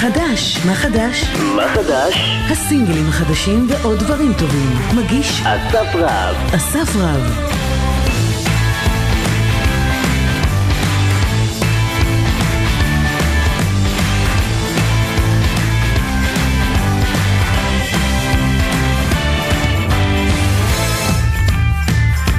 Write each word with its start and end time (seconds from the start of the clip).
חדש? 0.00 0.66
מה 0.66 0.74
חדש? 0.74 1.24
מה 1.56 1.62
חדש? 1.74 2.14
הסינגלים 2.50 3.08
החדשים 3.08 3.66
ועוד 3.68 3.98
דברים 3.98 4.32
טובים. 4.38 4.78
מגיש 4.96 5.42
אסף 5.42 5.94
רב. 5.94 6.36
אסף 6.54 6.96
רב. 6.96 7.50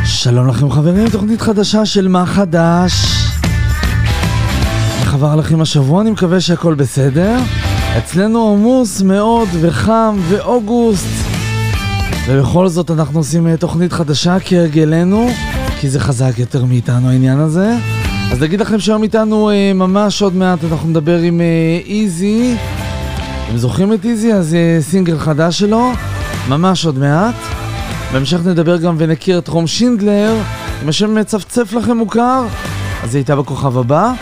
שלום 0.05 0.47
לכם 0.47 0.71
חברים, 0.71 1.09
תוכנית 1.09 1.41
חדשה 1.41 1.85
של 1.85 2.07
מה 2.07 2.25
חדש. 2.25 3.30
איך 5.11 5.23
עבר 5.23 5.35
לכם 5.35 5.61
השבוע? 5.61 6.01
אני 6.01 6.11
מקווה 6.11 6.41
שהכל 6.41 6.73
בסדר. 6.73 7.37
אצלנו 7.97 8.53
עמוס 8.53 9.01
מאוד 9.01 9.47
וחם 9.61 10.17
ואוגוסט. 10.29 11.05
ובכל 12.27 12.67
זאת 12.67 12.91
אנחנו 12.91 13.19
עושים 13.19 13.47
אה, 13.47 13.57
תוכנית 13.57 13.93
חדשה 13.93 14.37
כהרגלנו, 14.39 15.29
כי 15.79 15.89
זה 15.89 15.99
חזק 15.99 16.31
יותר 16.37 16.65
מאיתנו 16.65 17.09
העניין 17.09 17.39
הזה. 17.39 17.75
אז 18.31 18.41
נגיד 18.41 18.61
לכם 18.61 18.79
שהיום 18.79 19.03
איתנו 19.03 19.49
אה, 19.49 19.73
ממש 19.73 20.21
עוד 20.21 20.35
מעט 20.35 20.59
אנחנו 20.71 20.89
נדבר 20.89 21.17
עם 21.17 21.41
אה, 21.41 21.79
איזי. 21.85 22.55
אתם 23.47 23.57
זוכרים 23.57 23.93
את 23.93 24.05
איזי? 24.05 24.33
אז 24.33 24.55
סינגל 24.79 25.19
חדש 25.19 25.59
שלו, 25.59 25.91
ממש 26.49 26.85
עוד 26.85 26.97
מעט. 26.97 27.35
בהמשך 28.13 28.39
נדבר 28.45 28.77
גם 28.77 28.95
ונכיר 28.97 29.37
את 29.37 29.47
רום 29.47 29.67
שינדלר, 29.67 30.35
אם 30.83 30.89
השם 30.89 31.15
מצפצף 31.15 31.73
לכם 31.73 31.97
מוכר, 31.97 32.45
אז 33.03 33.15
היא 33.15 33.19
הייתה 33.19 33.35
בכוכב 33.35 33.77
הבא. 33.77 34.13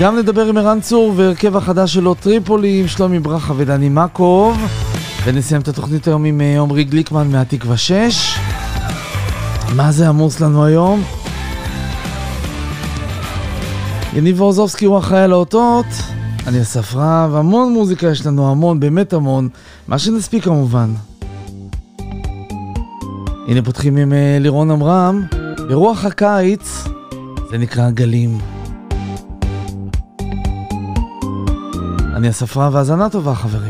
גם 0.00 0.16
נדבר 0.16 0.46
עם 0.46 0.56
ערן 0.56 0.80
צור 0.80 1.12
והרכב 1.16 1.56
החדש 1.56 1.94
שלו 1.94 2.14
טריפולי 2.14 2.80
עם 2.80 2.88
שלומי 2.88 3.18
ברכה 3.18 3.52
ודני 3.56 3.88
מקוב. 3.88 4.58
ונסיים 5.24 5.60
את 5.60 5.68
התוכנית 5.68 6.06
היום 6.06 6.24
עם 6.24 6.40
אה, 6.40 6.60
עמרי 6.60 6.84
גליקמן 6.84 7.30
מהתקווה 7.30 7.76
6. 7.76 8.34
מה 9.76 9.92
זה 9.92 10.08
עמוס 10.08 10.40
לנו 10.40 10.64
היום? 10.64 11.02
יניב 14.12 14.40
אורזובסקי 14.40 14.84
הוא 14.84 14.98
אחראי 14.98 15.20
על 15.20 15.32
האותות, 15.32 15.86
אני 16.46 16.62
אסף 16.62 16.94
רב, 16.94 17.34
המון 17.34 17.72
מוזיקה 17.72 18.06
יש 18.06 18.26
לנו, 18.26 18.50
המון, 18.50 18.80
באמת 18.80 19.12
המון, 19.12 19.48
מה 19.88 19.98
שנספיק 19.98 20.44
כמובן. 20.44 20.90
הנה 23.48 23.62
פותחים 23.64 23.96
עם 23.96 24.12
אה, 24.12 24.36
לירון 24.40 24.70
עמרם, 24.70 25.22
ברוח 25.68 26.04
הקיץ, 26.04 26.84
זה 27.50 27.58
נקרא 27.58 27.90
גלים. 27.90 28.59
אני 32.20 32.30
אספרה 32.30 32.70
והאזנה 32.72 33.10
טובה 33.10 33.34
חברים. 33.34 33.69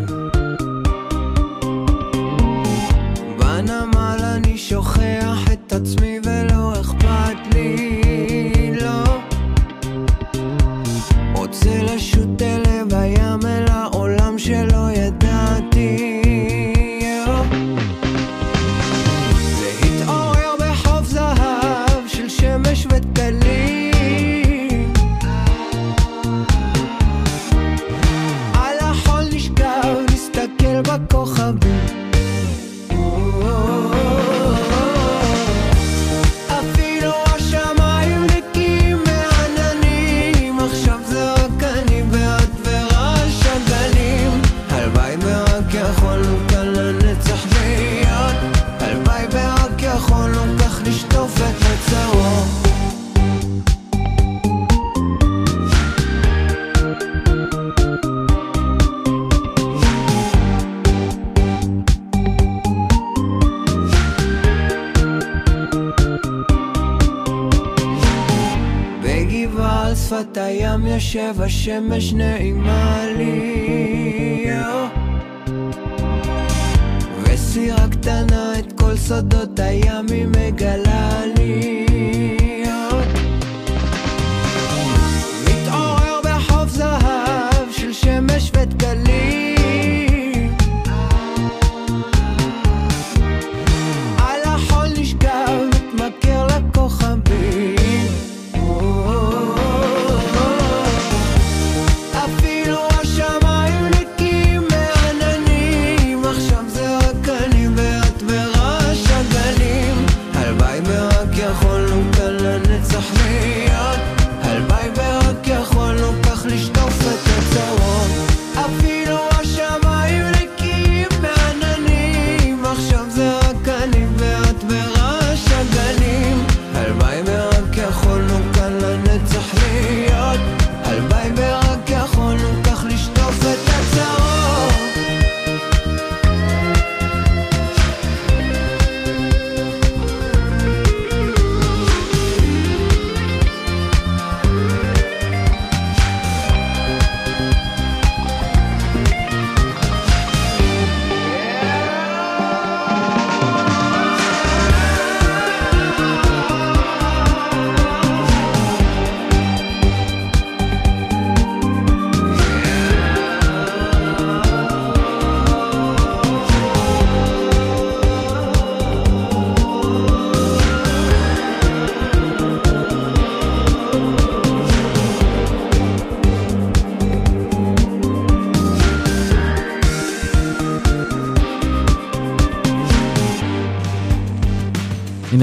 יושב 71.14 71.42
השמש 71.42 72.12
נעימה 72.12 72.79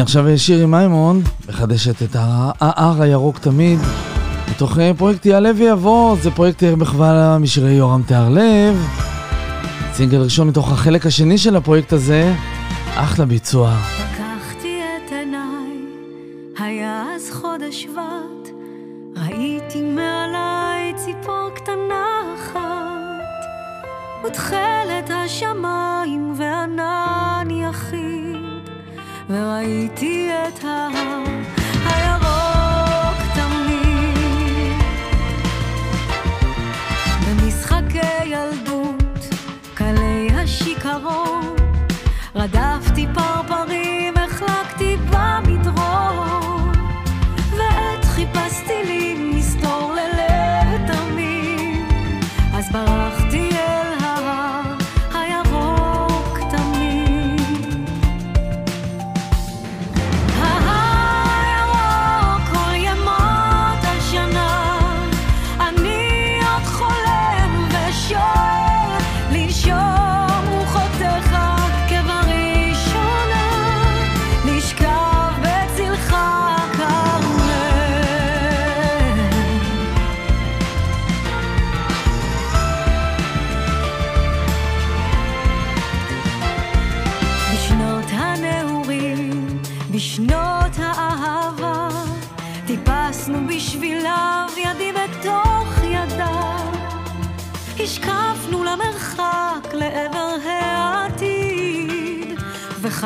עכשיו 0.07 0.25
שירי 0.37 0.65
מימון 0.65 1.21
מחדשת 1.49 2.03
את 2.03 2.15
ההר 2.15 3.01
הירוק 3.01 3.39
תמיד 3.39 3.79
מתוך 4.51 4.79
אה, 4.79 4.91
פרויקט 4.97 5.25
יעלה 5.25 5.51
ויבוא, 5.57 6.15
זה 6.21 6.31
פרויקט 6.31 6.63
מחווה 6.63 7.37
משירי 7.37 7.71
יורם 7.71 8.01
תיארלב 8.07 8.87
סינגל 9.93 10.17
ראשון 10.17 10.47
מתוך 10.47 10.71
החלק 10.71 11.05
השני 11.05 11.37
של 11.37 11.55
הפרויקט 11.55 11.93
הזה, 11.93 12.33
אחלה 12.95 13.25
ביצוע. 13.25 13.96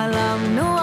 וחלמנו 0.00 0.79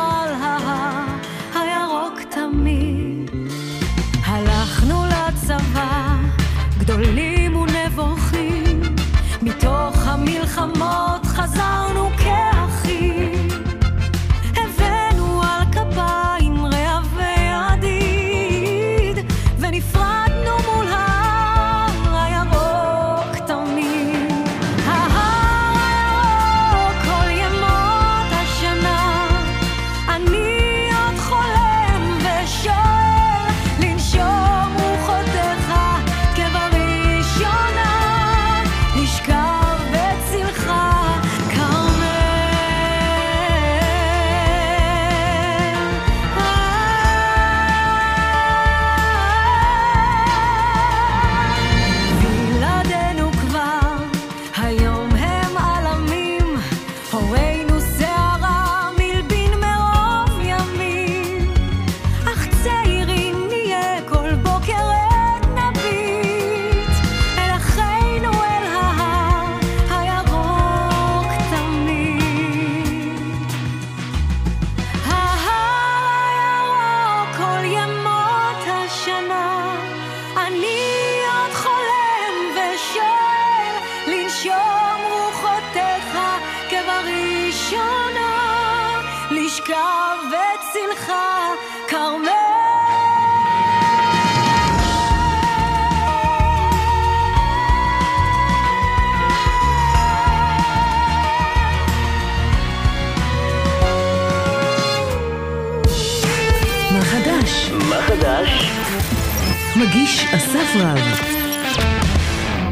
אסף 110.68 110.80
רב. 110.80 110.98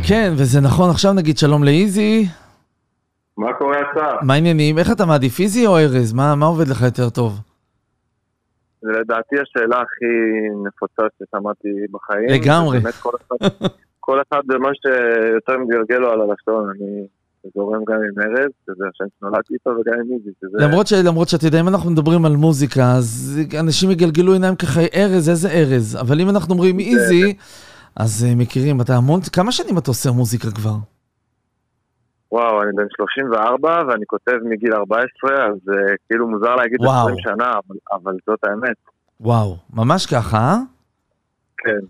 כן, 0.09 0.33
וזה 0.37 0.61
נכון, 0.61 0.91
עכשיו 0.91 1.13
נגיד 1.13 1.39
שלום 1.39 1.65
לאיזי. 1.65 2.27
מה 3.37 3.53
קורה 3.59 3.77
אסף? 3.77 4.23
מה 4.23 4.35
העניינים? 4.35 4.79
איך 4.79 4.93
אתה 4.93 5.07
מעדיף, 5.07 5.41
איזי 5.41 5.67
או 5.67 5.79
ארז? 5.79 6.13
מה, 6.13 6.35
מה 6.35 6.47
עובד 6.47 6.69
לך 6.69 6.83
יותר 6.83 7.11
טוב? 7.11 7.41
זה 8.83 8.91
לדעתי 9.01 9.37
השאלה 9.43 9.77
הכי 9.77 10.07
נפוצה 10.67 11.03
ששמעתי 11.19 11.69
בחיים. 11.93 12.29
לגמרי. 12.29 12.81
באמת 12.81 12.95
כל 12.95 13.11
אחד, 13.27 13.49
כל 14.01 14.23
אחד 14.29 14.41
במה 14.47 14.69
שיותר 14.75 15.59
מתגלגל 15.59 15.97
לו 15.97 16.11
על 16.11 16.21
הלשון, 16.21 16.71
אני 16.71 17.07
זורם 17.55 17.85
גם 17.89 17.95
עם 17.97 18.23
ארז, 18.23 18.51
שזה 18.67 18.85
השם 18.95 19.05
שנולדתי 19.19 19.55
איתו, 19.55 19.71
וגם 19.71 19.95
עם 19.95 20.13
איזי, 20.13 20.31
שזה... 20.41 20.67
למרות, 20.67 20.87
ש, 20.87 20.93
למרות 20.93 21.29
שאתה 21.29 21.47
יודע, 21.47 21.61
אם 21.61 21.69
אנחנו 21.69 21.91
מדברים 21.91 22.25
על 22.25 22.37
מוזיקה, 22.37 22.93
אז 22.93 23.41
אנשים 23.61 23.91
יגלגלו 23.91 24.33
עיניים 24.33 24.57
ככה, 24.57 24.81
ארז, 24.95 25.29
איזה 25.29 25.51
ארז. 25.51 25.97
אבל 26.01 26.21
אם 26.21 26.29
אנחנו 26.31 26.55
אומרים 26.55 26.79
איזי, 26.79 27.35
אז 27.97 28.27
uh, 28.29 28.37
מכירים, 28.37 28.81
אתה 28.81 28.97
המון, 28.97 29.21
כמה 29.33 29.53
שנים 29.53 29.79
אתה 29.79 29.91
עושה 29.91 30.11
מוזיקה 30.11 30.51
כבר? 30.51 30.77
וואו, 32.33 32.63
אני 32.63 32.71
בן 32.77 32.87
34 32.97 33.83
ואני 33.89 34.05
כותב 34.07 34.37
מגיל 34.51 34.75
14, 34.75 35.31
אז 35.47 35.57
uh, 35.69 35.75
כאילו 36.09 36.29
מוזר 36.29 36.55
להגיד 36.55 36.81
וואו. 36.81 37.09
20 37.09 37.17
שנה, 37.19 37.51
אבל, 37.51 37.77
אבל 37.93 38.13
זאת 38.27 38.39
האמת, 38.45 38.77
וואו, 39.21 39.57
ממש 39.73 40.07
ככה, 40.07 40.39
אה? 40.39 40.57
כן. 41.59 41.87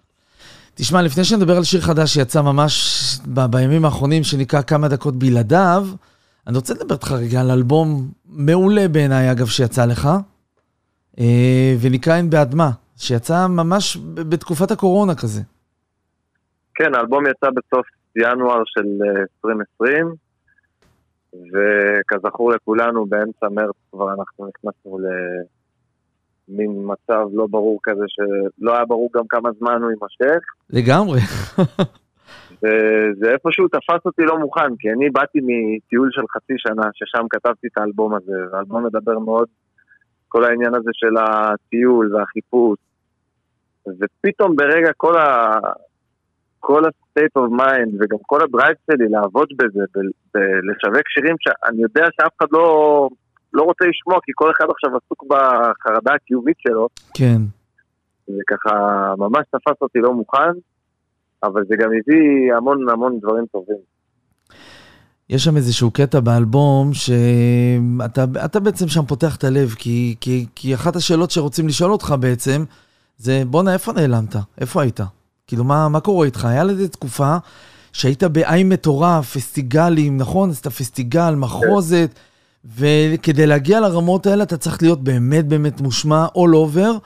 תשמע, 0.75 1.03
לפני 1.03 1.25
שנדבר 1.25 1.57
על 1.57 1.65
שיר 1.65 1.81
חדש 1.81 2.15
שיצא 2.15 2.43
ממש 2.43 2.97
ב- 3.35 3.47
בימים 3.47 3.85
האחרונים, 3.85 4.25
שנקרא 4.25 4.63
כמה 4.63 4.89
דקות 4.89 5.17
בלעדיו, 5.17 5.87
אני 6.47 6.57
רוצה 6.57 6.75
לדבר 6.75 6.95
איתך 6.95 7.13
רגע 7.13 7.41
על 7.41 7.51
אלבום 7.51 8.11
מעולה 8.25 8.89
בעיניי, 8.89 9.33
אגב, 9.33 9.47
שיצא 9.47 9.85
לך, 9.85 10.09
אה, 11.19 11.75
ונקרא 11.81 12.17
אין 12.17 12.31
בעד 12.31 12.55
מה, 12.55 12.71
שיצא 12.97 13.47
ממש 13.47 13.99
בתקופת 14.15 14.71
הקורונה 14.71 15.15
כזה. 15.15 15.43
כן, 16.77 16.95
האלבום 16.95 17.27
יצא 17.27 17.51
בסוף 17.51 17.87
ינואר 18.17 18.63
של 18.67 19.03
אה, 19.03 19.23
2020, 19.45 20.15
וכזכור 21.35 22.53
לכולנו, 22.53 23.07
באמצע 23.07 23.49
מרץ 23.49 23.75
כבר 23.91 24.13
אנחנו 24.13 24.49
נכנסנו 24.49 24.99
למין 26.49 26.71
מצב 26.85 27.27
לא 27.33 27.47
ברור 27.51 27.79
כזה, 27.83 28.05
שלא 28.09 28.75
היה 28.75 28.85
ברור 28.85 29.11
גם 29.15 29.27
כמה 29.29 29.51
זמן 29.59 29.83
הוא 29.83 29.91
יימשך, 29.91 30.45
לגמרי. 30.71 31.21
וזה 32.63 33.33
איפשהו 33.33 33.69
תפס 33.69 34.07
אותי 34.07 34.23
לא 34.23 34.39
מוכן, 34.39 34.77
כי 34.79 34.91
אני 34.91 35.11
באתי 35.11 35.39
מטיול 35.43 36.09
של 36.13 36.23
חצי 36.37 36.55
שנה, 36.57 36.83
ששם 36.95 37.27
כתבתי 37.31 37.67
את 37.67 37.79
האלבום 37.79 38.15
הזה, 38.15 38.33
והאלבום 38.53 38.87
מדבר 38.87 39.19
מאוד, 39.19 39.49
כל 40.29 40.45
העניין 40.45 40.75
הזה 40.75 40.91
של 40.93 41.15
הטיול 41.17 42.15
והחיפוש, 42.15 42.79
ופתאום 43.87 44.57
ברגע 44.57 44.91
כל 44.97 45.17
ה... 45.17 45.59
כל 46.61 46.85
ה-state 46.85 47.43
of 47.43 47.61
mind 47.61 47.91
וגם 48.01 48.19
כל 48.23 48.43
הדרייב 48.43 48.77
שלי 48.87 49.09
לעבוד 49.09 49.49
בזה, 49.57 49.81
בלשווק 50.35 51.09
שירים 51.09 51.37
שאני 51.41 51.83
יודע 51.83 52.05
שאף 52.21 52.33
אחד 52.39 52.47
לא, 52.53 53.09
לא 53.53 53.63
רוצה 53.63 53.85
לשמוע, 53.85 54.19
כי 54.25 54.33
כל 54.35 54.51
אחד 54.51 54.65
עכשיו 54.71 54.91
עסוק 54.97 55.25
בחרדה 55.29 56.15
הקיומית 56.15 56.57
שלו, 56.59 56.89
כן. 57.15 57.41
זה 58.27 58.43
ככה 58.47 58.75
ממש 59.19 59.47
תפס 59.51 59.83
אותי 59.83 59.99
לא 59.99 60.15
מוכן, 60.15 60.53
אבל 61.43 61.65
זה 61.69 61.77
גם 61.77 61.89
הביא 61.89 62.55
המון 62.57 62.89
המון 62.89 63.19
דברים 63.21 63.47
טובים. 63.53 63.97
יש 65.31 65.45
שם 65.45 65.57
איזשהו 65.57 65.91
קטע 65.91 66.21
באלבום 66.21 66.91
שאתה 66.95 68.25
אתה 68.45 68.61
בעצם 68.61 68.89
שם 68.89 69.05
פותח 69.07 69.37
את 69.37 69.45
הלב, 69.45 69.69
כי, 69.79 70.15
כי, 70.21 70.47
כי 70.55 70.75
אחת 70.75 70.97
השאלות 70.97 71.31
שרוצים 71.31 71.69
לשאול 71.69 71.93
אותך 71.93 72.15
בעצם, 72.21 72.65
זה 73.17 73.43
בואנה, 73.47 73.73
איפה 73.73 73.93
נעלמת? 73.93 74.37
איפה 74.61 74.83
היית? 74.83 75.01
כאילו, 75.47 75.65
מה, 75.65 75.89
מה 75.89 76.01
קורה 76.01 76.27
איתך? 76.27 76.45
היה 76.45 76.65
לזה 76.65 76.89
תקופה 76.89 77.37
שהיית 77.93 78.25
בעין 78.25 78.69
מטורף, 78.69 79.37
פסטיגלים, 79.37 80.17
נכון? 80.17 80.51
עשית 80.51 80.67
פסטיגל, 80.67 81.35
מחרוזת, 81.35 82.11
וכדי 82.77 83.47
להגיע 83.47 83.81
לרמות 83.81 84.27
האלה 84.27 84.45
אתה 84.45 84.57
צריך 84.57 84.83
להיות 84.83 85.05
באמת 85.05 85.47
באמת 85.47 85.81
מושמע 85.81 86.27
all 86.27 86.55
over, 86.55 86.99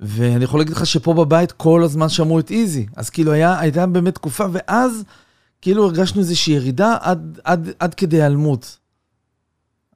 ואני 0.00 0.44
יכול 0.44 0.60
להגיד 0.60 0.76
לך 0.76 0.86
שפה 0.86 1.14
בבית 1.14 1.52
כל 1.52 1.82
הזמן 1.84 2.08
שמעו 2.08 2.38
את 2.38 2.50
איזי, 2.50 2.86
אז 2.96 3.10
כאילו 3.10 3.32
היה, 3.32 3.60
הייתה 3.60 3.86
באמת 3.86 4.14
תקופה, 4.14 4.46
ואז 4.52 5.04
כאילו 5.62 5.84
הרגשנו 5.84 6.20
איזושהי 6.20 6.54
ירידה 6.54 6.96
עד, 7.00 7.40
עד, 7.44 7.68
עד 7.78 7.94
כדי 7.94 8.16
היעלמות. 8.16 8.78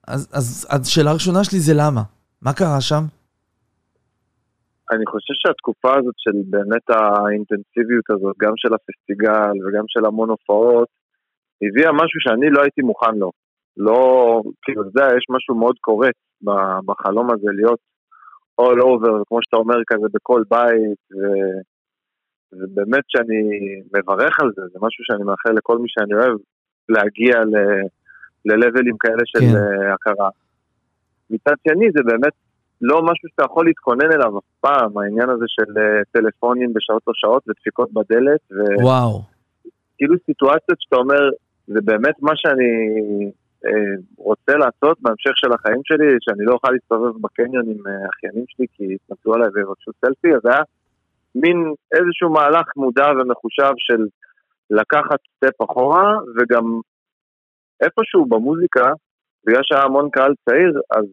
אז, 0.06 0.28
אז, 0.32 0.66
אז 0.68 0.86
שאלה 0.86 1.10
הראשונה 1.10 1.44
שלי 1.44 1.60
זה 1.60 1.74
למה? 1.74 2.02
מה 2.42 2.52
קרה 2.52 2.80
שם? 2.80 3.06
אני 4.92 5.06
חושב 5.06 5.34
שהתקופה 5.42 5.92
הזאת 5.98 6.14
של 6.16 6.36
באמת 6.50 6.86
האינטנסיביות 6.90 8.10
הזאת, 8.10 8.36
גם 8.38 8.52
של 8.56 8.74
הפסטיגל 8.74 9.54
וגם 9.64 9.84
של 9.88 10.06
המון 10.06 10.30
הופעות, 10.30 10.88
הביאה 11.62 11.92
משהו 11.92 12.20
שאני 12.20 12.50
לא 12.50 12.60
הייתי 12.62 12.82
מוכן 12.82 13.14
לו. 13.14 13.30
לא, 13.76 14.00
כאילו, 14.62 14.82
אתה 14.82 14.88
יודע, 14.88 15.16
יש 15.16 15.24
משהו 15.30 15.54
מאוד 15.54 15.76
קורץ 15.80 16.18
בחלום 16.86 17.30
הזה 17.32 17.50
להיות 17.52 17.80
all 18.60 18.80
over, 18.90 19.22
כמו 19.28 19.38
שאתה 19.42 19.56
אומר, 19.56 19.76
כזה 19.86 20.06
בכל 20.14 20.42
בית, 20.50 21.02
ו... 21.12 21.18
ובאמת 22.52 23.04
שאני 23.08 23.40
מברך 23.94 24.40
על 24.40 24.50
זה, 24.56 24.62
זה 24.72 24.78
משהו 24.82 25.04
שאני 25.04 25.24
מאחל 25.24 25.52
לכל 25.52 25.78
מי 25.78 25.88
שאני 25.88 26.14
אוהב, 26.14 26.38
להגיע 26.88 27.34
ל... 27.44 27.56
ללבלים 28.44 28.96
כאלה 28.98 29.22
של 29.24 29.38
כן. 29.38 29.56
אה, 29.56 29.94
הכרה. 29.94 30.28
מצד 31.30 31.54
שני, 31.68 31.86
זה 31.96 32.02
באמת 32.04 32.32
לא 32.80 33.02
משהו 33.02 33.28
שאתה 33.28 33.44
יכול 33.44 33.66
להתכונן 33.66 34.12
אליו 34.12 34.38
אף 34.38 34.44
פעם, 34.60 34.98
העניין 34.98 35.30
הזה 35.30 35.44
של 35.48 35.78
אה, 35.78 36.04
טלפונים 36.12 36.72
בשעות 36.72 37.02
לא 37.06 37.12
שעות 37.16 37.48
ודפיקות 37.48 37.92
בדלת, 37.92 38.40
וכאילו 38.50 38.82
וואו. 38.82 39.22
סיטואציות 40.26 40.80
שאתה 40.80 40.96
אומר, 40.96 41.30
זה 41.66 41.80
באמת 41.84 42.14
מה 42.20 42.32
שאני 42.36 42.70
אה, 43.66 43.94
רוצה 44.16 44.52
לעשות 44.56 44.98
בהמשך 45.00 45.30
של 45.34 45.52
החיים 45.52 45.80
שלי, 45.84 46.06
שאני 46.20 46.44
לא 46.44 46.52
אוכל 46.52 46.70
להסתובב 46.70 47.20
בקניון 47.20 47.64
עם 47.66 47.86
אה, 47.86 48.08
אחיינים 48.14 48.44
שלי 48.48 48.66
כי 48.72 48.84
יתנצלו 48.84 49.34
עליי 49.34 49.48
ויבקשו 49.54 49.90
סלפי, 50.00 50.34
אז 50.34 50.40
היה 50.44 50.62
מין 51.34 51.72
איזשהו 51.92 52.30
מהלך 52.30 52.66
מודע 52.76 53.06
ומחושב 53.20 53.72
של 53.76 54.06
לקחת 54.70 55.18
סטפ 55.36 55.62
אחורה, 55.62 56.18
וגם 56.36 56.80
איפשהו 57.80 58.26
במוזיקה, 58.26 58.92
בגלל 59.46 59.60
שהיה 59.64 59.82
המון 59.82 60.08
קהל 60.10 60.34
צעיר, 60.44 60.80
אז 60.90 61.04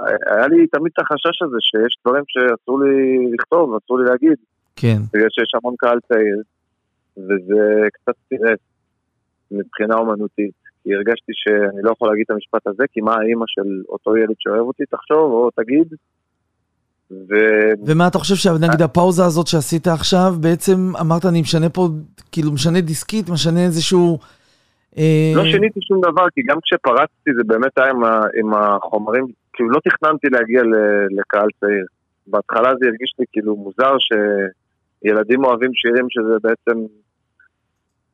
היה 0.00 0.46
לי 0.48 0.66
תמיד 0.66 0.92
את 0.92 0.98
החשש 0.98 1.42
הזה 1.42 1.56
שיש 1.60 1.96
דברים 2.06 2.24
שאסור 2.28 2.80
לי 2.82 3.26
לכתוב, 3.32 3.78
אסור 3.84 3.98
לי 3.98 4.04
להגיד, 4.10 4.38
כן. 4.76 4.98
בגלל 5.12 5.28
שיש 5.30 5.50
המון 5.54 5.74
קהל 5.78 5.98
צעיר, 6.08 6.42
וזה 7.16 7.88
קצת 7.92 8.14
סירס 8.28 8.58
מבחינה 9.50 9.94
אומנותית, 9.94 10.54
כי 10.82 10.94
הרגשתי 10.94 11.32
שאני 11.34 11.82
לא 11.82 11.90
יכול 11.90 12.08
להגיד 12.08 12.24
את 12.26 12.30
המשפט 12.30 12.66
הזה, 12.66 12.84
כי 12.92 13.00
מה 13.00 13.14
האימא 13.14 13.44
של 13.46 13.82
אותו 13.88 14.16
ילד 14.16 14.34
שאוהב 14.38 14.60
אותי 14.60 14.84
תחשוב 14.90 15.32
או 15.32 15.50
תגיד, 15.50 15.88
ו... 17.10 17.34
ומה 17.86 18.08
אתה 18.08 18.18
חושב 18.18 18.34
שנגיד 18.34 18.82
הפאוזה 18.82 19.24
הזאת 19.24 19.46
שעשית 19.46 19.86
עכשיו, 19.86 20.34
בעצם 20.40 20.92
אמרת 21.00 21.24
אני 21.24 21.40
משנה 21.40 21.68
פה, 21.68 21.88
כאילו 22.32 22.52
משנה 22.52 22.80
דיסקית, 22.80 23.28
משנה 23.28 23.64
איזשהו... 23.64 24.18
אה, 24.98 25.32
לא 25.36 25.44
שיניתי 25.44 25.80
שום 25.82 26.00
דבר, 26.00 26.26
כי 26.34 26.40
גם 26.42 26.56
כשפרצתי 26.62 27.30
זה 27.36 27.42
באמת 27.46 27.78
היה 27.78 27.90
עם, 27.90 28.04
ה, 28.04 28.20
עם 28.38 28.54
החומרים, 28.54 29.26
כאילו 29.56 29.70
לא 29.70 29.80
תכננתי 29.84 30.26
להגיע 30.30 30.62
לקהל 31.10 31.48
צעיר. 31.60 31.86
בהתחלה 32.26 32.70
זה 32.80 32.86
הרגיש 32.86 33.14
לי 33.18 33.24
כאילו 33.32 33.56
מוזר 33.56 33.92
שילדים 34.06 35.44
אוהבים 35.44 35.74
שירים 35.74 36.06
שזה 36.10 36.36
בעצם 36.42 36.80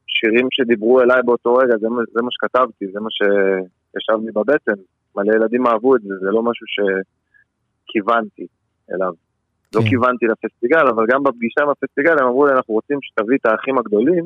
שירים 0.06 0.48
שדיברו 0.50 1.00
אליי 1.00 1.22
באותו 1.24 1.54
רגע, 1.54 1.74
זה, 1.80 1.88
מה- 1.88 2.02
זה 2.12 2.22
מה 2.22 2.28
שכתבתי, 2.30 2.86
זה 2.92 3.00
מה 3.00 3.08
שישב 3.10 4.24
לי 4.24 4.32
בבטן. 4.32 4.80
מלא 5.16 5.34
ילדים 5.34 5.66
אהבו 5.66 5.96
את 5.96 6.00
זה, 6.02 6.14
זה 6.20 6.30
לא 6.30 6.42
משהו 6.42 6.66
שכיוונתי 7.86 8.46
אליו. 8.94 9.12
לא 9.74 9.80
כן. 9.80 9.88
כיוונתי 9.88 10.26
לפסטיגל, 10.26 10.86
אבל 10.88 11.04
גם 11.08 11.22
בפגישה 11.22 11.62
עם 11.62 11.68
הפסטיגל 11.68 12.12
הם 12.18 12.26
אמרו 12.26 12.46
לי, 12.46 12.52
אנחנו 12.52 12.74
רוצים 12.74 12.98
שתביא 13.02 13.36
את 13.40 13.46
האחים 13.46 13.78
הגדולים 13.78 14.24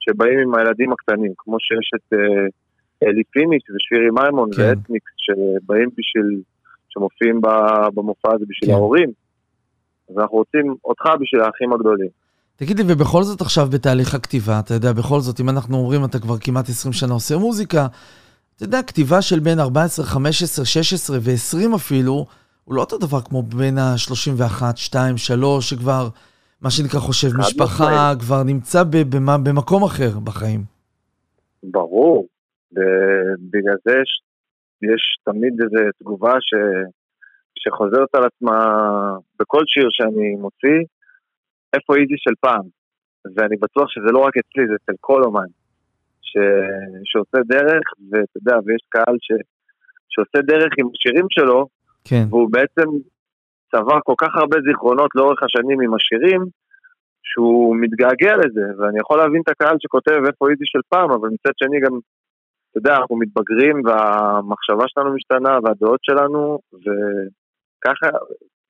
שבאים 0.00 0.38
עם 0.38 0.54
הילדים 0.54 0.92
הקטנים, 0.92 1.32
כמו 1.38 1.56
שיש 1.60 1.90
את 1.96 2.12
אה, 2.12 2.46
אלי 3.02 3.22
פיניש 3.24 3.62
ושירי 3.70 4.10
מימון 4.10 4.50
כן. 4.56 4.62
ואתניקס 4.62 5.12
שבאים 5.16 5.88
בשביל, 5.98 6.42
שמופיעים 6.88 7.40
במופע 7.94 8.34
הזה 8.34 8.44
בשביל 8.48 8.70
כן. 8.70 8.76
ההורים. 8.76 9.10
אז 10.10 10.18
אנחנו 10.18 10.36
רוצים 10.36 10.74
אותך 10.84 11.04
בשביל 11.20 11.42
האחים 11.42 11.72
הגדולים. 11.72 12.08
תגיד 12.56 12.78
לי, 12.78 12.84
ובכל 12.88 13.22
זאת 13.22 13.40
עכשיו 13.40 13.66
בתהליך 13.70 14.14
הכתיבה, 14.14 14.58
אתה 14.58 14.74
יודע, 14.74 14.92
בכל 14.92 15.20
זאת, 15.20 15.40
אם 15.40 15.48
אנחנו 15.48 15.76
אומרים, 15.76 16.04
אתה 16.04 16.18
כבר 16.18 16.38
כמעט 16.38 16.68
20 16.68 16.92
שנה 16.92 17.14
עושה 17.14 17.36
מוזיקה, 17.36 17.86
אתה 18.56 18.64
יודע, 18.64 18.82
כתיבה 18.82 19.22
של 19.22 19.40
בין 19.40 19.60
14, 19.60 20.04
15, 20.04 20.64
16 20.64 21.18
ו-20 21.22 21.76
אפילו, 21.76 22.26
הוא 22.64 22.74
לא 22.74 22.80
אותו 22.80 22.98
דבר 22.98 23.20
כמו 23.20 23.42
בין 23.42 23.78
ה-31, 23.78 24.62
2, 24.76 25.16
3, 25.16 25.70
שכבר, 25.70 26.08
מה 26.60 26.70
שנקרא, 26.70 27.00
חושב 27.00 27.28
משפחה. 27.38 28.12
כבר 28.20 28.42
נמצא 28.42 28.82
במקום 29.22 29.82
אחר 29.82 30.18
בחיים. 30.24 30.64
ברור, 31.62 32.26
ובגלל 32.72 33.76
זה 33.84 33.92
יש, 34.02 34.10
יש 34.82 35.02
תמיד 35.24 35.52
איזו 35.62 35.90
תגובה 35.98 36.34
ש, 36.40 36.54
שחוזרת 37.58 38.14
על 38.14 38.24
עצמה 38.24 38.58
בכל 39.40 39.62
שיר 39.66 39.86
שאני 39.90 40.30
מוציא, 40.36 40.80
איפה 41.72 41.96
איזי 41.96 42.14
של 42.16 42.34
פעם. 42.40 42.66
ואני 43.36 43.56
בטוח 43.56 43.88
שזה 43.88 44.12
לא 44.12 44.18
רק 44.18 44.32
אצלי, 44.36 44.66
זה 44.68 44.74
אצל 44.84 44.92
כל 45.00 45.22
אומן 45.22 45.50
ש, 46.22 46.36
שעושה 47.04 47.38
דרך, 47.46 47.84
ואתה 48.10 48.36
יודע, 48.38 48.56
ויש 48.64 48.82
קהל 48.88 49.16
ש, 49.20 49.28
שעושה 50.08 50.38
דרך 50.42 50.72
עם 50.78 50.86
השירים 50.94 51.26
שלו, 51.30 51.66
כן, 52.04 52.24
והוא 52.30 52.48
בעצם 52.52 52.88
צבר 53.70 53.98
כל 54.04 54.14
כך 54.18 54.36
הרבה 54.36 54.56
זיכרונות 54.66 55.10
לאורך 55.14 55.42
השנים 55.42 55.80
עם 55.80 55.94
השירים, 55.94 56.42
שהוא 57.22 57.76
מתגעגע 57.80 58.36
לזה, 58.36 58.66
ואני 58.78 58.98
יכול 59.00 59.18
להבין 59.18 59.40
את 59.44 59.48
הקהל 59.48 59.76
שכותב 59.80 60.20
איפה 60.26 60.50
איזי 60.50 60.64
של 60.64 60.80
פעם, 60.88 61.10
אבל 61.10 61.28
מצד 61.28 61.54
שני 61.56 61.80
גם, 61.80 61.94
אתה 62.78 62.88
יודע, 62.88 63.00
אנחנו 63.00 63.16
מתבגרים 63.16 63.82
והמחשבה 63.84 64.84
שלנו 64.88 65.14
משתנה 65.14 65.58
והדעות 65.64 66.00
שלנו, 66.02 66.58
וככה 66.72 68.06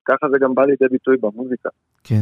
ככה 0.08 0.26
זה 0.32 0.38
גם 0.40 0.54
בא 0.54 0.62
לידי 0.62 0.84
ביטוי 0.90 1.16
במוזיקה. 1.20 1.68
כן. 2.04 2.20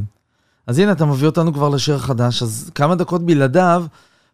אז 0.66 0.78
הנה, 0.78 0.92
אתה 0.92 1.04
מביא 1.04 1.26
אותנו 1.26 1.52
כבר 1.52 1.68
לשיר 1.74 1.94
החדש, 1.94 2.42
אז 2.42 2.70
כמה 2.74 2.94
דקות 2.94 3.26
בלעדיו, 3.26 3.82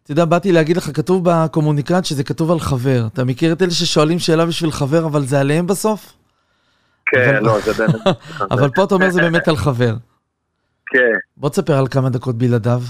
אתה 0.03 0.11
יודע, 0.11 0.25
באתי 0.25 0.51
להגיד 0.51 0.77
לך, 0.77 0.83
כתוב 0.83 1.23
בקומוניקט 1.29 2.05
שזה 2.05 2.23
כתוב 2.23 2.51
על 2.51 2.59
חבר. 2.59 3.07
אתה 3.13 3.23
מכיר 3.23 3.53
את 3.53 3.61
אלה 3.61 3.71
ששואלים 3.71 4.19
שאלה 4.19 4.45
בשביל 4.45 4.71
חבר, 4.71 5.05
אבל 5.05 5.21
זה 5.21 5.39
עליהם 5.39 5.67
בסוף? 5.67 6.13
כן, 7.05 7.35
אבל- 7.35 7.45
לא, 7.45 7.59
זה 7.59 7.73
באמת... 7.73 8.01
אבל 8.51 8.69
פה 8.75 8.83
אתה 8.83 8.95
אומר 8.95 9.09
זה 9.09 9.21
באמת 9.21 9.47
על 9.47 9.55
חבר. 9.55 9.93
כן. 10.85 11.13
בוא 11.37 11.49
תספר 11.49 11.73
על 11.73 11.87
כמה 11.87 12.09
דקות 12.09 12.35
בלעדיו. 12.37 12.81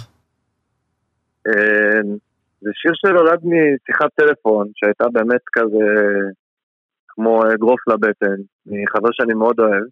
אה, 2.63 2.67
זה 2.67 2.71
שיר 2.73 2.91
שנולד 2.95 3.39
משיחת 3.43 4.09
טלפון, 4.15 4.67
שהייתה 4.75 5.03
באמת 5.13 5.41
כזה 5.51 5.85
כמו 7.07 7.41
אגרוף 7.53 7.87
לבטן, 7.87 8.41
מחבר 8.65 9.09
שאני 9.11 9.33
מאוד 9.33 9.59
אוהב, 9.59 9.83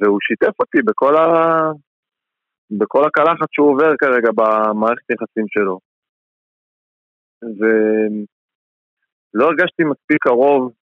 והוא 0.00 0.18
שיתף 0.20 0.60
אותי 0.60 0.78
בכל, 0.84 1.16
ה... 1.16 1.24
בכל 2.70 3.04
הקלחת 3.06 3.48
שהוא 3.52 3.70
עובר 3.70 3.96
כרגע 3.98 4.30
במערכת 4.36 5.10
יחסים 5.10 5.44
שלו. 5.48 5.78
ולא 7.58 9.44
הרגשתי 9.44 9.84
מספיק 9.84 10.18
קרוב 10.20 10.72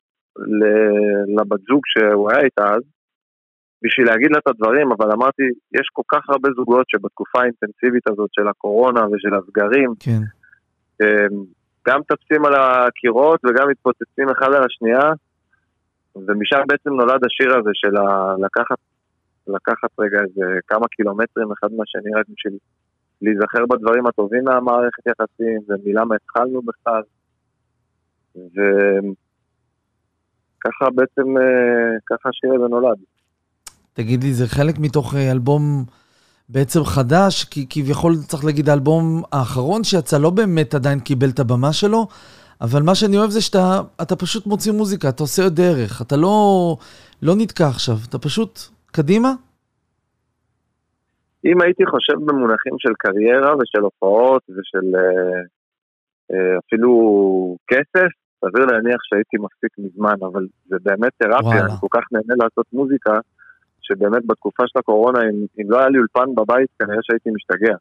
לבת 1.36 1.60
זוג 1.68 1.80
שהוא 1.84 2.30
היה 2.30 2.40
איתה 2.40 2.64
אז, 2.74 2.82
בשביל 3.84 4.06
להגיד 4.06 4.30
לה 4.32 4.38
את 4.38 4.48
הדברים, 4.48 4.92
אבל 4.92 5.12
אמרתי, 5.12 5.42
יש 5.78 5.86
כל 5.92 6.02
כך 6.12 6.30
הרבה 6.30 6.48
זוגות 6.56 6.86
שבתקופה 6.88 7.40
האינטנסיבית 7.40 8.08
הזאת 8.08 8.30
של 8.32 8.48
הקורונה 8.48 9.00
ושל 9.06 9.34
הסגרים, 9.34 9.90
כן. 10.00 10.22
הם 11.00 11.44
גם 11.88 12.00
מטפסים 12.00 12.44
על 12.44 12.54
הקירות 12.54 13.40
וגם 13.44 13.68
מתפוצצים 13.68 14.28
אחד 14.30 14.52
על 14.52 14.64
השנייה, 14.64 15.12
ומשם 16.16 16.60
בעצם 16.68 16.90
נולד 16.90 17.24
השיר 17.24 17.58
הזה 17.58 17.70
של 17.74 17.94
לקחת, 18.44 18.78
לקחת 19.46 19.90
רגע 19.98 20.18
איזה 20.20 20.58
כמה 20.66 20.88
קילומטרים 20.88 21.52
אחד 21.52 21.68
מהשני 21.76 22.10
רק 22.20 22.26
בשביל 22.28 22.58
להיזכר 23.22 23.66
בדברים 23.70 24.06
הטובים 24.06 24.44
מהמערכת 24.44 25.06
יחסים, 25.06 25.60
ומלמה 25.68 26.14
התחלנו 26.14 26.62
בכלל. 26.62 27.02
וככה 28.36 28.50
בעצם, 30.94 31.36
אה, 31.38 31.98
ככה 32.06 32.28
השיר 32.28 32.54
הזה 32.54 32.68
נולד. 32.68 32.98
תגיד 33.92 34.24
לי, 34.24 34.32
זה 34.32 34.46
חלק 34.46 34.74
מתוך 34.78 35.14
אה, 35.14 35.32
אלבום 35.32 35.84
בעצם 36.48 36.84
חדש, 36.84 37.44
כי 37.44 37.66
כביכול 37.70 38.12
צריך 38.28 38.44
להגיד 38.44 38.68
האלבום 38.68 39.22
האחרון 39.32 39.84
שיצא 39.84 40.18
לא 40.18 40.30
באמת 40.30 40.74
עדיין 40.74 41.00
קיבל 41.00 41.28
את 41.34 41.38
הבמה 41.38 41.72
שלו, 41.72 42.06
אבל 42.60 42.82
מה 42.82 42.94
שאני 42.94 43.18
אוהב 43.18 43.30
זה 43.30 43.40
שאתה 43.40 43.80
אתה 44.02 44.16
פשוט 44.16 44.46
מוציא 44.46 44.72
מוזיקה, 44.72 45.08
אתה 45.08 45.22
עושה 45.22 45.48
דרך, 45.48 46.02
אתה 46.02 46.16
לא, 46.16 46.36
לא 47.22 47.34
נתקע 47.36 47.66
עכשיו, 47.68 47.94
אתה 48.08 48.18
פשוט 48.18 48.58
קדימה. 48.92 49.32
אם 51.44 51.60
הייתי 51.60 51.86
חושב 51.86 52.14
במונחים 52.26 52.72
של 52.78 52.92
קריירה 52.98 53.54
ושל 53.56 53.82
הופעות 53.82 54.42
ושל 54.48 54.96
אה, 54.96 55.40
אה, 56.32 56.58
אפילו 56.66 56.90
כסף, 57.66 58.10
סביר 58.44 58.64
להניח 58.64 59.00
שהייתי 59.02 59.36
מפסיק 59.36 59.72
מזמן, 59.78 60.14
אבל 60.32 60.46
זה 60.68 60.76
באמת 60.82 61.12
תרפיה, 61.18 61.48
וואלה. 61.48 61.64
אני 61.64 61.72
כל 61.80 61.86
כך 61.90 62.04
נהנה 62.12 62.34
לעשות 62.42 62.66
מוזיקה, 62.72 63.12
שבאמת 63.84 64.26
בתקופה 64.26 64.62
של 64.66 64.78
הקורונה, 64.78 65.20
אם, 65.22 65.46
אם 65.60 65.70
לא 65.70 65.78
היה 65.78 65.88
לי 65.88 65.98
אולפן 65.98 66.34
בבית, 66.34 66.68
כנראה 66.78 66.98
שהייתי 67.02 67.30
משתגע. 67.30 67.76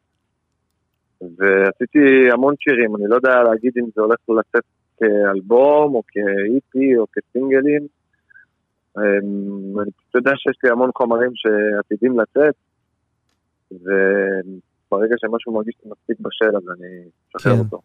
ועשיתי 1.20 2.30
המון 2.32 2.54
שירים, 2.58 2.96
אני 2.96 3.04
לא 3.08 3.14
יודע 3.14 3.42
להגיד 3.42 3.72
אם 3.78 3.84
זה 3.94 4.02
הולך 4.02 4.18
לצאת 4.28 4.64
כאלבום, 4.98 5.94
או 5.94 6.02
כאיפי, 6.08 6.96
או 6.98 7.06
כסינגלים. 7.12 7.86
אמ, 8.98 9.80
אני 9.80 9.90
פשוט 9.90 10.14
יודע 10.14 10.32
שיש 10.36 10.56
לי 10.64 10.70
המון 10.70 10.90
חומרים 10.98 11.30
שעתידים 11.34 12.20
לצאת, 12.20 12.54
וברגע 13.72 15.14
שמשהו 15.18 15.52
מרגיש 15.52 15.74
מספיק 15.86 16.20
בשל, 16.20 16.56
אז 16.56 16.62
אני 16.78 17.08
אשחרר 17.36 17.54
כן. 17.54 17.58
אותו. 17.58 17.80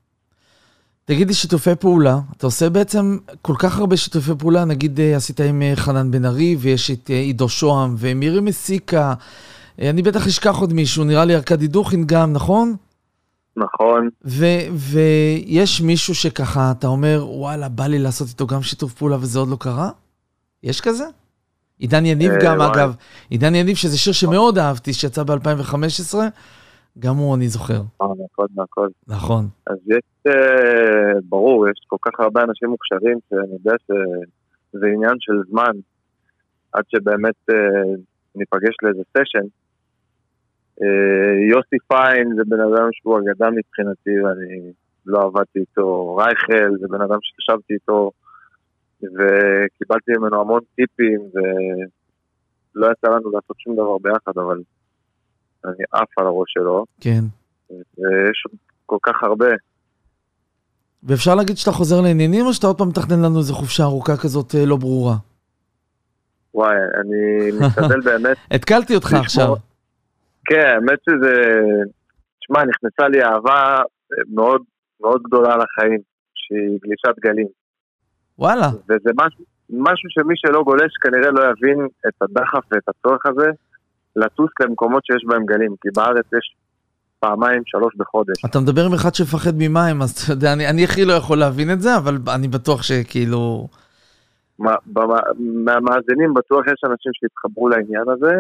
תגיד 1.10 1.28
לי, 1.28 1.34
שיתופי 1.34 1.76
פעולה, 1.76 2.20
אתה 2.38 2.48
עושה 2.48 2.70
בעצם 2.70 3.18
כל 3.42 3.54
כך 3.60 3.80
הרבה 3.80 3.98
שיתופי 3.98 4.32
פעולה, 4.40 4.66
נגיד 4.66 5.00
אה, 5.00 5.16
עשית 5.16 5.40
עם 5.40 5.62
אה, 5.62 5.76
חנן 5.76 6.12
בן 6.12 6.26
ארי, 6.26 6.56
ויש 6.60 6.92
את 6.92 7.12
אה, 7.12 7.16
עידו 7.16 7.50
שוהם, 7.50 7.96
ומירי 7.98 8.42
מסיקה, 8.42 9.14
אני 9.80 10.02
בטח 10.02 10.28
אשכח 10.28 10.56
עוד 10.56 10.74
מישהו, 10.74 11.04
נראה 11.04 11.26
לי 11.26 11.36
ארכדי 11.36 11.68
דוכין 11.68 12.04
גם, 12.06 12.34
נכון? 12.34 12.76
נכון, 13.58 14.10
ויש 14.72 15.82
מישהו 15.82 16.16
שככה, 16.16 16.72
אתה 16.72 16.88
אומר, 16.88 17.26
וואלה, 17.30 17.70
בא 17.70 17.88
לי 17.88 18.00
לעשות 18.00 18.28
איתו 18.28 18.48
גם 18.48 18.64
שיתוף 18.64 18.94
פעולה 18.94 19.18
וזה 19.20 19.40
עוד 19.40 19.48
לא 19.48 19.58
קרה? 19.60 19.90
יש 20.64 20.82
כזה? 20.82 21.06
עידן 21.80 22.06
יניב 22.06 22.32
גם. 22.44 22.62
אגב. 22.62 22.94
עידן 23.30 23.56
יניב, 23.56 23.76
שזה 23.76 23.98
שיר 23.98 24.14
שמאוד 24.14 24.58
אהבתי, 24.58 24.94
שיצא 24.94 25.24
ב-2015, 25.24 26.16
גם 27.00 27.16
הוא, 27.16 27.36
אני 27.36 27.48
זוכר. 27.48 27.82
אה, 28.02 28.08
נכון, 28.08 28.48
נכון. 28.56 28.90
נכון. 29.08 29.46
אז 29.68 29.78
יש, 29.88 30.28
אה, 30.28 31.20
ברור, 31.30 31.70
יש 31.70 31.80
כל 31.88 31.98
כך 32.02 32.20
הרבה 32.20 32.44
אנשים 32.44 32.70
מוכשרים 32.70 33.18
שאני 33.30 33.54
יודע 33.54 33.76
שזה 33.86 34.88
עניין 34.96 35.16
של 35.20 35.34
זמן 35.50 35.72
עד 36.74 36.84
שבאמת 36.88 37.36
אה, 37.50 37.56
ניפגש 38.36 38.76
לאיזה 38.84 39.02
סשן. 39.18 39.48
יוסי 41.50 41.76
פיין 41.88 42.36
זה 42.36 42.42
בן 42.48 42.60
אדם 42.60 42.90
שהוא 42.92 43.20
אגדה 43.20 43.50
מבחינתי 43.50 44.22
ואני 44.24 44.72
לא 45.06 45.22
עבדתי 45.22 45.60
איתו. 45.60 46.16
רייכל 46.16 46.78
זה 46.80 46.88
בן 46.88 47.02
אדם 47.02 47.18
שישבתי 47.22 47.74
איתו 47.74 48.12
וקיבלתי 49.04 50.12
ממנו 50.18 50.42
המון 50.42 50.62
טיפים 50.76 51.20
ולא 51.34 52.88
יצא 52.92 53.08
לנו 53.08 53.32
לעשות 53.32 53.60
שום 53.60 53.74
דבר 53.74 53.98
ביחד 53.98 54.32
אבל 54.36 54.62
אני 55.66 55.84
עף 55.92 56.08
על 56.20 56.26
הראש 56.26 56.48
שלו. 56.54 56.86
כן. 57.02 57.22
ויש 57.70 58.44
עוד 58.50 58.56
כל 58.86 58.98
כך 59.04 59.24
הרבה. 59.24 59.48
ואפשר 61.04 61.36
להגיד 61.36 61.58
שאתה 61.58 61.72
חוזר 61.72 62.02
לעניינים, 62.02 62.46
או 62.46 62.54
שאתה 62.54 62.68
עוד 62.68 62.78
פעם 62.78 62.88
מתכנן 62.90 63.22
לנו 63.26 63.38
איזו 63.38 63.54
חופשה 63.56 63.84
ארוכה 63.84 64.18
כזאת 64.18 64.56
אה, 64.56 64.66
לא 64.66 64.76
ברורה? 64.78 65.16
וואי, 66.54 66.76
אני 67.00 67.52
משתדל 67.60 68.02
באמת, 68.12 68.38
התקלתי 68.52 68.96
אותך 68.96 69.08
לשמור- 69.08 69.22
עכשיו. 69.24 69.56
כן, 70.46 70.66
האמת 70.76 71.00
שזה, 71.10 71.34
תשמע, 72.40 72.64
נכנסה 72.66 73.08
לי 73.08 73.24
אהבה 73.24 73.76
אה, 73.78 73.82
מאוד 74.34 74.62
מאוד 75.02 75.22
גדולה 75.24 75.50
לחיים, 75.58 76.00
שהיא 76.34 76.80
גלישת 76.84 77.20
גלים. 77.20 77.48
וואלה. 78.40 78.68
וזה 78.68 79.10
משהו, 79.16 79.44
משהו 79.70 80.10
שמי 80.10 80.34
שלא 80.38 80.64
גולש 80.64 80.92
כנראה 81.02 81.32
לא 81.32 81.42
יבין 81.42 81.88
את 82.08 82.22
הדחף 82.22 82.64
ואת 82.72 82.84
הצורך 82.90 83.26
הזה 83.26 83.50
לטוס 84.16 84.50
למקומות 84.60 85.06
שיש 85.06 85.26
בהם 85.28 85.46
גלים, 85.46 85.76
כי 85.82 85.90
בארץ 85.96 86.26
יש 86.38 86.56
פעמיים, 87.20 87.62
שלוש 87.66 87.96
בחודש. 87.98 88.46
אתה 88.46 88.60
מדבר 88.60 88.86
עם 88.86 88.94
אחד 88.94 89.16
שמפחד 89.16 89.52
ממים, 89.58 90.02
אז 90.02 90.12
אתה 90.12 90.34
יודע, 90.34 90.54
אני, 90.54 90.70
אני 90.70 90.84
הכי 90.84 91.06
לא 91.06 91.14
יכול 91.14 91.38
להבין 91.38 91.72
את 91.74 91.82
זה, 91.82 91.98
אבל 91.98 92.18
אני 92.36 92.48
בטוח 92.48 92.84
שכאילו... 92.84 93.68
מה- 94.60 94.76
במה- 94.88 95.32
מהמאזינים 95.40 96.34
בטוח 96.34 96.68
יש 96.68 96.82
אנשים 96.84 97.12
שהתחברו 97.14 97.70
לעניין 97.70 98.04
הזה, 98.10 98.34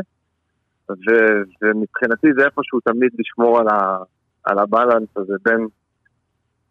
ו- 0.90 1.44
ומבחינתי 1.62 2.28
זה 2.38 2.46
איפשהו 2.46 2.80
תמיד 2.80 3.12
לשמור 3.20 3.60
על, 3.60 3.68
ה- 3.68 4.04
על 4.44 4.60
הבלנס 4.60 5.08
הזה 5.16 5.34
בין, 5.46 5.68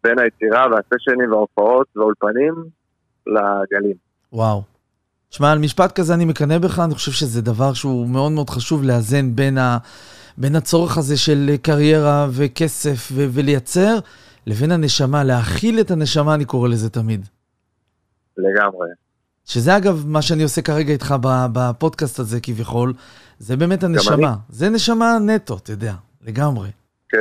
בין 0.03 0.19
היצירה 0.19 0.65
והסשנים 0.71 1.31
וההופעות 1.31 1.87
והאולפנים 1.95 2.53
לגלים. 3.27 3.95
וואו. 4.33 4.61
תשמע, 5.29 5.51
על 5.51 5.59
משפט 5.59 5.91
כזה 5.91 6.13
אני 6.13 6.25
מקנא 6.25 6.57
בך, 6.57 6.79
אני 6.79 6.95
חושב 6.95 7.11
שזה 7.11 7.41
דבר 7.41 7.73
שהוא 7.73 8.07
מאוד 8.07 8.31
מאוד 8.31 8.49
חשוב 8.49 8.83
לאזן 8.83 9.35
בין, 9.35 9.57
ה, 9.57 9.77
בין 10.37 10.55
הצורך 10.55 10.97
הזה 10.97 11.17
של 11.17 11.55
קריירה 11.61 12.27
וכסף 12.31 13.09
ו, 13.11 13.25
ולייצר, 13.31 13.97
לבין 14.47 14.71
הנשמה, 14.71 15.23
להכיל 15.23 15.79
את 15.79 15.91
הנשמה, 15.91 16.33
אני 16.33 16.45
קורא 16.45 16.69
לזה 16.69 16.89
תמיד. 16.89 17.27
לגמרי. 18.37 18.87
שזה 19.45 19.77
אגב 19.77 20.03
מה 20.07 20.21
שאני 20.21 20.43
עושה 20.43 20.61
כרגע 20.61 20.93
איתך 20.93 21.15
בפודקאסט 21.23 22.19
הזה 22.19 22.39
כביכול, 22.39 22.93
זה 23.39 23.57
באמת 23.57 23.83
הנשמה. 23.83 24.35
זה 24.49 24.69
נשמה 24.69 25.17
נטו, 25.19 25.57
אתה 25.57 25.71
יודע, 25.71 25.93
לגמרי. 26.21 26.69
כן. 27.09 27.17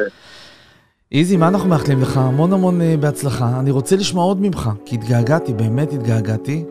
איזי, 1.13 1.37
מה 1.37 1.49
אנחנו 1.49 1.69
מאחלים 1.69 2.03
לך? 2.03 2.17
המון 2.17 2.53
המון 2.53 2.81
uh, 2.81 2.85
בהצלחה. 3.01 3.61
אני 3.61 3.71
רוצה 3.71 3.97
לשמוע 3.97 4.25
עוד 4.25 4.41
ממך, 4.41 4.71
כי 4.85 4.95
התגעגעתי, 4.95 5.53
באמת 5.53 5.93
התגעגעתי. 5.93 6.65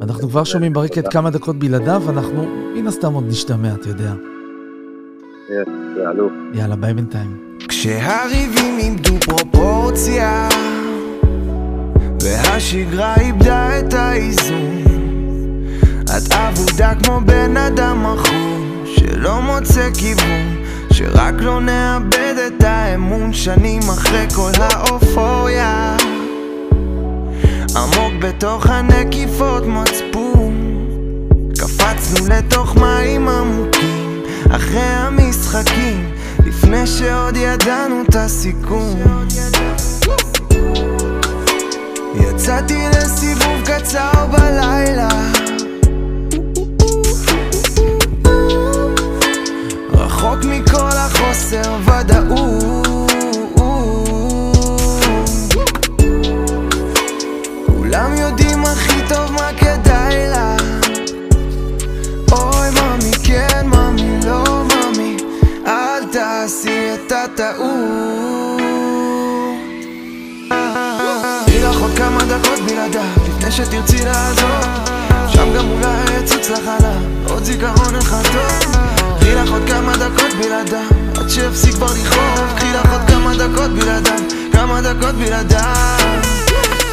ואנחנו 0.00 0.28
כבר 0.28 0.44
שומעים 0.44 0.72
ברקת 0.72 1.08
כמה 1.08 1.30
דקות 1.30 1.58
בלעדיו, 1.58 2.02
ואנחנו 2.06 2.46
מן 2.74 2.86
הסתם 2.86 3.12
עוד 3.12 3.24
נשתמע, 3.28 3.74
אתה 3.74 3.88
יודע. 3.88 4.12
אלוף. 6.10 6.32
יאללה, 6.54 6.76
ביי 6.76 6.94
בינתיים. 6.94 7.48
כשהריבים 7.68 8.78
איבדו 8.78 9.14
פרופורציה 9.20 10.48
והשגרה 12.22 13.14
איבדה 13.20 13.78
את 13.78 13.94
האיזון 13.94 14.84
את 16.04 16.32
אבודה 16.32 16.92
כמו 17.04 17.20
בן 17.26 17.56
אדם 17.56 18.02
מכור 18.02 18.84
שלא 18.84 19.40
מוצא 19.40 19.90
כיוון 19.98 20.64
שרק 20.92 21.34
לא 21.40 21.60
נאבד 21.60 22.34
את 22.46 22.62
האמון 22.62 23.32
שנים 23.32 23.82
אחרי 23.82 24.26
כל 24.34 24.50
האופוריה 24.60 25.96
עמוק 27.78 28.12
בתוך 28.18 28.66
הנקיפות 28.66 29.66
מצפון. 29.66 30.54
קפצנו 31.58 32.26
לתוך 32.28 32.76
מים 32.76 33.28
עמוקים 33.28 34.22
אחרי 34.50 34.80
המשחקים 34.80 36.10
לפני 36.46 36.86
שעוד 36.86 37.36
ידענו 37.36 38.02
את 38.08 38.16
הסיכום. 38.16 39.02
יצאתי 42.14 42.88
לסיבוב 42.88 43.62
קצר 43.64 44.26
בלילה. 44.32 45.08
רחוק 49.92 50.44
מכל 50.44 50.96
החוסר 50.96 51.76
ודאות 51.84 52.87
הטעות. 67.34 68.60
תני 71.46 71.62
לך 71.62 71.80
עוד 71.80 71.90
כמה 71.96 72.24
דקות 72.24 72.58
בלעדיו 72.66 73.00
לפני 73.28 73.52
שתרצי 73.52 74.04
לעזוב 74.04 74.64
שם 75.28 75.54
גם 75.56 75.70
אולי 75.70 76.18
יצוץ 76.20 76.50
לך 76.50 76.68
עליו 76.78 77.00
עוד 77.28 77.44
זיכרון 77.44 77.96
אחד 77.96 78.22
טוב. 78.22 78.76
קחי 79.20 79.34
לך 79.34 79.50
עוד 79.50 79.62
כמה 79.66 79.96
דקות 79.96 80.34
בלעדיו 80.42 80.78
עד 81.18 81.28
שיפסיק 81.28 81.74
כבר 81.74 81.86
לכאוב. 81.86 82.56
קחי 82.56 82.72
לך 82.72 82.92
עוד 82.92 83.00
כמה 83.08 83.34
דקות 83.34 83.70
בלעדיו 83.70 84.18
כמה 84.52 84.80
דקות 84.80 85.14
בלעדיו. 85.14 85.58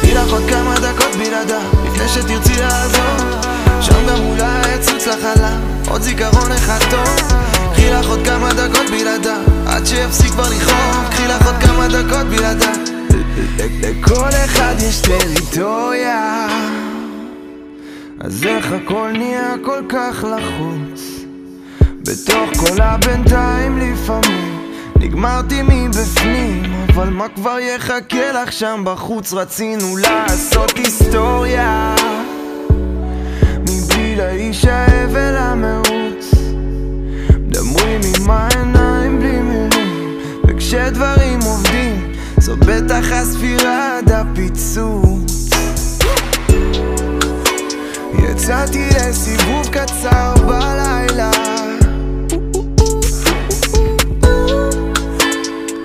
תני 0.00 0.14
לך 0.14 0.32
עוד 0.32 0.42
כמה 0.48 0.74
דקות 0.74 1.16
בלעדיו 1.16 1.60
לפני 1.84 2.08
שתרצי 2.08 2.60
לעזוב 2.60 3.40
שם 3.80 4.06
גם 4.08 4.18
אולי 4.20 4.74
יצוץ 4.74 5.06
לך 5.06 5.24
עליו 5.36 5.58
עוד 5.88 6.02
זיכרון 6.02 6.52
אחד 6.52 6.78
טוב 6.90 7.32
קחי 7.76 7.90
לך 7.90 8.06
עוד 8.06 8.20
כמה 8.24 8.52
דקות 8.52 8.90
בלעדיו 8.90 9.40
עד 9.66 9.86
שיפסיק 9.86 10.30
כבר 10.30 10.42
לכאוב 10.42 11.08
קחי 11.10 11.28
לך 11.28 11.46
עוד 11.46 11.54
כמה 11.60 11.88
דקות 11.88 12.26
בלעדיו 12.26 12.76
לכל 13.82 14.28
אחד 14.44 14.74
יש 14.88 15.00
טריטוריה. 15.00 16.46
אז 18.20 18.44
איך 18.44 18.72
הכל 18.72 19.10
נהיה 19.12 19.54
כל 19.64 19.82
כך 19.88 20.24
לחוץ? 20.24 21.00
בתוך 21.80 22.50
כל 22.56 22.82
הבינתיים 22.82 23.78
לפעמים. 23.78 24.72
נגמרתי 25.00 25.62
מבפנים 25.62 26.62
אבל 26.94 27.08
מה 27.08 27.28
כבר 27.28 27.58
יחכה 27.58 28.32
לך 28.32 28.52
שם 28.52 28.82
בחוץ? 28.86 29.32
רצינו 29.32 29.96
לעשות 29.96 30.76
היסטוריה. 30.76 31.94
מבלי 33.62 34.16
להישאב 34.16 35.16
אל 35.16 35.36
המרוץ 35.36 35.95
מדברים 37.96 38.24
עם 38.24 38.30
העיניים 38.30 39.18
בלי 39.18 39.42
מילים. 39.42 40.18
וכשדברים 40.48 41.40
עובדים 41.42 42.12
זו 42.38 42.56
בטח 42.56 43.12
הספירה 43.12 43.98
עד 43.98 44.12
הפיצוץ 44.12 45.50
יצאתי 48.18 48.88
לסיבוב 48.88 49.66
קצר 49.70 50.34
בלילה. 50.46 51.30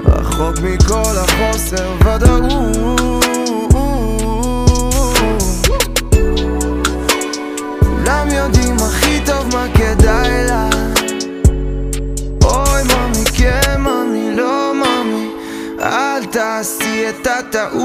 רחוק 0.06 0.56
מכל 0.64 1.14
החוסר 1.18 1.92
ודאות. 2.00 3.22
כולם 7.80 8.28
יודעים 8.32 8.76
הכי 8.76 9.20
טוב 9.26 9.48
מה 9.54 9.66
כדאי 9.74 10.42
ממי 10.42 10.91
כן 13.42 13.82
ממי 13.82 14.36
לא 14.36 14.74
ממי 14.74 15.28
אל 15.82 16.26
תעשי 16.26 17.10
את 17.10 17.28
הטעות. 17.28 17.82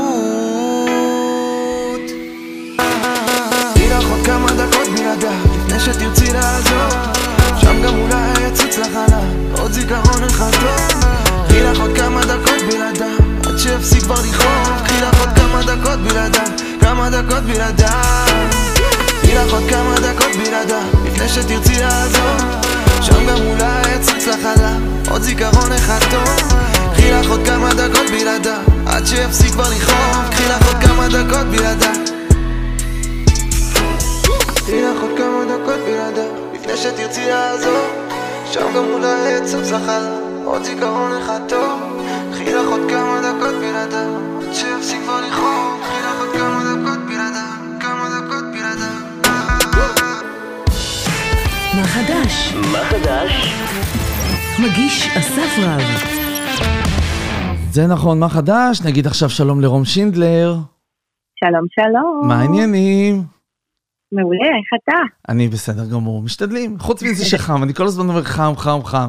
תני 3.74 3.88
לך 3.88 4.04
עוד 4.10 4.26
כמה 4.26 4.50
דקות 4.52 4.88
בלעדיו 4.88 5.30
לפני 5.54 5.80
שתרצי 5.80 6.32
לעזוב. 6.32 6.92
שם 7.60 7.82
גם 7.82 8.00
אולי 8.00 8.48
יצוץ 8.48 8.78
לך 8.78 8.96
עליו 8.96 9.24
עוד 9.60 9.72
זיכרון 9.72 10.24
אחד 10.24 10.50
טוב. 10.50 11.04
קחי 11.48 11.62
לך 11.62 11.80
עוד 11.80 11.96
כמה 11.96 12.20
דקות 12.20 12.62
בלעדיו 12.70 13.18
עד 13.46 13.58
שיפסיק 13.58 14.02
כבר 14.02 14.14
לכאוב. 14.14 14.82
קחי 14.84 15.00
לך 15.00 15.20
עוד 15.20 15.28
כמה 15.36 15.62
דקות 15.62 15.98
בלעדיו 15.98 16.52
כמה 16.80 17.10
דקות 17.10 17.42
בלעדיו 17.42 17.88
תני 19.22 19.34
לך 19.34 19.52
עוד 19.52 19.62
כמה 19.70 19.94
דקות 20.00 20.36
בלעדיו 20.36 20.82
לפני 21.06 21.28
שתרצי 21.28 21.80
לעזוב 21.80 22.75
שם 23.02 23.26
גם 23.26 23.36
יצוץ 23.96 24.26
לך 24.26 24.46
עליו 24.56 24.80
עוד 25.10 25.22
זיכרון 25.22 25.72
אחד 25.72 25.98
טוב. 26.10 26.58
קחי 26.92 27.10
לך 27.12 27.30
עוד 27.30 27.40
כמה 27.46 27.74
דקות 27.74 28.10
בלעדיו 28.10 28.60
עד 28.86 29.06
שיפסיק 29.06 29.52
כבר 29.52 29.64
לכאוב. 29.70 30.30
קחי 30.30 30.44
לך 30.48 30.66
עוד 30.66 30.76
כמה 30.82 31.08
דקות 31.08 31.46
בלעדיו. 31.46 32.00
תני 34.66 34.82
לך 34.82 35.02
עוד 35.02 35.10
כמה 35.16 35.44
דקות 35.44 35.80
בלעדיו 35.86 36.30
לפני 36.54 36.76
שתרצי 36.76 37.26
לעזוב. 37.26 37.86
שם 38.50 38.66
גם 38.76 38.84
יצוץ 39.36 39.70
לך 39.70 39.88
עליו 39.88 40.26
עוד 40.44 40.64
זיכרון 40.64 41.16
אחד 41.22 41.40
טוב. 41.48 41.80
קחי 42.32 42.54
לך 42.54 42.66
עוד 42.70 42.80
כמה 42.88 43.20
דקות 43.20 43.54
בלעדיו 43.54 44.08
עד 44.48 44.54
שיפסיק 44.54 45.00
כבר 45.02 45.20
לכאוב 45.20 45.95
מה 51.76 51.82
חדש? 51.84 52.54
מה 52.72 52.78
חדש? 52.78 53.54
מגיש 54.64 55.08
אסף 55.18 55.58
רב. 55.62 55.80
זה 57.70 57.86
נכון, 57.86 58.18
מה 58.18 58.28
חדש? 58.28 58.80
נגיד 58.86 59.06
עכשיו 59.06 59.30
שלום 59.30 59.60
לרום 59.60 59.84
שינדלר. 59.84 60.54
שלום 61.44 61.64
שלום. 61.80 62.28
מה 62.28 62.40
העניינים? 62.40 63.22
מעולה, 64.12 64.44
איך 64.46 64.80
אתה? 64.84 64.96
אני 65.28 65.48
בסדר 65.48 65.84
גמור, 65.92 66.22
משתדלים. 66.22 66.78
חוץ 66.78 67.02
מזה 67.02 67.24
שחם, 67.24 67.62
אני 67.62 67.74
כל 67.74 67.84
הזמן 67.84 68.08
אומר 68.08 68.22
חם, 68.22 68.52
חם, 68.56 68.78
חם. 68.84 69.06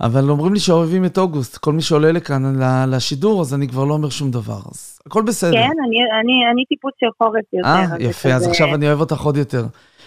אבל 0.00 0.30
אומרים 0.30 0.54
לי 0.54 0.60
שאוהבים 0.60 1.04
את 1.04 1.18
אוגוסט. 1.18 1.58
כל 1.58 1.72
מי 1.72 1.82
שעולה 1.82 2.12
לכאן 2.12 2.62
ל- 2.62 2.94
לשידור, 2.96 3.40
אז 3.40 3.54
אני 3.54 3.68
כבר 3.68 3.84
לא 3.84 3.94
אומר 3.94 4.10
שום 4.10 4.30
דבר. 4.30 4.60
אז 4.70 4.98
הכל 5.06 5.22
בסדר. 5.22 5.52
כן, 5.52 5.58
אני, 5.58 5.98
אני, 6.20 6.50
אני 6.52 6.64
טיפוס 6.68 6.92
של 7.00 7.06
חורף 7.18 7.44
יותר. 7.52 7.68
אה, 7.68 8.08
יפה, 8.08 8.28
אז 8.28 8.46
עכשיו 8.46 8.74
אני 8.74 8.86
אוהב 8.88 9.00
אותך 9.00 9.20
עוד 9.20 9.36
יותר. 9.36 9.66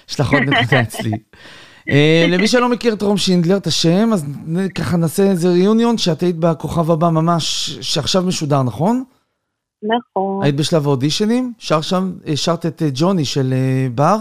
יש 0.10 0.20
לך 0.20 0.34
עוד 0.34 0.42
נקודה 0.42 0.82
אצלי. 0.82 1.12
אה, 1.90 2.26
למי 2.30 2.48
שלא 2.48 2.70
מכיר 2.70 2.94
את 2.94 3.02
רום 3.02 3.18
שינדלר, 3.18 3.58
את 3.58 3.68
השם, 3.68 4.10
אז 4.14 4.26
ככה 4.76 4.98
נעשה 4.98 5.24
איזה 5.24 5.50
ריאיוניון 5.50 5.98
שאת 5.98 6.22
היית 6.22 6.36
בכוכב 6.36 6.92
הבא 6.92 7.10
ממש, 7.10 7.70
שעכשיו 7.82 8.24
משודר, 8.28 8.64
נכון? 8.64 9.04
נכון, 9.84 10.44
היית 10.44 10.56
בשלב 10.56 10.88
האודישנים? 10.88 11.54
שר 11.58 11.82
שם, 11.82 12.12
אה, 12.28 12.38
שרת 12.38 12.66
את 12.66 12.82
אה, 12.82 12.88
ג'וני 12.94 13.26
של 13.26 13.54
בר? 13.96 14.18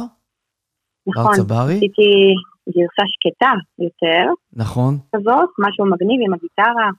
בר 1.07 1.23
נכון. 1.23 1.35
צברי? 1.35 1.77
עשיתי 1.77 2.35
גרסה 2.69 3.03
שקטה 3.07 3.53
יותר, 3.79 4.33
נכון. 4.53 4.99
כזאת, 5.17 5.51
משהו 5.59 5.85
מגניב 5.87 6.21
עם 6.27 6.35
הגיטרה. 6.35 6.91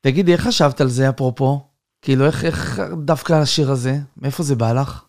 תגידי, 0.00 0.32
איך 0.32 0.40
חשבת 0.40 0.80
על 0.80 0.88
זה 0.88 1.08
אפרופו? 1.08 1.60
כאילו, 2.02 2.26
איך, 2.26 2.44
איך 2.44 2.80
דווקא 3.04 3.32
השיר 3.32 3.70
הזה? 3.70 3.92
מאיפה 4.22 4.42
זה 4.42 4.54
בא 4.56 4.72
לך? 4.72 5.04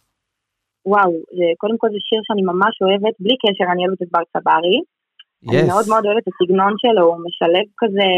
וואו, 0.85 1.11
זה, 1.11 1.45
קודם 1.57 1.77
כל 1.77 1.87
זה 1.93 1.99
שיר 2.09 2.21
שאני 2.27 2.41
ממש 2.41 2.73
אוהבת, 2.81 3.15
בלי 3.19 3.35
קשר, 3.43 3.71
אני 3.71 3.81
אוהבת 3.85 4.01
את 4.01 4.07
בר 4.11 4.25
צברי. 4.33 4.77
אני 5.49 5.67
מאוד 5.71 5.85
מאוד 5.91 6.03
אוהבת 6.05 6.23
את 6.23 6.33
הסגנון 6.33 6.73
שלו, 6.81 7.03
הוא 7.09 7.23
משלב 7.27 7.67
כזה 7.81 8.09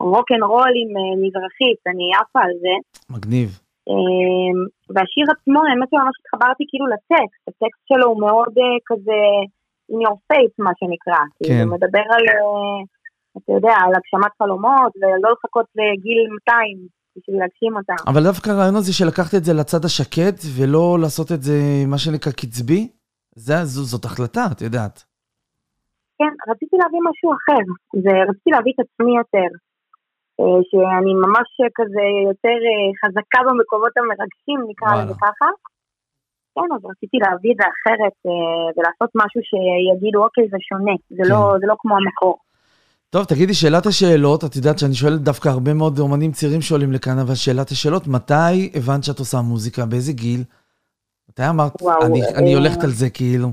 רוקנרול 0.00 0.72
עם 0.80 0.90
אה, 1.00 1.14
מזרחית, 1.22 1.80
אני 1.90 2.06
עפה 2.20 2.40
על 2.46 2.54
זה. 2.64 2.74
מגניב. 3.14 3.48
אמ, 3.90 4.58
והשיר 4.92 5.26
עצמו, 5.34 5.60
האמת 5.64 5.88
שממש 5.90 6.16
התחברתי 6.20 6.64
כאילו 6.70 6.86
לטקסט, 6.94 7.42
הטקסט 7.48 7.84
שלו 7.88 8.06
הוא 8.10 8.20
מאוד 8.26 8.52
אה, 8.62 8.78
כזה 8.88 9.20
in 9.92 9.98
your 10.04 10.18
face 10.28 10.56
מה 10.66 10.72
שנקרא, 10.78 11.22
כן. 11.24 11.44
כאילו 11.44 11.62
הוא 11.64 11.74
מדבר 11.76 12.06
על, 12.14 12.24
אה, 12.34 12.78
אתה 13.38 13.52
יודע, 13.56 13.74
על 13.84 13.92
הגשמת 13.96 14.32
חלומות 14.38 14.92
ולא 15.00 15.28
לחכות 15.34 15.68
לגיל 15.78 16.20
200 16.34 16.78
בשביל 17.16 17.36
להגשים 17.40 17.72
אותם. 17.76 17.98
אבל 18.10 18.22
דווקא 18.22 18.50
הרעיון 18.50 18.76
הזה 18.76 18.92
של 18.92 19.06
לקחת 19.06 19.34
את 19.34 19.44
זה 19.44 19.52
לצד 19.52 19.84
השקט, 19.84 20.38
ולא 20.56 20.98
לעשות 21.02 21.32
את 21.32 21.42
זה, 21.42 21.58
מה 21.86 21.98
שנקרא, 21.98 22.32
קצבי, 22.32 22.88
זה, 23.36 23.64
זו, 23.64 23.82
זאת 23.84 24.04
החלטה, 24.04 24.44
את 24.52 24.60
יודעת. 24.60 25.07
כן, 26.18 26.32
רציתי 26.50 26.76
להביא 26.80 27.02
משהו 27.08 27.28
אחר, 27.38 27.64
ורציתי 28.04 28.50
להביא 28.54 28.72
את 28.74 28.80
עצמי 28.84 29.12
יותר, 29.20 29.50
אה, 30.40 30.60
שאני 30.68 31.12
ממש 31.24 31.48
כזה 31.78 32.06
יותר 32.30 32.58
אה, 32.68 32.88
חזקה 33.00 33.40
במקומות 33.46 33.94
המרגשים, 33.98 34.58
נקרא. 34.70 34.90
לזה 34.98 35.14
ככה. 35.24 35.48
כן, 36.54 36.68
אז 36.74 36.82
רציתי 36.92 37.16
להביא 37.24 37.50
את 37.52 37.58
זה 37.60 37.66
אחרת 37.74 38.16
אה, 38.26 38.66
ולעשות 38.76 39.10
משהו 39.20 39.40
שיגידו, 39.48 40.18
אוקיי, 40.24 40.44
זה 40.52 40.56
שונה, 40.68 40.96
זה, 41.16 41.22
כן. 41.24 41.30
לא, 41.30 41.40
זה 41.60 41.66
לא 41.66 41.74
כמו 41.78 41.94
המקור. 41.96 42.36
טוב, 43.10 43.24
תגידי, 43.24 43.54
שאלת 43.54 43.86
השאלות, 43.86 44.44
את 44.44 44.56
יודעת 44.56 44.78
שאני 44.78 44.94
שואל 44.94 45.16
דווקא 45.16 45.48
הרבה 45.48 45.74
מאוד 45.74 45.98
אומנים 45.98 46.32
צעירים 46.32 46.60
שעולים 46.60 46.92
לכאן, 46.92 47.18
אבל 47.18 47.34
שאלת 47.34 47.68
השאלות, 47.70 48.06
מתי 48.06 48.70
הבנת 48.74 49.04
שאת 49.04 49.18
עושה 49.18 49.38
מוזיקה? 49.40 49.86
באיזה 49.86 50.12
גיל? 50.12 50.40
מתי 51.28 51.42
אמרת, 51.48 51.82
וואו, 51.82 52.06
אני, 52.06 52.22
אה, 52.22 52.38
אני 52.38 52.54
הולכת 52.54 52.84
על 52.84 52.90
זה 52.90 53.10
כאילו? 53.10 53.48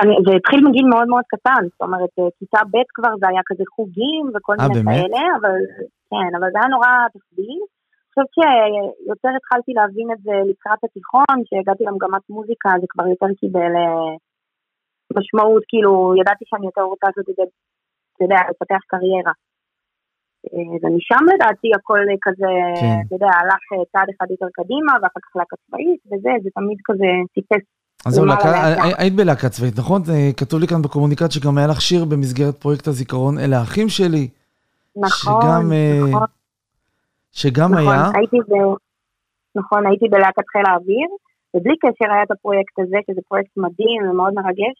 אני, 0.00 0.14
זה 0.26 0.32
התחיל 0.38 0.60
מגיל 0.68 0.86
מאוד 0.92 1.08
מאוד 1.12 1.26
קטן, 1.34 1.62
זאת 1.72 1.82
אומרת, 1.86 2.12
אה, 2.18 2.30
כיתה 2.38 2.62
ב' 2.72 2.88
כבר 2.96 3.12
זה 3.20 3.26
היה 3.28 3.42
כזה 3.48 3.64
חוגים 3.74 4.24
וכל 4.34 4.56
אה, 4.60 4.68
מיני 4.68 4.82
באמת? 4.82 4.96
כאלה, 4.96 5.22
אבל 5.38 5.56
כן, 6.10 6.30
אבל 6.38 6.48
זה 6.52 6.58
היה 6.60 6.68
נורא 6.74 6.90
תחביב. 7.14 7.60
אני 7.62 8.24
חושבת 8.24 8.32
שיותר 8.36 9.32
התחלתי 9.38 9.72
להבין 9.78 10.08
את 10.14 10.20
זה 10.26 10.36
לקראת 10.50 10.80
התיכון, 10.84 11.36
שהגעתי 11.46 11.84
למגמת 11.84 12.24
מוזיקה, 12.30 12.70
זה 12.80 12.86
כבר 12.92 13.06
יותר 13.12 13.30
קיבל 13.40 13.72
אה, 13.82 14.12
משמעות, 15.16 15.62
כאילו, 15.70 15.92
ידעתי 16.20 16.44
שאני 16.48 16.66
יותר 16.66 16.84
רוצה 16.92 17.06
לעשות 17.06 17.28
את 17.30 17.36
זה, 17.38 17.44
אתה 18.12 18.24
יודע, 18.24 18.40
לפתח 18.50 18.82
קריירה. 18.92 19.34
ומשם 20.82 21.22
לדעתי 21.34 21.68
הכל 21.76 22.00
כזה, 22.26 22.52
כן. 22.80 22.98
אתה 23.06 23.14
יודע, 23.16 23.30
הלך 23.40 23.62
צעד 23.92 24.08
אחד 24.12 24.28
יותר 24.30 24.50
קדימה, 24.58 24.92
ואחר 24.96 25.20
כך 25.24 25.36
להקה 25.36 25.56
צבאית, 25.64 26.00
וזה, 26.10 26.32
זה 26.42 26.50
תמיד 26.58 26.78
כזה 26.88 27.10
טיפס 27.34 27.64
אז 28.06 28.14
זהו, 28.14 28.24
לאט. 28.24 28.38
היית 28.98 29.14
בלהקה 29.14 29.48
צבאית, 29.48 29.74
נכון? 29.78 30.02
כתוב 30.36 30.60
לי 30.60 30.66
כאן 30.66 30.82
בקומוניקט 30.82 31.30
שגם 31.30 31.58
היה 31.58 31.66
לך 31.66 31.80
שיר 31.80 32.04
במסגרת 32.04 32.56
פרויקט 32.56 32.86
הזיכרון, 32.88 33.38
אלה 33.38 33.56
האחים 33.58 33.88
שלי, 33.88 34.28
נכון, 34.96 35.42
שגם, 35.42 35.72
אה, 35.72 36.00
נכון. 36.10 36.26
שגם 37.32 37.70
נכון, 37.74 37.88
היה, 37.88 38.10
הייתי 38.14 38.36
ב... 38.48 38.52
נכון, 39.58 39.86
הייתי 39.86 40.06
בלהקת 40.08 40.46
חיל 40.52 40.66
האוויר, 40.66 41.08
ובלי 41.54 41.76
קשר 41.82 42.08
היה 42.12 42.22
את 42.22 42.30
הפרויקט 42.30 42.78
הזה, 42.78 42.98
שזה 43.06 43.20
פרויקט 43.28 43.52
מדהים 43.56 44.00
ומאוד 44.10 44.34
מרגש, 44.34 44.78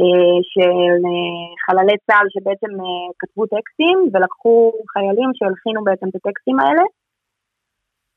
אה, 0.00 0.36
של 0.52 0.98
אה, 1.10 1.46
חללי 1.64 1.96
צה"ל 2.06 2.26
שבעצם 2.34 2.72
כתבו 3.18 3.46
טקסטים, 3.46 3.98
ולקחו 4.12 4.72
חיילים 4.92 5.30
שהלחינו 5.34 5.84
בעצם 5.84 6.06
את 6.08 6.14
הטקסטים 6.14 6.60
האלה. 6.60 6.84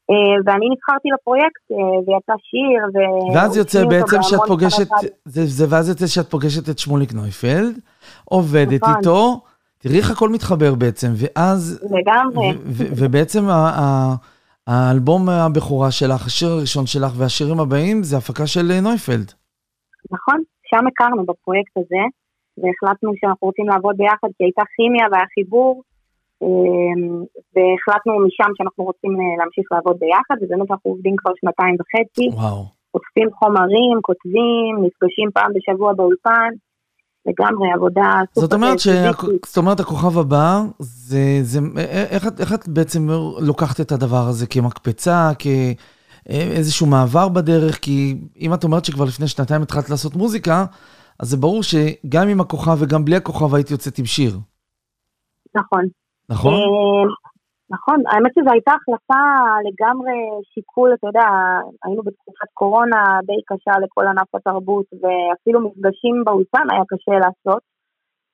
אה, 0.09 0.41
ואני 0.45 0.65
נבחרתי 0.73 1.09
לפרויקט, 1.13 1.63
אה, 1.71 1.77
ויצא 2.07 2.33
שיר, 2.49 2.81
ו... 2.93 2.97
ואז 3.35 3.57
יוצא 3.57 3.85
בעצם 3.85 4.17
שאת 4.21 4.39
פוגשת, 4.47 4.75
חללי 4.75 5.01
צה"ל. 5.01 5.09
זה, 5.25 5.45
זה, 5.45 5.65
ואז 5.69 5.89
יוצא 5.89 6.07
שאת 6.07 6.29
פוגשת 6.29 6.69
את 6.69 6.79
שמוליק 6.79 7.13
נויפלד, 7.13 7.79
עובדת 8.25 8.83
נכון. 8.83 8.95
איתו, 8.97 9.41
תראי 9.77 9.97
איך 9.97 10.11
הכל 10.11 10.29
מתחבר 10.29 10.75
בעצם, 10.75 11.07
ואז, 11.15 11.87
לגמרי. 11.91 12.47
ובעצם 12.97 13.49
ה- 13.49 13.53
ה- 13.53 14.15
האלבום 14.67 15.29
הבכורה 15.29 15.91
שלך, 15.91 16.25
השיר 16.25 16.49
הראשון 16.49 16.85
שלך 16.85 17.11
והשירים 17.17 17.59
הבאים 17.59 18.03
זה 18.03 18.17
הפקה 18.17 18.47
של 18.47 18.71
אה, 18.71 18.81
נויפלד. 18.81 19.31
נכון, 20.11 20.39
שם 20.69 20.87
הכרנו 20.87 21.25
בפרויקט 21.25 21.77
הזה, 21.77 22.03
והחלטנו 22.57 23.11
שאנחנו 23.19 23.47
רוצים 23.47 23.67
לעבוד 23.69 23.95
ביחד, 23.97 24.27
כי 24.37 24.43
הייתה 24.43 24.61
כימיה 24.75 25.05
והיה 25.11 25.25
חיבור, 25.33 25.83
והחלטנו 27.53 28.11
משם 28.25 28.51
שאנחנו 28.57 28.83
רוצים 28.83 29.11
אה, 29.11 29.35
להמשיך 29.39 29.65
לעבוד 29.71 29.97
ביחד, 29.99 30.35
ובאמת 30.41 30.71
אנחנו 30.71 30.91
עובדים 30.91 31.15
כבר 31.17 31.31
שנתיים 31.39 31.75
וחצי. 31.79 32.27
וואו. 32.39 32.63
אוספים 32.93 33.29
חומרים, 33.39 33.95
כותבים, 34.01 34.71
נפגשים 34.85 35.29
פעם 35.33 35.51
בשבוע 35.55 35.93
באולפן, 35.93 36.49
לגמרי 37.25 37.67
עבודה 37.75 38.11
סופר 38.29 38.41
זאת 38.41 38.53
אומרת, 38.53 38.79
ש... 38.79 38.87
זאת 39.45 39.57
אומרת, 39.57 39.79
הכוכב 39.79 40.17
הבא, 40.17 40.61
זה, 40.79 41.39
זה, 41.41 41.59
איך, 42.11 42.27
את- 42.27 42.39
איך 42.39 42.53
את 42.53 42.67
בעצם 42.67 43.07
לוקחת 43.47 43.81
את 43.81 43.91
הדבר 43.91 44.23
הזה 44.29 44.47
כמקפצה, 44.47 45.29
כאיזשהו 45.39 46.87
מעבר 46.87 47.29
בדרך? 47.29 47.79
כי 47.81 48.15
אם 48.39 48.53
את 48.53 48.63
אומרת 48.63 48.85
שכבר 48.85 49.05
לפני 49.05 49.27
שנתיים 49.27 49.61
התחלת 49.61 49.89
לעשות 49.89 50.15
מוזיקה, 50.15 50.65
אז 51.19 51.29
זה 51.29 51.37
ברור 51.37 51.63
שגם 51.63 52.27
עם 52.27 52.41
הכוכב 52.41 52.77
וגם 52.79 53.05
בלי 53.05 53.15
הכוכב 53.15 53.55
היית 53.55 53.71
יוצאת 53.71 53.97
עם 53.99 54.05
שיר, 54.05 54.37
נכון. 55.55 55.83
נכון? 56.31 56.53
אה, 56.53 57.05
נכון, 57.75 57.99
האמת 58.11 58.31
שזו 58.35 58.49
הייתה 58.53 58.73
החלטה 58.77 59.23
לגמרי 59.67 60.17
שיקול, 60.51 60.89
אתה 60.93 61.07
יודע, 61.07 61.27
היינו 61.83 62.01
בתקופת 62.03 62.49
קורונה 62.53 63.01
די 63.29 63.41
קשה 63.49 63.73
לכל 63.83 64.05
ענף 64.07 64.35
התרבות, 64.35 64.85
ואפילו 65.01 65.57
מפגשים 65.65 66.15
באולפן 66.25 66.65
היה 66.71 66.83
קשה 66.91 67.15
לעשות. 67.23 67.63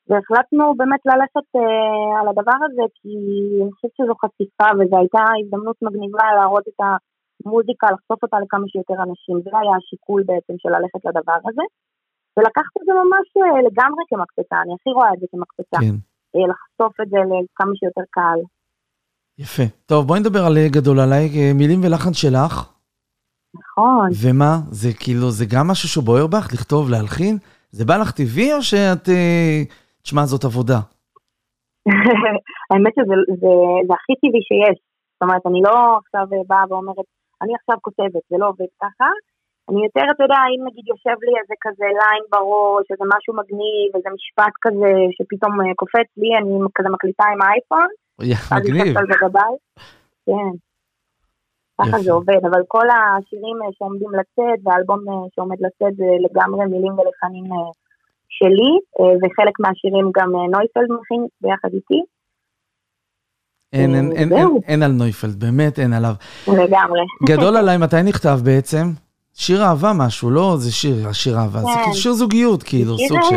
והחלטנו 0.08 0.64
באמת 0.80 1.04
ללכת 1.12 1.48
אה, 1.56 2.20
על 2.20 2.28
הדבר 2.32 2.60
הזה, 2.66 2.86
כי 2.98 3.14
אני 3.62 3.72
חושבת 3.74 3.96
שזו 3.98 4.14
חשיפה, 4.22 4.68
וזו 4.76 4.96
הייתה 5.02 5.24
הזדמנות 5.40 5.78
מגניבה 5.86 6.28
להראות 6.38 6.66
את 6.72 6.80
המוזיקה, 6.86 7.88
לחשוף 7.94 8.20
אותה 8.24 8.38
לכמה 8.44 8.68
שיותר 8.72 8.98
אנשים. 9.08 9.36
זה 9.46 9.52
היה 9.62 9.74
השיקול 9.78 10.22
בעצם 10.30 10.56
של 10.62 10.72
ללכת 10.76 11.02
לדבר 11.08 11.40
הזה. 11.48 11.66
ולקחת 12.36 12.74
את 12.80 12.86
זה 12.88 12.94
ממש 13.02 13.28
אה, 13.38 13.62
לגמרי 13.68 14.04
כמקפצה, 14.10 14.56
אני 14.64 14.74
הכי 14.78 14.92
רואה 14.98 15.10
את 15.14 15.20
זה 15.22 15.28
כמקפצה. 15.32 15.78
כן. 15.84 15.98
אה, 16.36 16.48
לחשוף 16.52 17.02
את 17.02 17.10
זה 17.10 17.18
לכמה 17.18 17.72
שיותר 17.76 18.02
קהל. 18.12 18.40
יפה. 19.38 19.64
טוב, 19.86 20.08
בואי 20.08 20.20
נדבר 20.20 20.46
על 20.46 20.58
גדול 20.68 21.00
עליי, 21.00 21.26
אה, 21.38 21.52
מילים 21.56 21.80
ולחן 21.84 22.14
שלך. 22.14 22.54
נכון. 23.56 24.10
ומה? 24.24 24.54
זה 24.72 24.90
כאילו, 25.00 25.32
זה 25.32 25.46
גם 25.54 25.68
משהו 25.68 25.90
שבוער 25.90 26.28
בך, 26.28 26.54
לכתוב, 26.54 26.90
להלחין? 26.90 27.38
זה 27.72 27.86
בא 27.86 27.98
לך 27.98 28.12
טבעי 28.12 28.54
או 28.54 28.62
שאת... 28.62 29.10
אה, 29.10 29.62
תשמע, 30.04 30.26
זאת 30.26 30.44
עבודה. 30.44 30.80
האמת 32.70 32.94
שזה 32.96 33.16
זה, 33.42 33.54
זה 33.88 33.94
הכי 33.98 34.14
טבעי 34.22 34.44
שיש. 34.50 34.78
זאת 35.14 35.22
אומרת, 35.24 35.44
אני 35.50 35.62
לא 35.68 35.98
עכשיו 35.98 36.26
באה 36.48 36.64
ואומרת, 36.70 37.08
אני 37.42 37.54
עכשיו 37.60 37.78
כותבת, 37.82 38.24
זה 38.30 38.36
לא 38.40 38.48
עובד 38.48 38.72
ככה. 38.82 39.10
אני 39.70 39.80
יותר, 39.86 40.06
אתה 40.14 40.24
יודע, 40.26 40.42
אם 40.54 40.62
נגיד 40.68 40.86
יושב 40.94 41.18
לי 41.26 41.34
איזה 41.42 41.56
כזה 41.64 41.88
ליין 42.00 42.24
בראש, 42.34 42.86
איזה 42.92 43.06
משהו 43.16 43.32
מגניב, 43.40 43.90
איזה 43.96 44.10
משפט 44.18 44.54
כזה 44.66 44.92
שפתאום 45.16 45.54
אה, 45.62 45.76
קופץ 45.82 46.10
לי, 46.22 46.30
אני 46.40 46.54
כזה 46.76 46.90
מקליטה 46.96 47.26
עם 47.34 47.42
האייפון, 47.42 47.90
מגניב. 48.58 48.94
כן. 50.26 50.52
ככה. 51.78 51.98
זה 52.06 52.12
עובד, 52.12 52.42
אבל 52.50 52.62
כל 52.68 52.88
השירים 52.96 53.58
אה, 53.64 53.70
שעומדים 53.76 54.12
לצאת, 54.20 54.60
והאלבום 54.64 55.00
אה, 55.10 55.28
שעומד 55.34 55.60
לצאת 55.66 55.94
זה 56.00 56.10
לגמרי 56.26 56.66
מילים 56.66 56.94
ולחנים 56.98 57.48
שלי, 58.38 58.72
וחלק 59.22 59.56
מהשירים 59.60 60.08
גם 60.18 60.30
נויפלד 60.54 60.90
מכין 60.98 61.22
ביחד 61.42 61.70
איתי, 61.74 62.02
אין, 63.74 63.96
אין, 63.96 64.12
אין, 64.12 64.34
אין. 64.34 64.48
אין 64.68 64.84
על 64.84 64.92
נויפלד, 64.92 65.40
באמת 65.40 65.80
אין 65.80 65.94
עליו. 65.94 66.14
לגמרי. 66.48 67.02
גדול 67.30 67.58
עליי, 67.58 67.78
מתי 67.78 68.04
נכתב 68.04 68.40
בעצם? 68.44 68.86
שיר 69.34 69.64
אהבה 69.64 69.92
משהו, 69.98 70.30
לא? 70.32 70.56
זה 70.58 70.72
שיר, 70.72 71.08
השיר 71.10 71.38
אהבה. 71.38 71.60
זה 71.60 71.68
כן. 71.68 71.82
כאילו 71.82 71.94
שיר 71.96 72.14
זוגיות, 72.14 72.64
כאילו, 72.64 72.98
שיר, 72.98 73.08
סוג 73.08 73.18
אה, 73.18 73.24
של... 73.24 73.36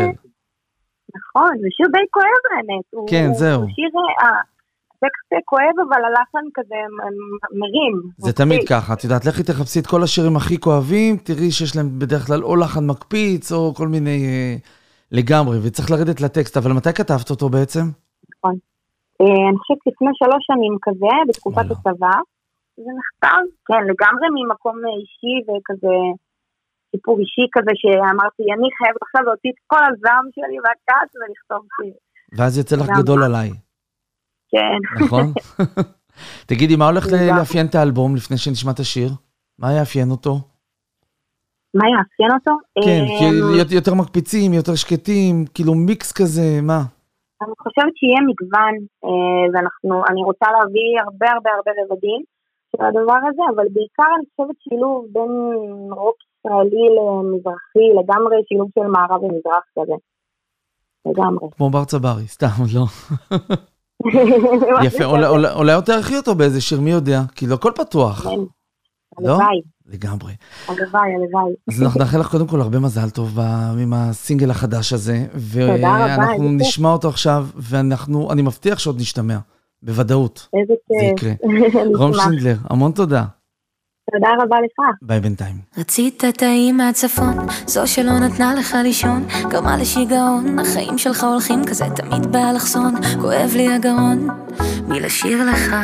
נכון, 1.15 1.49
זה 1.61 1.67
שיר 1.71 1.87
די 1.91 2.05
כואב 2.11 2.43
האמת. 2.57 3.09
כן, 3.09 3.25
הוא- 3.27 3.35
זהו. 3.35 3.61
הוא 3.61 3.69
שיר, 3.75 3.89
אה, 4.23 4.27
הטקסט 4.91 5.45
כואב, 5.45 5.87
אבל 5.89 6.01
הלחן 6.05 6.47
כזה 6.53 6.75
מרים. 7.59 8.01
זה 8.17 8.33
תמיד 8.33 8.67
ככה, 8.69 8.93
את 8.93 9.03
יודעת, 9.03 9.25
לכי 9.25 9.43
תחפשי 9.43 9.79
את 9.79 9.87
כל 9.87 10.03
השירים 10.03 10.35
הכי 10.35 10.59
כואבים, 10.59 11.17
תראי 11.17 11.51
שיש 11.51 11.75
להם 11.75 11.99
בדרך 11.99 12.27
כלל 12.27 12.43
או 12.43 12.55
לחן 12.55 12.85
מקפיץ, 12.87 13.51
או 13.51 13.73
כל 13.75 13.87
מיני... 13.87 14.25
אה, 14.25 14.55
לגמרי, 15.11 15.57
וצריך 15.63 15.91
לרדת 15.91 16.21
לטקסט, 16.21 16.57
אבל 16.57 16.71
מתי 16.73 16.93
כתבת 16.93 17.29
אותו 17.29 17.49
בעצם? 17.49 17.79
אה, 18.45 18.49
אני 19.49 19.57
חושבת 19.57 19.77
לפני 19.87 20.09
שלוש 20.13 20.45
שנים 20.47 20.77
כזה, 20.81 21.05
בתקופת. 21.27 21.71
הצבא, 21.71 22.11
זה 22.83 22.91
נכתב, 22.99 23.43
כן, 23.67 23.83
לגמרי 23.91 24.27
ממקום 24.35 24.75
אה, 24.85 24.95
אישי 25.01 25.35
וכזה, 25.45 25.97
סיפור 26.91 27.15
אישי 27.19 27.45
כזה, 27.55 27.71
שאמרתי, 27.81 28.43
אני 28.55 28.67
חייבת 28.77 29.01
עכשיו 29.05 29.21
להוציא 29.27 29.51
את 29.53 29.59
כל 29.71 29.83
הזעם 29.89 30.25
שלי 30.35 30.57
והכעס 30.63 31.09
ולכתוב 31.17 31.61
שיר. 31.75 31.95
ואז 32.37 32.57
יצא 32.59 32.75
לך. 32.75 32.89
גדול 32.99 33.23
עליי, 33.23 33.49
כן. 34.51 34.79
נכון? 35.03 35.25
תגידי, 36.49 36.75
מה 36.75 36.85
הולך. 36.89 37.05
לאפיין 37.37 37.65
את 37.69 37.75
האלבום 37.75 38.15
לפני 38.15 38.37
שנשמע 38.37 38.71
את 38.71 38.79
השיר? 38.79 39.09
מה 39.59 39.73
יאפיין 39.73 40.09
אותו? 40.11 40.33
מה 41.73 41.85
יאפיין 41.93 42.31
אותו? 42.37 42.53
כן, 42.85 43.03
כי 43.17 43.75
יותר 43.75 43.93
מקפיצים, 43.93 44.53
יותר 44.53 44.75
שקטים, 44.75 45.45
כאילו 45.53 45.73
מיקס 45.73 46.11
כזה, 46.11 46.61
מה? 46.61 46.81
אני 47.41 47.55
חושבת 47.63 47.93
שיהיה 47.99 48.21
מגוון, 48.29 48.75
אה, 49.05 49.45
ואנחנו, 49.53 49.93
אני 50.09 50.21
רוצה 50.29 50.47
להביא 50.55 50.89
הרבה 51.03 51.27
הרבה 51.33 51.49
הרבה 51.55 51.71
רבדים 51.81 52.21
של 52.77 52.83
הדבר 52.85 53.17
הזה, 53.29 53.41
אבל 53.55 53.63
בעיקר 53.73 54.03
אני 54.17 54.25
חושבת 54.35 54.55
שילוב 54.59 55.05
בין 55.13 55.31
רוק 55.91 56.15
ישראלי 56.39 56.85
למזרחי, 56.97 57.85
לגמרי 57.99 58.35
שילוב 58.47 58.69
של 58.79 58.87
מערב 58.87 59.23
ומזרח 59.23 59.63
כזה. 59.79 59.93
לגמרי. 61.05 61.47
כמו 61.57 61.69
בר 61.69 61.85
צברי, 61.85 62.27
סתם, 62.27 62.47
לא. 62.75 62.85
יפה, 64.85 65.03
אולי- 65.03 65.73
עוד 65.73 65.83
תערכי 65.83 66.17
אותו 66.17 66.35
באיזה 66.35 66.61
שיר, 66.61 66.79
מי 66.81 66.91
יודע? 66.91 67.21
כאילו, 67.35 67.53
הכל 67.53 67.71
פתוח. 67.75 68.23
כן. 68.23 68.29
לא? 69.19 69.31
הלוואי, 69.33 69.61
לגמרי. 69.85 70.33
הלוואי, 70.67 71.09
הלוואי. 71.15 71.53
אז 71.69 71.83
אנחנו 71.83 71.99
נאחל 71.99 72.19
לך 72.19 72.31
קודם 72.31 72.47
כל 72.47 72.61
הרבה 72.61 72.79
מזל 72.79 73.09
טוב 73.09 73.39
עם 73.81 73.93
הסינגל 73.93 74.51
החדש 74.51 74.93
הזה. 74.93 75.17
תודה 75.53 75.67
רבה, 75.95 76.05
ואנחנו. 76.19 76.43
נשמע 76.51 76.89
אותו 76.89 77.09
עכשיו, 77.09 77.45
ואנחנו, 77.55 78.31
אני 78.31 78.41
מבטיח 78.41 78.79
שעוד 78.79 78.95
נשתמע. 78.99 79.37
בוודאות. 79.83 80.47
איזה 80.53 80.73
כיף. 80.87 81.11
יקרה. 81.13 81.33
רום. 81.99 82.13
שינדלר, 82.13 82.55
המון 82.69 82.91
תודה. 82.91 83.23
תודה 84.11 84.29
רבה 84.43 84.57
לך. 84.65 84.79
ביי 85.01 85.19
בינתיים. 85.19 85.55
רצית 85.77 86.23
טעים 86.37 86.77
מהצפון, 86.77 87.33
זו 87.65 87.87
שלא 87.87 88.19
נתנה 88.19 88.55
לך 88.55 88.77
לישון, 88.83 89.25
גרמה 89.49 89.77
לשיגעון, 89.77 90.59
החיים 90.59 90.97
שלך 90.97 91.23
הולכים 91.23 91.65
כזה 91.65 91.85
תמיד 91.95 92.31
באלכסון, 92.31 92.95
כואב 93.21 93.51
לי 93.55 93.73
הגרון, 93.73 94.27
מלשיר 94.87 95.43
לך, 95.43 95.75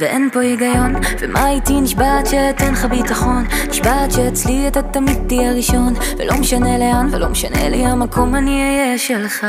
ואין 0.00 0.30
פה 0.32 0.40
היגיון, 0.40 0.92
ומה 1.20 1.50
איתי 1.50 1.80
נשבעת 1.80 2.26
שאתן 2.26 2.72
לך 2.72 2.84
ביטחון, 2.84 3.44
נשבעת 3.68 4.12
שאצלי 4.12 4.68
אתה 4.68 4.82
תמיד 4.82 5.18
תהיה 5.28 5.52
ראשון, 5.52 5.94
ולא 6.18 6.34
משנה 6.40 6.78
לאן 6.78 7.08
ולא 7.12 7.28
משנה 7.28 7.68
לי 7.68 7.86
המקום 7.86 8.34
אני 8.34 8.62
אהיה 8.62 8.98
שלך. 8.98 9.46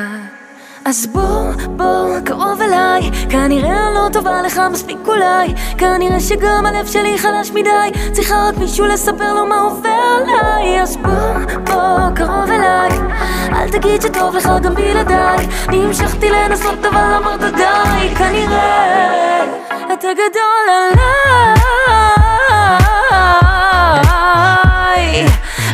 אז 0.86 1.08
בוא, 1.08 1.52
בוא, 1.68 2.20
קרוב 2.26 2.62
אליי. 2.62 3.12
כנראה 3.30 3.88
אני 3.88 3.96
לא 3.96 4.10
טובה 4.14 4.42
לך 4.42 4.62
מספיק 4.72 4.98
אולי. 5.08 5.54
כנראה 5.78 6.20
שגם 6.20 6.66
הלב 6.66 6.86
שלי 6.86 7.18
חלש 7.18 7.52
מדי. 7.52 8.12
צריכה 8.12 8.36
רק 8.48 8.58
מישהו 8.58 8.86
לספר 8.86 9.34
לו 9.34 9.46
מה 9.46 9.60
עובר 9.60 9.90
עליי. 9.90 10.82
אז 10.82 10.98
בוא, 10.98 11.56
בוא, 11.64 12.16
קרוב 12.16 12.50
אליי. 12.50 12.90
אל 13.52 13.70
תגיד 13.70 14.02
שטוב 14.02 14.36
לך 14.36 14.50
גם 14.64 14.76
בלעדיי. 14.76 15.48
נמשכתי 15.72 16.30
לנסות 16.30 16.86
אבל 16.86 17.14
אמרת 17.18 17.42
די. 17.42 18.16
כנראה 18.16 19.44
אתה 19.94 20.08
גדול 20.14 20.66
עליי. 20.70 21.56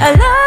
עליי 0.01 0.40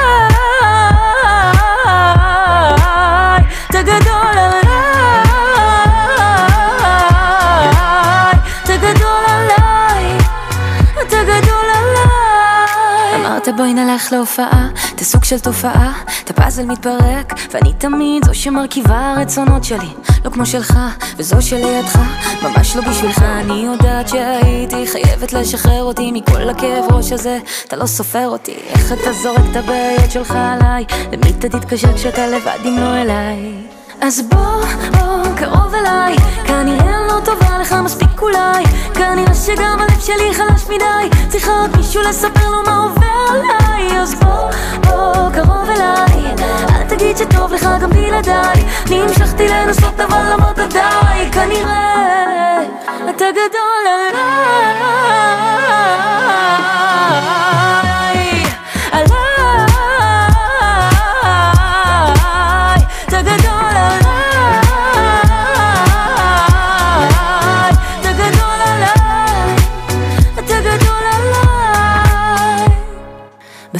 אמרת 13.48 13.56
בואי 13.56 13.74
נלך 13.74 14.12
להופעה, 14.12 14.68
אתה 14.94 15.04
סוג 15.04 15.24
של 15.24 15.38
תופעה, 15.38 16.02
אתה 16.24 16.32
פאזל 16.32 16.64
מתפרק, 16.64 17.32
ואני 17.50 17.72
תמיד 17.78 18.24
זו 18.24 18.34
שמרכיבה 18.34 19.14
הרצונות 19.16 19.64
שלי, 19.64 19.88
לא 20.24 20.30
כמו 20.30 20.46
שלך, 20.46 20.78
וזו 21.16 21.42
שלידך, 21.42 21.98
ממש 22.42 22.76
לא 22.76 22.82
בשבילך, 22.82 23.22
אני 23.22 23.54
יודעת 23.54 24.08
שהייתי 24.08 24.86
חייבת 24.86 25.32
לשחרר 25.32 25.82
אותי 25.82 26.12
מכל 26.12 26.48
הכאב 26.48 26.92
ראש 26.92 27.12
הזה, 27.12 27.38
אתה 27.68 27.76
לא 27.76 27.86
סופר 27.86 28.28
אותי, 28.28 28.54
איך 28.68 28.92
אתה 28.92 29.12
זורק 29.12 29.42
את 29.50 29.56
הבעיות 29.56 30.10
שלך 30.10 30.30
עליי, 30.30 30.84
למי 31.12 31.32
אתה 31.38 31.48
תתקשר 31.48 31.94
כשאתה 31.94 32.26
לבד 32.26 32.58
אם 32.64 32.76
לא 32.78 32.96
אליי? 32.96 33.73
אז 34.00 34.22
בוא, 34.28 34.64
בוא, 34.90 35.36
קרוב 35.36 35.74
אליי, 35.74 36.16
כנראה 36.46 37.00
אני 37.00 37.08
לא 37.08 37.20
טובה 37.24 37.58
לך 37.60 37.72
מספיק 37.72 38.22
אולי, 38.22 38.64
כנראה 38.94 39.34
שגם 39.34 39.78
הלב 39.80 40.00
שלי 40.00 40.34
חלש 40.34 40.64
מדי 40.64 41.16
צריכה 41.28 41.52
רק 41.52 41.76
מישהו 41.76 42.02
לספר 42.02 42.50
לו 42.50 42.62
מה 42.66 42.76
עובר 42.76 43.06
עליי. 43.30 43.98
אז 44.00 44.14
בוא, 44.14 44.50
בוא, 44.80 45.30
קרוב 45.34 45.68
אליי 45.68 46.34
אל 46.68 46.88
תגיד 46.88 47.16
שטוב 47.16 47.52
לך 47.52 47.68
גם 47.80 47.90
בלעדיי. 47.90 48.64
נמשכתי 48.90 49.48
לנסות 49.48 50.00
אבל 50.00 50.32
אמרת 50.34 50.58
די 50.58 51.30
כנראה 51.32 52.62
אתה 53.10 53.24
גדול 53.30 53.84
עליי 53.86 55.33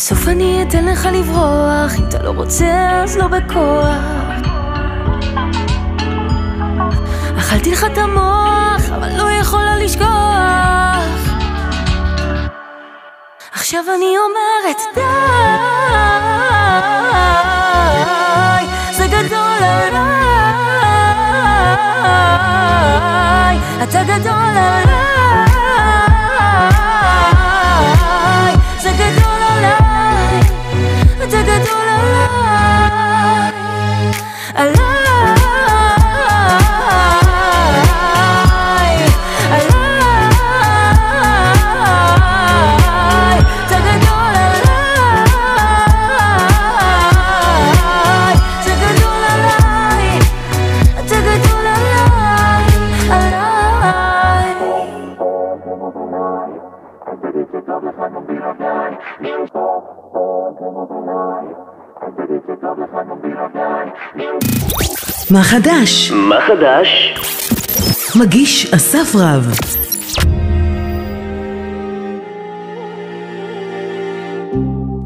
בסוף 0.04 0.28
אני 0.28 0.62
אתן 0.62 0.84
לך 0.84 1.08
לברוח 1.12 1.94
אם 1.98 2.04
אתה 2.08 2.22
לא 2.22 2.30
רוצה 2.30 3.02
אז 3.02 3.16
לא 3.16 3.26
בכוח. 3.26 3.88
אכלתי 7.38 7.72
לך 7.72 7.84
את 7.84 7.98
המוח 7.98 8.90
אבל 8.96 9.16
לא 9.16 9.30
יכולה 9.30 9.76
לשכוח. 9.76 10.08
עכשיו 13.52 13.84
אני 13.96 14.14
אומרת 14.18 14.76
די 14.94 15.00
זה 18.96 19.06
גדול 19.06 19.62
עליי. 19.62 19.94
אתה 23.82 24.02
גדול 24.02 24.32
עליי 24.32 24.83
עליי 34.54 34.83
מה 65.34 65.42
חדש? 65.42 66.10
מה 66.10 66.38
חדש? 66.46 67.14
מגיש 68.20 68.74
אסף 68.74 69.14
רב. 69.14 69.50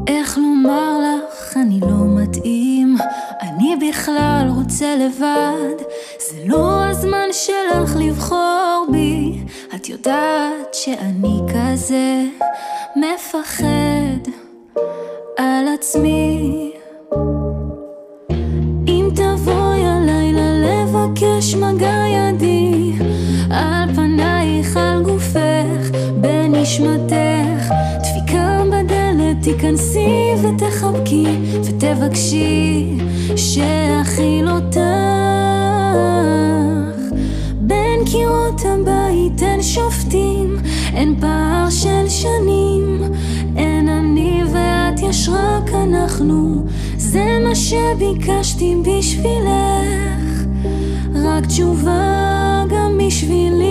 איך 0.07 0.37
לומר 0.37 0.97
לך, 0.99 1.57
אני 1.57 1.79
לא 1.81 2.21
מתאים, 2.21 2.95
אני 3.41 3.89
בכלל 3.89 4.47
רוצה 4.55 4.95
לבד. 4.95 5.83
זה 6.19 6.37
לא 6.45 6.83
הזמן 6.85 7.27
שלך 7.31 7.95
לבחור 7.99 8.87
בי, 8.91 9.39
את 9.75 9.89
יודעת 9.89 10.73
שאני 10.73 11.39
כזה 11.53 12.23
מפחד 12.95 14.31
על 15.37 15.65
עצמי. 15.73 16.68
לבקש 21.39 21.55
מגע 21.55 22.03
ידי 22.07 22.93
על 23.49 23.95
פנייך, 23.95 24.77
על 24.77 25.03
גופך, 25.03 25.97
בנשמתך. 26.21 27.73
דפיקה 27.99 28.63
בדלת, 28.67 29.41
תיכנסי 29.41 30.07
ותחבקי 30.43 31.25
ותבקשי 31.63 32.97
שאכיל 33.35 34.49
אותך 34.49 34.79
בין 37.61 38.05
קירות 38.11 38.61
הבית 38.65 39.43
אין 39.43 39.63
שופטים, 39.63 40.55
אין 40.93 41.15
פער 41.19 41.69
של 41.69 42.09
שנים. 42.09 43.01
אין 43.57 43.89
אני 43.89 44.41
ואת, 44.53 44.99
יש 45.09 45.29
רק 45.29 45.73
אנחנו. 45.73 46.65
זה 46.97 47.25
מה 47.43 47.55
שביקשתי 47.55 48.75
בשבילך 48.85 50.18
רק 51.39 51.45
תשובה 51.45 52.63
גם 52.69 52.99
בשבילי. 53.07 53.65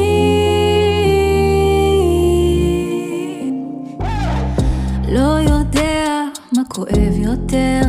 לא 5.09 5.39
יודע 5.51 6.23
מה 6.53 6.63
כואב 6.69 7.15
יותר 7.17 7.81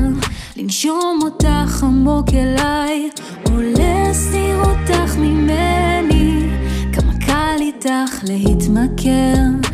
לנשום 0.55 1.19
אותך 1.23 1.83
עמוק 1.83 2.29
אליי 2.33 3.09
או 3.45 3.51
להסיר 3.61 4.57
אותך 4.59 5.17
ממני. 5.17 6.49
כמה 6.93 7.13
קל 7.25 7.57
איתך 7.59 8.23
להתמכר 8.23 9.68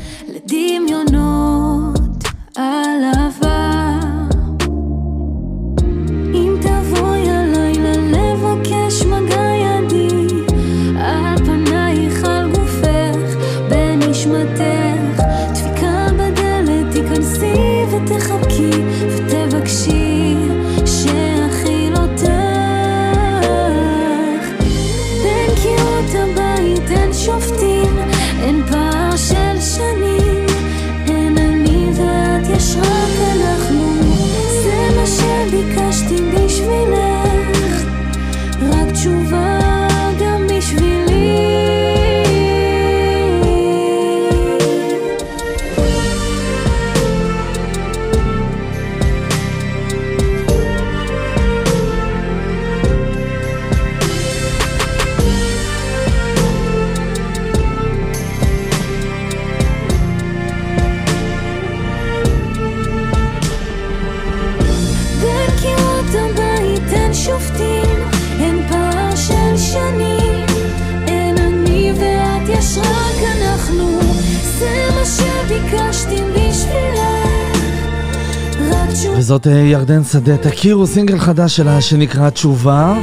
וזאת 79.26 79.48
אה, 79.48 79.52
ירדן 79.52 80.04
שדה, 80.04 80.38
תכירו 80.44 80.86
סינגל 80.86 81.18
חדש 81.18 81.58
שלה 81.58 81.82
שנקרא 81.82 82.30
תשובה. 82.30 82.94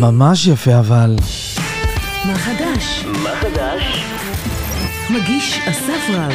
ממש 0.00 0.46
יפה 0.46 0.70
אבל. 0.78 1.10
מה 2.26 2.34
חדש? 2.34 3.04
מה 3.24 3.30
חדש? 3.40 3.82
מגיש 5.14 5.68
אסף 5.68 6.02
רב. 6.14 6.32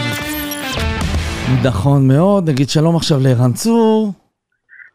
נכון 1.65 2.07
מאוד, 2.07 2.49
נגיד 2.49 2.69
שלום 2.69 2.95
עכשיו 2.95 3.17
לערן 3.23 3.53
צור. 3.53 4.13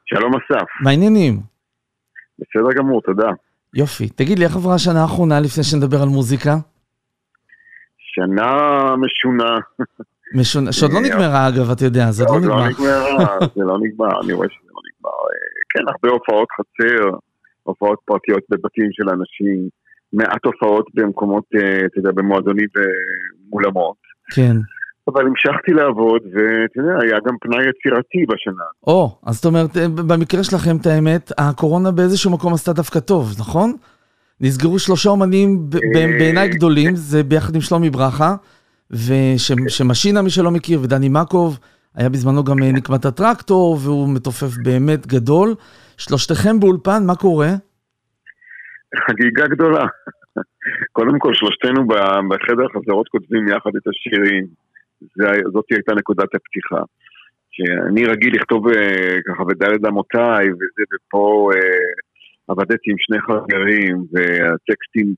שלום 0.07 0.33
אסף, 0.35 0.67
מה 0.83 0.91
העניינים? 0.91 1.41
בסדר 2.39 2.73
גמור, 2.79 3.03
תודה. 3.03 3.29
יופי. 3.75 4.09
תגיד 4.09 4.39
לי, 4.39 4.45
איך 4.45 4.57
עברה 4.57 4.75
השנה 4.75 5.03
האחרונה 5.03 5.41
לפני 5.41 5.65
שנדבר 5.65 6.03
על 6.03 6.09
מוזיקה? 6.09 6.57
שנה 7.99 8.53
משונה. 8.97 9.59
משונה, 10.35 10.73
שעוד 10.73 10.93
לא 10.93 11.01
נגמרה 11.01 11.49
אגב, 11.49 11.71
אתה 11.71 11.85
יודע, 11.85 12.11
זה 12.11 12.25
עוד 12.25 12.45
לא 12.45 12.49
נגמר. 12.49 12.57
לא 12.57 12.69
נגמרה, 12.69 13.39
זה 13.57 13.63
לא 13.65 13.79
נגמר, 13.81 14.21
אני 14.25 14.33
רואה 14.33 14.49
שזה 14.49 14.71
לא 14.75 14.81
נגמר. 14.89 15.11
אה, 15.11 15.47
כן, 15.71 15.85
הרבה 15.89 16.09
הופעות 16.17 16.49
חצר, 16.57 17.17
הופעות 17.63 17.99
פרטיות 18.05 18.43
בבתים 18.51 18.89
של 18.93 19.09
אנשים, 19.11 19.69
מעט 20.13 20.45
הופעות 20.45 20.87
במקומות, 20.95 21.45
אה, 21.55 21.87
אתה 21.87 21.99
יודע, 21.99 22.11
במועדונים 22.15 22.69
ומולמות. 22.77 23.97
כן. 24.35 24.57
אבל 25.09 25.27
המשכתי 25.27 25.73
לעבוד, 25.73 26.23
ואתה 26.33 26.81
יודע, 26.81 26.95
היה 27.03 27.19
גם 27.27 27.35
פנאי 27.41 27.59
יצירתי 27.59 28.27
בשנה. 28.29 28.65
או, 28.87 29.19
אז 29.27 29.35
זאת 29.35 29.45
אומרת, 29.45 29.77
אה, 29.77 29.89
במקרה 29.89 30.45
שלכם, 30.45 30.77
את 30.81 30.87
האמת, 30.87 31.33
הקורונה 31.39 31.91
באיזשהו 31.91 32.31
מקום 32.31 32.55
עשתה 32.55 32.73
דווקא 32.73 33.01
טוב, 33.01 33.35
נכון? 33.39 33.73
נסגרו 34.41 34.79
שלושה 34.79 35.11
אומנים 35.11 35.67
אה, 35.75 36.07
בעיניי 36.19 36.49
גדולים, 36.49 36.97
זה 36.97 37.23
ביחד 37.23 37.55
עם 37.55 37.61
שלומי 37.61 37.91
ברכה, 37.91 38.35
ושמשינה, 38.91 40.23
מי 40.23 40.31
שלא 40.31 40.51
מכיר, 40.51 40.81
ודני 40.81 41.09
מקוב, 41.09 41.59
היה 41.95 42.09
בזמנו 42.09 42.45
גם 42.45 42.63
אה, 42.63 42.73
נקמת 42.73 43.05
הטרקטור, 43.05 43.79
והוא 43.85 44.15
מתופף 44.15 44.57
באמת 44.65 45.07
גדול. 45.07 45.55
שלושתכם 45.97 46.61
באולפן, 46.61 47.03
מה 47.07 47.15
קורה? 47.15 47.49
חגיגה 49.07 49.47
גדולה. 49.47 49.87
קודם 50.93 51.19
כל, 51.19 51.35
שלושתנו 51.35 51.87
בחדר 52.29 52.65
החזרות 52.67 53.09
כותבים 53.09 53.49
יחד 53.49 53.71
את 53.77 53.83
השירים. 53.89 54.47
זאת 55.53 55.65
הייתה 55.71 55.95
נקודת 55.95 56.35
הפתיחה. 56.35 56.83
שאני 57.57 58.05
רגיל 58.07 58.35
לכתוב 58.35 58.69
אה, 58.69 59.17
ככה 59.29 59.45
בדלת 59.45 59.81
אמותיי, 59.89 60.47
וזה, 60.51 60.83
ופה 60.95 61.51
אה, 61.55 61.89
עבדתי 62.49 62.91
עם 62.91 62.99
שני 62.99 63.21
חברים, 63.21 63.97
והטקסטים, 64.13 65.15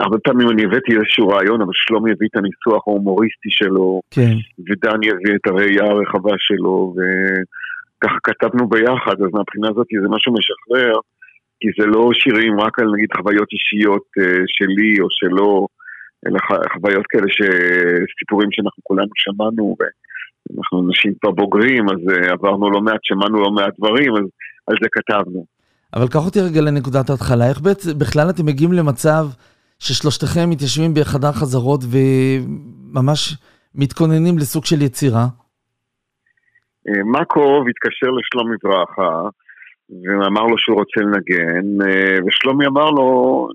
הרבה 0.00 0.18
פעמים 0.18 0.50
אני 0.50 0.64
הבאתי 0.64 0.92
איזשהו 0.96 1.28
רעיון, 1.28 1.60
אבל 1.62 1.72
שלומי 1.74 2.12
הביא 2.12 2.28
את 2.30 2.36
הניסוח 2.36 2.88
ההומוריסטי 2.88 3.50
שלו, 3.50 4.00
כן. 4.10 4.34
ודני 4.66 5.06
הביא 5.10 5.34
את 5.34 5.46
הראייה 5.46 5.84
הרחבה 5.84 6.34
שלו, 6.38 6.94
וככה 6.96 8.18
כתבנו 8.22 8.68
ביחד, 8.68 9.16
אז 9.22 9.30
מהבחינה 9.32 9.68
הזאת 9.70 9.86
זה 10.02 10.08
משהו 10.08 10.32
משחרר, 10.38 10.94
כי 11.60 11.68
זה 11.78 11.86
לא 11.86 12.10
שירים 12.12 12.60
רק 12.60 12.78
על 12.78 12.88
נגיד 12.94 13.08
חוויות 13.16 13.48
אישיות 13.52 14.06
אה, 14.18 14.42
שלי 14.46 15.00
או 15.00 15.06
שלו, 15.10 15.66
אלא 16.26 16.38
חוויות 16.72 17.06
כאלה 17.06 17.28
שסיפורים 17.36 18.48
שאנחנו 18.52 18.82
כולנו 18.82 19.10
שמענו, 19.14 19.76
ואנחנו 19.78 20.86
אנשים 20.88 21.12
כבר 21.20 21.30
בוגרים, 21.30 21.84
אז 21.88 22.00
אה, 22.12 22.32
עברנו 22.32 22.70
לא 22.70 22.80
מעט, 22.80 23.00
שמענו 23.02 23.42
לא 23.42 23.50
מעט 23.50 23.74
דברים, 23.78 24.12
אז 24.16 24.26
על 24.66 24.76
זה 24.82 24.88
כתבנו. 24.92 25.53
אבל 25.96 26.08
קח 26.08 26.26
אותי 26.26 26.40
רגע 26.40 26.60
לנקודת 26.60 27.10
ההתחלה, 27.10 27.48
איך 27.48 27.60
בעצם, 27.60 27.98
בכלל 27.98 28.30
אתם 28.30 28.46
מגיעים 28.46 28.72
למצב 28.72 29.24
ששלושתכם 29.78 30.50
מתיישבים 30.50 30.94
בחדר 30.94 31.32
חזרות 31.32 31.80
וממש 31.92 33.20
מתכוננים 33.74 34.38
לסוג 34.38 34.64
של 34.64 34.82
יצירה? 34.82 35.26
אה, 36.88 37.02
מקוב 37.20 37.68
התקשר 37.68 38.10
לשלומי 38.18 38.56
ברכה 38.64 39.28
ואמר 39.90 40.44
לו 40.50 40.58
שהוא 40.58 40.76
רוצה 40.76 41.00
לנגן, 41.00 41.66
אה, 41.86 42.18
ושלומי 42.26 42.66
אמר 42.66 42.90
לו, 42.90 43.08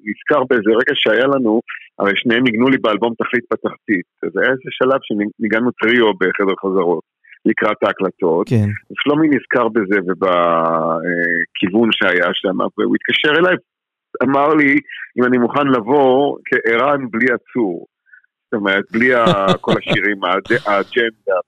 נזכר 0.06 0.44
באיזה 0.50 0.72
רגע 0.80 0.94
שהיה 0.96 1.28
לנו, 1.34 1.62
הרי 2.00 2.12
שניהם 2.16 2.44
ניגנו 2.44 2.70
לי 2.70 2.78
באלבום 2.78 3.14
תכלית 3.20 3.46
בתחתית, 3.52 4.08
אז 4.24 4.32
היה 4.38 4.52
איזה 4.52 4.70
שלב 4.80 5.00
שניגענו 5.02 5.72
טריו 5.72 6.14
בחדר 6.14 6.56
חזרות 6.64 7.09
לקראת 7.46 7.84
ההקלטות, 7.84 8.50
כן. 8.50 8.70
שלומי 9.04 9.28
נזכר 9.28 9.68
בזה 9.68 10.00
ובכיוון 10.08 11.90
שהיה 11.92 12.30
שם, 12.34 12.58
והוא 12.78 12.96
התקשר 12.96 13.40
אליי, 13.40 13.56
אמר 14.24 14.48
לי 14.54 14.80
אם 15.18 15.24
אני 15.24 15.38
מוכן 15.38 15.68
לבוא 15.68 16.38
כערן 16.46 17.02
בלי 17.12 17.26
עצור. 17.26 17.86
זאת 18.46 18.54
אומרת, 18.54 18.84
בלי 18.92 19.10
כל 19.62 19.72
השירים, 19.78 20.24
האג'נדה, 20.66 21.40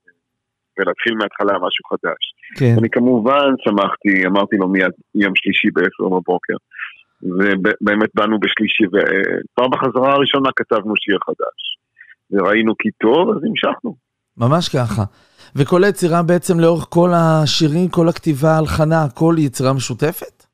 ולהתחיל 0.80 1.14
מההתחלה 1.16 1.54
משהו 1.54 1.86
חדש. 1.90 2.22
כן. 2.58 2.76
אני 2.80 2.90
כמובן 2.92 3.50
שמחתי, 3.64 4.28
אמרתי 4.28 4.56
לו 4.56 4.68
מיד 4.68 4.92
יום 5.16 5.34
שלישי 5.36 5.68
בעשר 5.74 6.04
בבוקר. 6.16 6.56
ובאמת 7.24 8.10
באנו 8.16 8.40
בשלישי, 8.40 8.84
וכבר 8.88 9.68
בחזרה 9.68 10.14
הראשונה 10.14 10.50
כתבנו 10.56 10.94
שיר 10.96 11.18
חדש. 11.26 11.60
וראינו 12.32 12.74
כי 12.80 12.90
טוב, 12.92 13.30
אז 13.30 13.44
המשכנו. 13.44 13.96
ממש 14.38 14.70
ככה. 14.70 15.04
וכל 15.56 15.84
היצירה 15.84 16.24
בעצם 16.24 16.60
לאורך 16.60 16.86
כל 16.90 17.10
השירים, 17.14 17.90
כל 17.90 18.10
הכתיבה, 18.10 18.58
הלחנה, 18.58 19.04
הכל 19.04 19.36
יצירה 19.38 19.74
משותפת? 19.74 20.46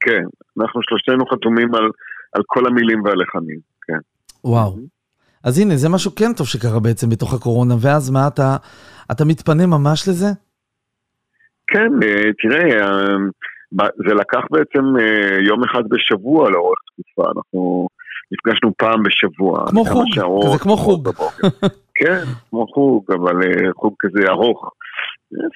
כן, 0.00 0.24
אנחנו 0.60 0.80
שלושתנו 0.82 1.26
חתומים 1.26 1.74
על, 1.74 1.84
על 2.32 2.42
כל 2.46 2.66
המילים 2.66 3.02
והלחנים, 3.04 3.58
כן. 3.86 3.98
וואו. 4.44 4.76
אז 5.44 5.58
הנה, 5.58 5.76
זה 5.76 5.88
משהו 5.88 6.14
כן 6.14 6.32
טוב 6.36 6.46
שקרה 6.46 6.80
בעצם 6.80 7.10
בתוך 7.10 7.34
הקורונה, 7.34 7.74
ואז 7.80 8.10
מה, 8.10 8.28
אתה, 8.28 8.56
אתה 9.12 9.24
מתפנה 9.24 9.66
ממש 9.66 10.08
לזה? 10.08 10.26
כן, 11.66 11.90
אה, 12.02 12.30
תראה, 12.42 12.64
אה, 12.80 13.88
זה 14.08 14.14
לקח 14.14 14.40
בעצם 14.50 14.84
אה, 15.00 15.38
יום 15.48 15.64
אחד 15.64 15.82
בשבוע 15.88 16.50
לאורך 16.50 16.78
תקופה, 16.92 17.30
אנחנו 17.36 17.88
נפגשנו 18.32 18.72
פעם 18.78 19.02
בשבוע. 19.02 19.64
כמו 19.70 19.84
חוג, 19.84 20.04
שעות, 20.14 20.44
כזה 20.48 20.58
כמו 20.58 20.76
חוג. 20.76 21.08
כן, 22.00 22.24
כמו 22.50 22.66
חוג, 22.66 23.04
אבל 23.12 23.42
אה, 23.42 23.72
חוג 23.76 23.94
כזה 23.98 24.28
ארוך. 24.28 24.70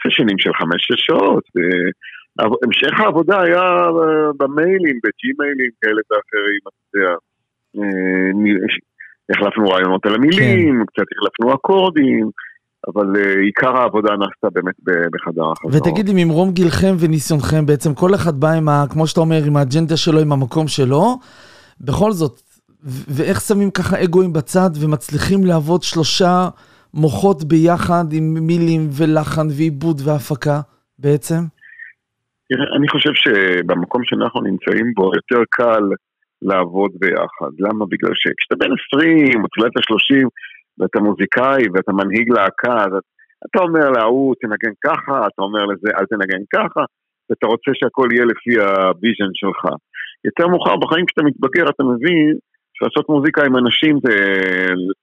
סשנים 0.03 0.39
של 0.39 0.51
חמש-שש 0.55 1.07
שעות. 1.07 1.45
המשך 2.39 3.01
העבודה 3.01 3.41
היה 3.41 3.61
אה, 3.61 4.31
במיילים, 4.39 4.99
בג'ימיילים 5.05 5.71
כאלה 5.81 6.01
ואחרים, 6.11 6.63
אתה 6.63 6.99
יודע. 6.99 7.15
אה, 7.77 8.89
החלפנו 9.31 9.69
רעיונות 9.69 10.07
על 10.07 10.15
המילים, 10.15 10.85
קצת 10.87 11.05
החלפנו 11.13 11.55
אקורדים, 11.55 12.31
אבל 12.89 13.17
אה, 13.17 13.41
עיקר 13.41 13.77
העבודה 13.77 14.11
נעשתה 14.11 14.49
באמת 14.53 14.75
בחדר 15.13 15.43
החזרות. 15.53 15.75
ותגיד 15.75 16.09
לי, 16.09 16.25
ממרום 16.25 16.51
גילכם 16.51 16.95
וניסיונכם, 16.99 17.67
בעצם 17.67 17.95
כל 17.95 18.15
אחד 18.15 18.41
בא 18.41 18.53
עם 18.53 18.69
ה... 18.69 18.85
כמו 18.91 19.07
שאתה 19.07 19.21
אומר, 19.21 19.41
עם 19.47 19.57
האג'נדה 19.57 19.97
שלו, 19.97 20.21
עם 20.21 20.33
המקום 20.33 20.69
שלו, 20.69 21.19
בכל 21.81 22.13
זאת, 22.13 22.41
ואיך 22.85 23.41
שמים 23.41 23.71
ככה 23.71 24.05
אגואים 24.05 24.33
בצד 24.33 24.71
ומצליחים 24.81 25.45
לעבוד 25.45 25.83
שלושה 25.83 26.49
מוחות 26.95 27.45
ביחד 27.45 28.05
עם 28.13 28.35
מילים 28.41 28.81
ולחן 28.99 29.47
ועיבוד 29.57 30.01
והפקה, 30.05 30.61
בעצם? 30.99 31.43
אני 32.77 32.89
חושב 32.89 33.11
שבמקום 33.15 34.03
שאנחנו 34.05 34.41
נמצאים 34.41 34.93
בו 34.97 35.11
יותר 35.15 35.43
קל 35.51 35.85
לעבוד 36.43 36.91
ביחד. 37.01 37.53
למה? 37.59 37.87
בגלל 37.87 38.13
שכשאתה 38.15 38.57
בן 38.61 38.73
20 38.95 39.43
או 39.43 39.49
תחילת 39.49 39.77
ה-30 39.77 40.29
ואתה 40.79 41.01
מוזיקאי 41.01 41.63
ואתה 41.75 41.93
מנהיג 41.93 42.29
להקה, 42.31 42.77
אז 42.85 42.93
אתה 43.47 43.59
אומר 43.63 43.91
להוא 43.91 44.35
תנגן 44.41 44.75
ככה, 44.85 45.27
אתה 45.27 45.43
אומר 45.43 45.65
לזה 45.65 45.89
אל 45.99 46.07
תנגן 46.13 46.43
ככה, 46.55 46.83
ואתה 47.31 47.47
רוצה 47.47 47.71
שהכל 47.75 48.09
יהיה 48.13 48.25
לפי 48.25 48.53
ה 48.61 48.71
vision 48.71 49.33
שלך. 49.35 49.63
יותר 50.25 50.47
מאוחר 50.47 50.77
בחיים 50.77 51.07
כשאתה 51.07 51.23
מתבגר 51.23 51.71
אתה 51.71 51.85
מבין 51.85 52.37
שלעשות 52.79 53.09
מוזיקה 53.09 53.45
עם 53.47 53.57
אנשים 53.57 53.99
זה 54.05 54.17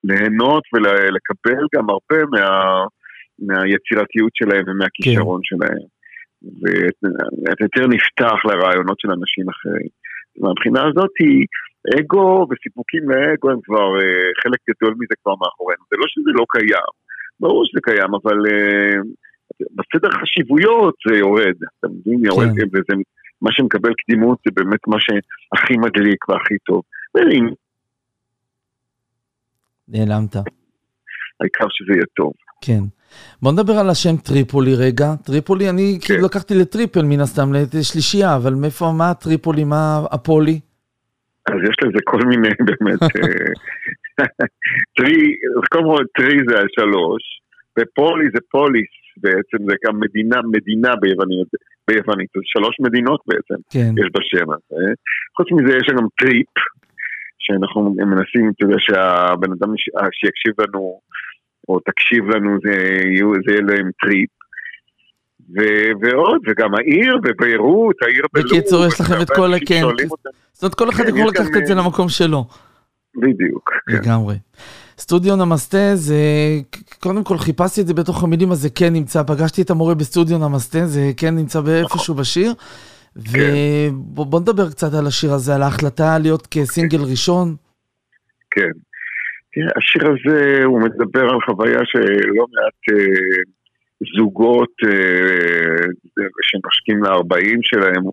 ליהנות 0.03 0.63
ולקבל 0.73 1.63
גם 1.75 1.89
הרבה 1.89 2.19
מה, 2.31 2.47
מהיצירתיות 3.47 4.33
שלהם 4.39 4.63
ומהכישרון 4.67 5.41
כן. 5.43 5.47
שלהם. 5.49 5.85
ואתה 6.61 7.63
יותר 7.67 7.87
נפתח 7.87 8.39
לרעיונות 8.45 8.99
של 8.99 9.11
אנשים 9.11 9.45
אחרים. 9.49 9.91
מהבחינה 10.41 10.81
הזאת 10.87 11.13
האגו 11.19 12.47
וסיפוקים 12.49 13.09
לאגו 13.09 13.49
הם 13.51 13.59
כבר, 13.63 13.87
אה, 13.99 14.43
חלק 14.43 14.59
גדול 14.69 14.93
מזה 14.99 15.15
כבר 15.21 15.35
מאחורינו. 15.41 15.83
זה 15.91 15.95
לא 16.01 16.05
שזה 16.07 16.31
לא 16.39 16.45
קיים, 16.49 16.93
ברור 17.39 17.65
שזה 17.65 17.79
קיים, 17.83 18.11
אבל 18.19 18.37
אה, 18.51 19.01
בסדר 19.77 20.11
חשיבויות 20.19 20.95
זה 21.07 21.15
יורד, 21.17 21.57
אתה 21.79 21.87
מבין? 21.87 22.19
כן. 22.19 22.25
יורד, 22.25 22.49
וזה, 22.73 22.93
מה 23.41 23.51
שמקבל 23.51 23.93
קדימות 24.01 24.37
זה 24.45 24.51
באמת 24.55 24.87
מה 24.87 24.97
שהכי 24.99 25.77
מדליק 25.77 26.29
והכי 26.29 26.57
טוב. 26.65 26.81
ואין... 27.15 27.45
נעלמת. 29.87 30.35
העיקר 31.39 31.65
שזה 31.69 31.93
יהיה 31.93 32.05
טוב. 32.15 32.31
כן. 32.61 32.83
בוא 33.41 33.51
נדבר 33.51 33.73
על 33.73 33.89
השם 33.89 34.17
טריפולי 34.17 34.75
רגע. 34.75 35.05
טריפולי, 35.25 35.69
אני 35.69 35.97
כן. 36.01 36.07
כאילו 36.07 36.25
לקחתי 36.25 36.53
ל 36.61 36.67
triple 36.67 37.03
מן 37.03 37.19
הסתם, 37.19 37.53
לשלישייה, 37.53 38.35
אבל 38.35 38.53
מאיפה, 38.53 38.85
מה 38.97 39.09
הטריפולי, 39.11 39.63
מה 39.63 40.05
הפולי? 40.11 40.59
אז 41.49 41.59
יש 41.69 41.75
לזה 41.83 41.99
כל 42.03 42.21
מיני 42.29 42.49
באמת, 42.67 42.99
טרי, 44.97 45.35
קודם 45.71 45.85
כל 45.85 46.03
טרי 46.17 46.37
זה 46.49 46.55
השלוש, 46.55 47.23
ופולי 47.79 48.25
זה 48.33 48.39
פוליס 48.51 48.91
בעצם, 49.17 49.57
זה 49.69 49.75
גם 49.85 49.99
מדינה, 49.99 50.37
מדינה 50.55 50.95
ביוונית, 51.01 51.47
ביוונית, 51.87 52.29
זה 52.35 52.41
שלוש 52.43 52.75
מדינות 52.79 53.21
בעצם, 53.27 53.59
כן. 53.69 53.91
יש 54.01 54.07
בשם 54.15 54.51
הזה. 54.51 54.93
חוץ 55.37 55.47
מזה 55.51 55.77
יש 55.77 55.87
גם 55.97 56.07
טריפ, 56.19 56.53
שאנחנו 57.45 57.95
מנסים, 57.97 58.51
אתה 58.55 58.65
יודע, 58.65 58.75
שהבן 58.79 59.51
אדם 59.51 59.73
שיקשיב 60.11 60.53
לנו, 60.61 60.99
או 61.69 61.79
תקשיב 61.79 62.29
לנו, 62.29 62.57
זה 62.65 63.51
יהיה 63.51 63.61
להם 63.61 63.89
טריפ. 64.01 64.29
ו- 65.55 65.91
ועוד, 66.01 66.41
וגם 66.47 66.75
העיר 66.75 67.17
בביירות, 67.23 67.95
העיר 68.01 68.23
בלוב. 68.33 68.47
בקיצור, 68.47 68.85
יש 68.85 69.01
לכם 69.01 69.21
את 69.21 69.29
כל, 69.29 69.51
כן, 69.65 69.81
זאת 70.53 70.63
אומרת, 70.63 70.75
כל 70.75 70.89
אחד 70.89 71.03
כן, 71.03 71.09
יכול 71.09 71.27
לקחת 71.27 71.57
את 71.57 71.65
זה 71.65 71.75
למקום 71.75 72.09
שלו. 72.09 72.45
בדיוק. 73.15 73.71
לגמרי. 73.87 74.35
סטודיו 74.97 75.35
נמסטה 75.35 75.95
זה, 75.95 76.15
קודם 76.99 77.23
כל 77.23 77.37
חיפשתי 77.37 77.81
את 77.81 77.87
זה 77.87 77.93
בתוך 77.93 78.23
המילים, 78.23 78.51
אז 78.51 78.61
זה 78.61 78.69
כן 78.69 78.93
נמצא, 78.93 79.23
פגשתי 79.23 79.61
את 79.61 79.69
המורה 79.69 79.95
בסטודיו 79.95 80.37
נמסטה, 80.37 80.85
זה 80.85 81.11
כן 81.17 81.35
נמצא 81.35 81.61
באיפשהו 81.61 82.15
בשיר. 82.15 82.53
ובוא 83.15 84.39
נדבר 84.39 84.69
קצת 84.69 84.93
על 84.99 85.07
השיר 85.07 85.33
הזה, 85.33 85.55
על 85.55 85.61
ההחלטה 85.61 86.19
להיות 86.19 86.47
כסינגל 86.47 87.01
ראשון. 87.11 87.55
כן. 88.51 88.71
תראה, 89.53 89.71
השיר 89.77 90.11
הזה, 90.11 90.63
הוא 90.63 90.81
מדבר 90.81 91.21
על 91.21 91.41
חוויה 91.45 91.79
שלא 91.85 92.45
מעט 92.53 92.79
אה, 92.91 92.95
זוגות 94.17 94.73
אה, 94.87 95.85
שנושקים 96.41 97.03
ל-40 97.03 97.59
שלהם, 97.61 98.03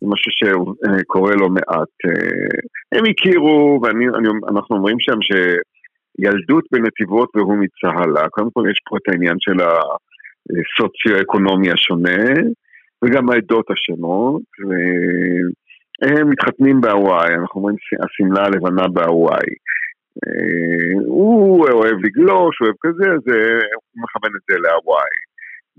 זה 0.00 0.06
משהו 0.06 0.30
שקורה 0.38 1.34
לא 1.34 1.48
מעט. 1.48 1.94
אה, 2.06 2.58
הם 2.92 3.04
הכירו, 3.10 3.80
ואנחנו 3.82 4.76
אומרים 4.76 4.96
שם 5.00 5.18
שילדות 5.28 6.64
בנתיבות 6.72 7.28
והוא 7.34 7.56
מצהלה. 7.56 8.28
קודם 8.28 8.50
כל 8.52 8.64
יש 8.70 8.80
פה 8.88 8.96
את 8.96 9.08
העניין 9.08 9.36
של 9.38 9.56
הסוציו-אקונומי 9.60 11.70
השונה, 11.70 12.24
וגם 13.04 13.30
העדות 13.30 13.66
השונות. 13.70 14.42
הם 16.02 16.30
מתחתנים 16.30 16.80
בהוואי, 16.80 17.34
אנחנו 17.34 17.60
אומרים 17.60 17.76
השמלה 18.04 18.44
הלבנה 18.46 18.88
בהוואי. 18.88 19.50
אה, 20.26 21.00
הוא 21.06 21.66
אוהב 21.72 21.96
לגלוש, 22.04 22.54
אוהב 22.60 22.76
כזה, 22.84 23.06
אז 23.16 23.34
אה, 23.34 23.60
הוא 23.74 24.02
מכוון 24.02 24.32
את 24.36 24.42
זה 24.50 24.56
להוואי. 24.64 25.16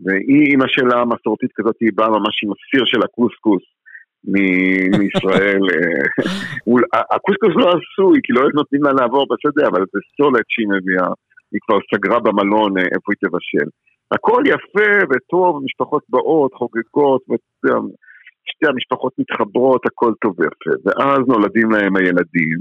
והיא, 0.04 0.46
אימא 0.52 0.68
שלה 0.68 1.02
המסורתית 1.02 1.52
כזאת, 1.56 1.76
היא 1.82 1.92
באה 1.96 2.10
ממש 2.10 2.36
עם 2.44 2.52
הסיר 2.54 2.84
של 2.86 3.02
הקוסקוס 3.06 3.64
מישראל. 5.00 5.64
אה, 5.74 7.02
הקוסקוס 7.16 7.54
לא 7.56 7.68
עשוי, 7.78 8.20
כי 8.24 8.34
לא 8.34 8.42
נותנים 8.54 8.84
לה 8.84 8.92
לעבור 8.94 9.26
בשדה, 9.32 9.68
אבל 9.68 9.82
זה 9.94 10.00
סולת 10.18 10.46
שהיא 10.48 10.68
מביאה. 10.74 11.12
היא 11.52 11.62
כבר 11.66 11.80
סגרה 11.92 12.20
במלון 12.20 12.78
איפה 12.78 13.08
היא 13.12 13.22
תבשל. 13.24 13.70
הכל 14.12 14.42
יפה 14.46 14.92
וטוב, 15.10 15.64
משפחות 15.64 16.04
באות, 16.10 16.54
חוגגות, 16.54 17.22
שתי 18.50 18.68
המשפחות 18.68 19.14
מתחברות, 19.20 19.86
הכל 19.86 20.12
טוב 20.22 20.34
ויפה. 20.40 20.74
ואז 20.86 21.20
נולדים 21.28 21.72
להם 21.72 21.96
הילדים, 21.96 22.60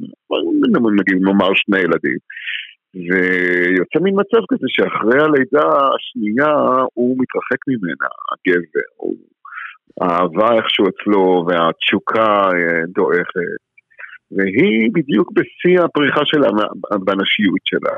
נגיד 1.00 1.22
נאמר 1.22 1.50
שני 1.54 1.78
ילדים. 1.78 2.18
ויוצא 2.94 3.98
מין 4.02 4.14
מצב 4.14 4.42
כזה 4.50 4.66
שאחרי 4.68 5.20
הלידה 5.24 5.68
השנייה 5.94 6.54
הוא 6.94 7.16
מתרחק 7.20 7.60
ממנה, 7.68 8.08
הגבר, 8.30 8.88
הוא... 8.96 9.16
האהבה 10.00 10.48
איכשהו 10.56 10.84
אצלו 10.88 11.44
והתשוקה 11.46 12.32
אה, 12.54 12.82
דועכת. 12.94 13.60
והיא 14.36 14.90
בדיוק 14.94 15.32
בשיא 15.32 15.80
הפריחה 15.84 16.20
שלה 16.24 16.48
בנשיות 17.06 17.64
שלה. 17.64 17.96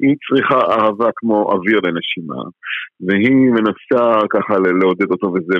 היא 0.00 0.16
צריכה 0.28 0.60
אהבה 0.72 1.08
כמו 1.16 1.52
אוויר 1.52 1.80
לנשימה, 1.84 2.42
והיא 3.00 3.50
מנסה 3.50 4.26
ככה 4.30 4.54
לעודד 4.80 5.10
אותו 5.10 5.26
וזה, 5.26 5.56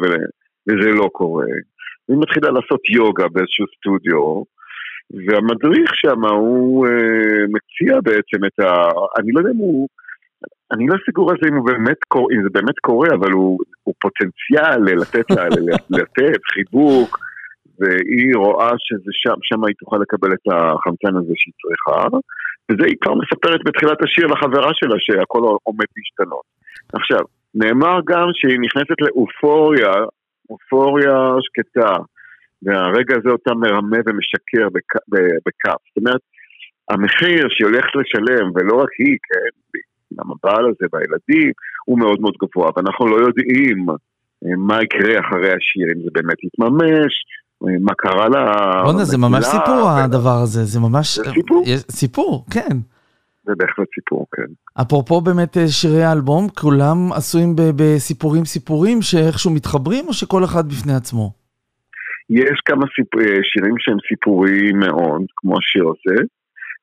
וזה 0.69 0.91
לא 0.91 1.09
קורה. 1.13 1.45
היא 2.09 2.17
מתחילה 2.21 2.51
לעשות 2.51 2.81
יוגה 2.91 3.29
באיזשהו 3.29 3.67
סטודיו, 3.77 4.43
והמדריך 5.27 5.91
שם 5.95 6.25
הוא 6.25 6.87
אה, 6.87 7.45
מציע 7.55 8.01
בעצם 8.01 8.45
את 8.47 8.61
ה... 8.61 8.89
אני 9.19 9.33
לא 9.33 9.39
יודע 9.41 9.51
אם 9.51 9.57
הוא... 9.57 9.89
אני 10.73 10.87
לא 10.87 10.97
סגור 11.07 11.31
על 11.31 11.37
זה 11.43 11.49
אם, 11.49 11.55
הוא 11.55 11.67
באמת 11.67 11.97
קור... 12.09 12.29
אם 12.33 12.43
זה 12.43 12.49
באמת 12.53 12.79
קורה, 12.83 13.09
אבל 13.15 13.31
הוא, 13.31 13.59
הוא 13.83 13.95
פוטנציאל 14.01 14.97
לתת 15.01 15.31
לה, 15.31 15.45
לתת 15.99 16.41
חיבוק, 16.53 17.19
והיא 17.79 18.37
רואה 18.37 18.73
שזה 18.87 19.13
שם, 19.23 19.39
שם 19.43 19.65
היא 19.65 19.75
תוכל 19.79 19.99
לקבל 20.03 20.33
את 20.33 20.45
החמצן 20.53 21.17
הזה 21.17 21.33
שהיא 21.41 21.55
צריכה, 21.63 22.17
וזה 22.71 22.85
היא 22.87 22.97
כבר 23.01 23.15
מספרת 23.15 23.61
בתחילת 23.67 23.99
השיר 24.03 24.27
לחברה 24.27 24.71
שלה 24.75 24.97
שהכל 24.99 25.43
עומד 25.63 25.89
להשתנות. 25.97 26.47
עכשיו, 26.93 27.23
נאמר 27.55 27.97
גם 28.11 28.27
שהיא 28.35 28.59
נכנסת 28.65 28.99
לאופוריה 29.01 29.93
אופוריה 30.51 31.17
שקטה, 31.47 31.93
והרגע 32.63 33.15
הזה 33.17 33.31
אותה 33.31 33.55
מרמה 33.55 33.99
ומשקר 34.07 34.69
בכף. 35.47 35.81
זאת 35.89 35.97
אומרת, 35.97 36.21
המחיר 36.91 37.47
שהיא 37.51 37.67
הולכת 37.67 37.95
לשלם, 38.01 38.47
ולא 38.55 38.75
רק 38.83 38.93
היא, 38.99 39.17
כן, 39.27 39.53
גם 40.17 40.27
הבעל 40.33 40.65
הזה 40.67 40.87
והילדים, 40.93 41.53
הוא 41.85 41.99
מאוד 41.99 42.21
מאוד 42.21 42.35
גבוה, 42.43 42.71
ואנחנו 42.77 43.07
לא 43.07 43.17
יודעים 43.27 43.87
אה, 44.45 44.57
מה 44.69 44.83
יקרה 44.83 45.21
אחרי 45.21 45.51
השיר, 45.57 45.87
אם 45.95 46.01
זה 46.05 46.11
באמת 46.13 46.45
יתממש, 46.45 47.13
מה 47.61 47.95
קרה 47.95 48.29
לה... 48.29 48.43
בוא'נה, 48.85 49.05
זה 49.05 49.19
ממש 49.19 49.45
סיפור 49.45 49.89
הדבר 49.89 50.39
הזה, 50.43 50.65
זה 50.65 50.81
ממש... 50.81 51.17
זה 51.17 51.31
סיפור? 51.35 51.65
סיפור, 51.91 52.45
כן. 52.51 52.77
זה 53.49 53.53
בהחלט 53.59 53.87
סיפור, 53.95 54.27
כן. 54.35 54.81
אפרופו 54.83 55.21
באמת 55.21 55.57
אה, 55.57 55.69
שירי 55.69 56.05
האלבום, 56.05 56.49
כולם 56.49 57.13
עשויים 57.13 57.53
בסיפורים 57.57 58.45
סיפורים 58.45 59.03
שאיכשהו 59.03 59.51
מתחברים, 59.51 60.05
או 60.09 60.13
שכל 60.13 60.45
אחד 60.45 60.69
בפני 60.69 60.95
עצמו? 60.95 61.33
יש 62.31 62.61
כמה 62.65 62.85
סיפ... 62.97 63.15
אה, 63.15 63.39
שירים 63.43 63.75
שהם 63.79 63.97
סיפוריים 64.09 64.79
מאוד, 64.79 65.23
כמו 65.37 65.55
השיר 65.59 65.85
הזה. 65.85 66.17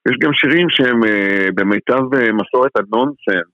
יש 0.09 0.15
גם 0.21 0.33
שירים 0.33 0.67
שהם 0.69 1.03
אה, 1.03 1.47
במיטב 1.55 2.03
מסורת 2.39 2.71
הנונסנס 2.77 3.49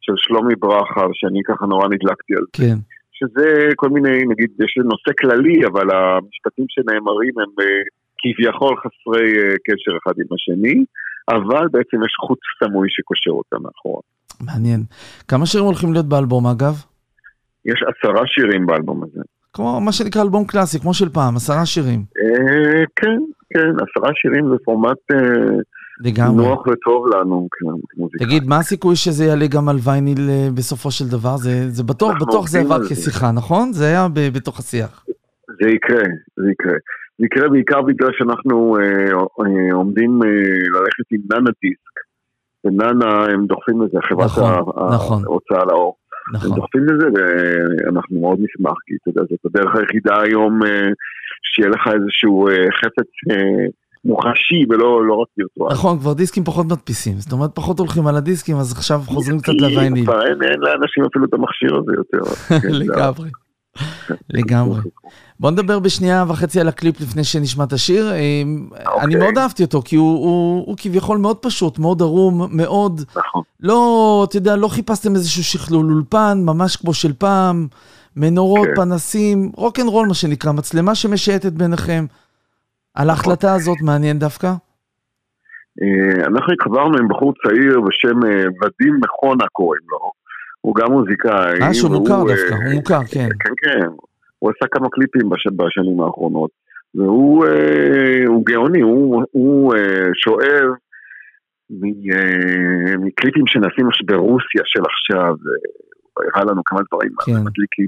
של 0.00 0.12
שלומי 0.16 0.54
ברכה, 0.58 1.06
שאני 1.12 1.40
ככה 1.48 1.66
נורא 1.66 1.86
נדלקתי 1.86 2.32
על 2.38 2.44
זה. 2.56 2.64
כן. 2.64 2.78
שזה 3.20 3.68
כל 3.76 3.88
מיני, 3.88 4.16
נגיד, 4.32 4.50
יש 4.64 4.72
נושא 4.84 5.10
כללי, 5.20 5.66
אבל 5.66 5.86
המשפטים 5.96 6.64
שנאמרים 6.68 7.34
הם 7.42 7.52
כביכול 8.18 8.76
חסרי 8.76 9.30
קשר 9.66 9.92
אחד 10.02 10.14
עם 10.20 10.30
השני. 10.34 10.84
אבל 11.28 11.68
בעצם 11.72 11.96
יש 12.06 12.14
חוט 12.26 12.38
סמוי 12.58 12.88
שקושר 12.90 13.30
אותה 13.30 13.56
מאחורה. 13.62 14.02
מעניין. 14.40 14.80
כמה 15.28 15.46
שירים 15.46 15.66
הולכים 15.66 15.92
להיות 15.92 16.06
באלבום 16.06 16.46
אגב? 16.46 16.74
יש 17.64 17.80
עשרה 17.90 18.22
שירים 18.26 18.66
באלבום 18.66 19.02
הזה. 19.02 19.20
כמו 19.52 19.80
מה 19.80 19.92
שנקרא 19.92 20.22
אלבום 20.22 20.44
קלאסי, 20.44 20.80
כמו 20.80 20.94
של 20.94 21.08
פעם, 21.08 21.36
עשרה 21.36 21.66
שירים. 21.66 22.00
אה, 22.20 22.84
כן, 22.96 23.18
כן, 23.54 23.70
עשרה 23.84 24.10
שירים 24.14 24.48
זה 24.50 24.56
פורמט 24.64 24.98
אה, 25.12 25.18
לגמרי. 26.00 26.46
נוח 26.46 26.66
וטוב 26.66 27.06
לנו 27.14 27.48
כמוזיקה. 27.50 28.24
תגיד, 28.24 28.42
מה 28.48 28.58
הסיכוי 28.58 28.96
שזה 28.96 29.24
יעלה 29.24 29.46
גם 29.46 29.68
על 29.68 29.76
וייניל 29.84 30.30
אה, 30.30 30.48
בסופו 30.54 30.90
של 30.90 31.04
דבר? 31.08 31.36
זה, 31.36 31.70
זה 31.70 31.82
בטוח, 31.82 32.12
בטוח 32.20 32.48
זה 32.48 32.60
עבר 32.60 32.84
כשיחה, 32.88 33.32
נכון? 33.32 33.72
זה 33.72 33.84
היה 33.84 34.06
בתוך 34.34 34.58
השיח. 34.58 35.04
זה 35.62 35.68
יקרה, 35.68 36.04
זה 36.36 36.50
יקרה. 36.50 36.78
זה 37.18 37.26
יקרה 37.26 37.48
בעיקר 37.48 37.82
בגלל 37.82 38.10
שאנחנו 38.12 38.76
אה, 38.76 39.12
אה, 39.12 39.74
עומדים 39.74 40.20
אה, 40.22 40.28
ללכת 40.74 41.04
עם 41.12 41.20
ננה 41.32 41.50
דיסק, 41.62 41.96
וננה 42.64 43.24
הם 43.24 43.46
דוחפים 43.46 43.82
לזה, 43.82 43.98
חברת 44.08 44.26
נכון, 44.26 44.92
נכון. 44.94 45.24
ההוצאה 45.24 45.64
לאור. 45.64 45.96
נכון. 46.32 46.50
הם 46.50 46.56
דוחפים 46.56 46.84
לזה 46.84 47.06
ואנחנו 47.14 48.20
מאוד 48.20 48.38
נשמח, 48.40 48.78
כי 48.86 48.94
אתה 49.02 49.10
יודע, 49.10 49.22
זאת 49.30 49.46
הדרך 49.46 49.76
היחידה 49.76 50.22
היום 50.22 50.62
אה, 50.62 50.88
שיהיה 51.54 51.68
לך 51.68 51.88
איזשהו 51.94 52.48
אה, 52.48 52.64
חפץ 52.78 53.10
אה, 53.30 53.66
מוחשי 54.04 54.64
ולא 54.68 55.06
לא 55.06 55.14
רק 55.14 55.28
וירטואלי. 55.38 55.74
נכון, 55.74 55.98
כבר 55.98 56.12
דיסקים 56.12 56.44
פחות 56.44 56.66
מדפיסים, 56.66 57.16
זאת 57.16 57.32
אומרת 57.32 57.50
פחות 57.54 57.78
הולכים 57.78 58.06
על 58.06 58.16
הדיסקים, 58.16 58.56
אז 58.56 58.72
עכשיו 58.72 59.00
חוזרים 59.06 59.40
קצת 59.40 59.52
לוויינים. 59.58 60.10
אין, 60.10 60.42
אין 60.42 60.60
לאנשים 60.60 61.04
אפילו 61.10 61.24
את 61.24 61.34
המכשיר 61.34 61.76
הזה 61.76 61.92
יותר. 61.96 62.32
לגמרי. 62.82 63.30
לגמרי. 64.30 64.80
בוא 65.40 65.50
נדבר 65.50 65.78
בשנייה 65.78 66.24
וחצי 66.28 66.60
על 66.60 66.68
הקליפ 66.68 67.00
לפני 67.00 67.24
שנשמע 67.24 67.64
את 67.64 67.72
השיר. 67.72 68.10
Okay. 68.10 68.12
אה, 68.12 68.42
אני 68.42 68.84
אוקיי. 68.86 69.16
מאוד 69.16 69.38
אהבתי 69.38 69.62
אותו, 69.62 69.82
כי 69.84 69.96
הוא, 69.96 70.12
הוא, 70.12 70.66
הוא 70.66 70.76
כביכול 70.78 71.18
מאוד 71.18 71.36
פשוט, 71.36 71.78
מאוד 71.78 72.02
ערום, 72.02 72.46
מאוד... 72.50 73.00
נכון. 73.16 73.42
לא, 73.60 74.26
אתה 74.28 74.36
יודע, 74.36 74.56
לא 74.56 74.68
חיפשתם 74.68 75.14
איזשהו 75.14 75.44
שכלול 75.44 75.92
אולפן, 75.92 76.42
ממש 76.44 76.76
כמו 76.76 76.94
של 76.94 77.12
פעם, 77.12 77.66
מנורות, 78.16 78.66
okay. 78.66 78.76
כן. 78.76 78.76
פנסים, 78.76 79.52
רוקנרול 79.56 80.08
מה 80.08 80.14
שנקרא, 80.14 80.52
מצלמה 80.52 80.94
שמשייטת 80.94 81.52
ביניכם. 81.52 82.06
על. 82.94 83.10
ההחלטה 83.10 83.54
הזאת 83.54 83.76
מעניין 83.80 84.18
דווקא? 84.18 84.46
אה, 85.82 86.26
אנחנו 86.26 86.52
התחברנו 86.52 86.98
עם 86.98 87.08
בחור 87.08 87.32
צעיר 87.42 87.80
בשם 87.80 88.26
אה, 88.26 88.44
ודים 88.48 89.00
מכונה 89.02 89.46
קוראים 89.52 89.82
לו. 89.90 90.12
הוא 90.60 90.74
גם 90.74 90.92
מוזיקאי. 90.92 91.62
אה, 91.62 91.74
שהוא 91.74 91.90
מוכר 91.90 92.24
דווקא, 92.24 92.54
הוא 92.54 92.74
מוכר, 92.74 93.00
כן. 93.12 93.28
כן, 93.40 93.52
כן. 93.62 93.86
הוא 94.38 94.50
עשה 94.50 94.66
כמה 94.70 94.88
קליפים 94.90 95.30
בש... 95.30 95.46
בשנים 95.56 96.00
האחרונות, 96.00 96.50
והוא 96.94 97.46
אה, 97.46 98.24
גאוני, 98.44 98.80
הוא, 98.80 99.22
הוא 99.30 99.74
אה, 99.74 100.08
שואב 100.14 100.70
אה, 102.12 102.96
מקליפים 102.98 103.46
שנעשים 103.46 103.86
ברוסיה 104.04 104.62
של 104.64 104.80
עכשיו, 104.90 105.34
הוא 106.12 106.24
הראה 106.34 106.44
לנו 106.44 106.62
כמה 106.64 106.80
דברים 106.88 107.12
כן. 107.26 107.32
מדליקים. 107.32 107.86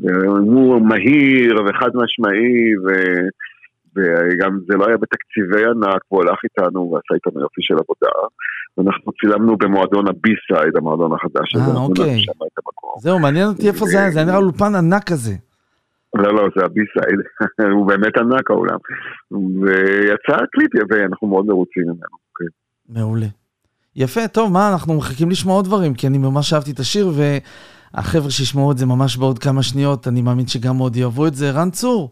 והוא 0.00 0.88
מהיר 0.88 1.54
וחד 1.54 1.90
משמעי, 1.94 2.76
ו... 2.76 2.88
וגם 3.96 4.58
זה 4.68 4.76
לא 4.76 4.86
היה 4.86 4.96
בתקציבי 4.96 5.64
ענק, 5.64 6.02
והוא 6.10 6.22
הלך 6.22 6.38
איתנו 6.44 6.90
ועשה 6.92 7.14
איתנו 7.14 7.40
יופי 7.40 7.60
של 7.62 7.74
עבודה. 7.74 8.12
ואנחנו 8.78 9.12
צילמנו 9.12 9.56
במועדון 9.56 10.08
ה 10.08 10.16
B-Side, 10.16 10.76
המועדון 10.76 11.12
החדש 11.12 11.54
הזה. 11.54 11.70
אה, 11.70 11.82
אוקיי. 11.82 12.24
זהו, 12.98 13.18
מעניין 13.18 13.48
אותי 13.48 13.68
איפה 13.68 13.86
זה 13.86 13.98
היה, 13.98 14.10
זה 14.10 14.24
נראה 14.24 14.36
אולפן 14.36 14.74
ענק 14.74 15.04
כזה. 15.04 15.32
לא, 16.14 16.34
לא, 16.34 16.48
זה 16.56 16.64
ה 16.64 16.71
B-Side, 16.71 17.18
הוא 17.76 17.86
באמת 17.86 18.18
ענק 18.18 18.50
העולם. 18.50 18.78
ויצא 19.30 20.44
קליפ 20.52 20.74
יפה, 20.74 21.04
אנחנו 21.10 21.28
מאוד 21.28 21.46
מרוצים 21.46 21.82
ממנו. 21.82 22.16
כן. 22.38 22.44
מעולה. 22.88 23.26
יפה, 23.96 24.28
טוב, 24.28 24.52
מה, 24.52 24.72
אנחנו 24.72 24.94
מחכים 24.94 25.30
לשמוע 25.30 25.56
עוד 25.56 25.64
דברים, 25.64 25.94
כי 25.94 26.06
אני 26.06 26.18
ממש 26.18 26.52
אהבתי 26.52 26.70
את 26.70 26.78
השיר, 26.78 27.10
והחבר'ה 27.14 28.30
שישמעו 28.30 28.72
את 28.72 28.78
זה 28.78 28.86
ממש 28.86 29.16
בעוד 29.16 29.38
כמה 29.38 29.62
שניות, 29.62 30.08
אני 30.08 30.22
מאמין 30.22 30.46
שגם 30.46 30.76
עוד 30.76 30.96
יאהבו 30.96 31.26
את 31.26 31.34
זה. 31.34 31.50
רן 31.50 31.70
צור, 31.70 32.10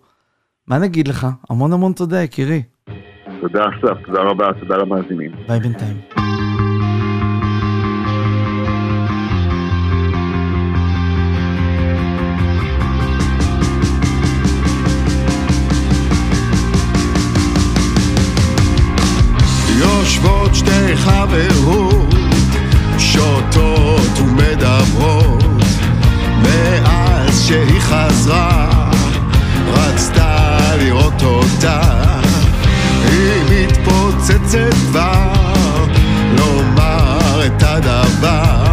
מה 0.69 0.79
נגיד 0.79 1.09
לך? 1.09 1.27
המון 1.51 1.73
המון 1.73 1.93
תודה, 1.93 2.23
יקירי. 2.23 2.63
תודה 3.41 3.65
אסף, 3.65 4.07
תודה 4.07 4.21
רבה, 4.23 4.47
תודה 4.61 4.77
למאזינים. 4.77 5.33
ביי 5.49 5.61
בינתיים. 5.61 5.97
יושבות 19.79 20.55
שתי 20.55 20.97
חברות, 20.97 22.15
שותות 22.99 24.19
ומדברות, 24.19 25.45
מאז 26.43 27.43
שהיא 27.47 27.81
חזרה, 27.81 28.91
רצתה 29.67 30.34
אותה, 31.45 31.81
היא 33.11 33.43
מתפוצצת 33.51 34.75
כבר, 34.91 35.33
לומר 36.39 37.47
את 37.47 37.63
הדבר, 37.63 38.64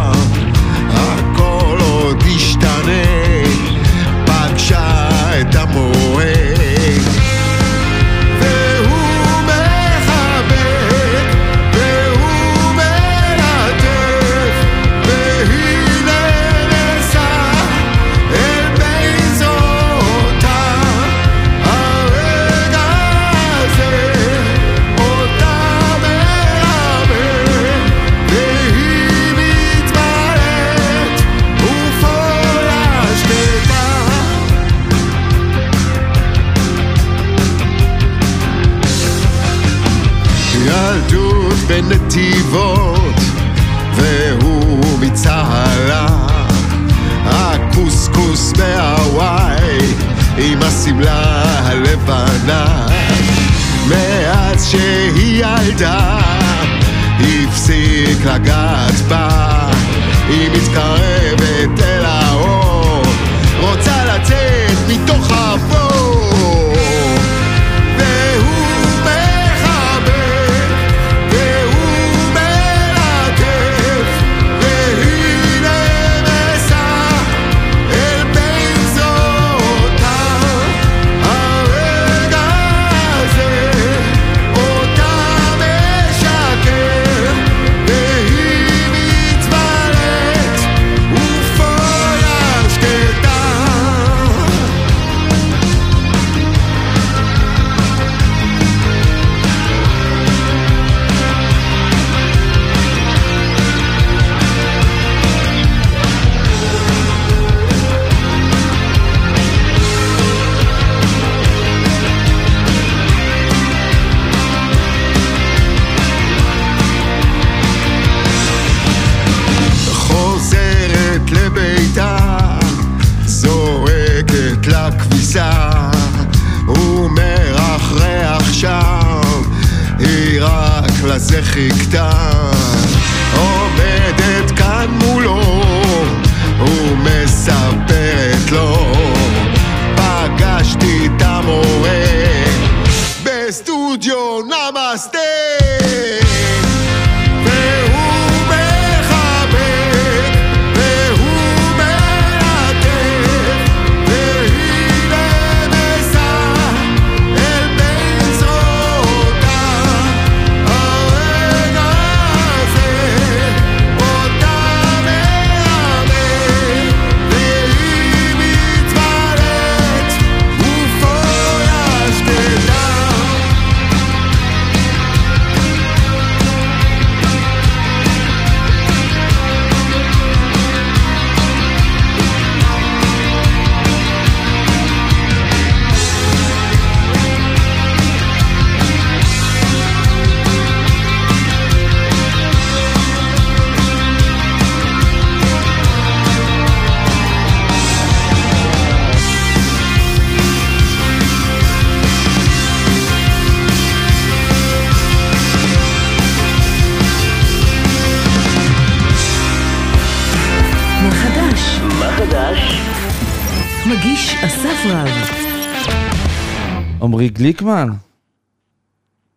גליקמן, 217.42 217.88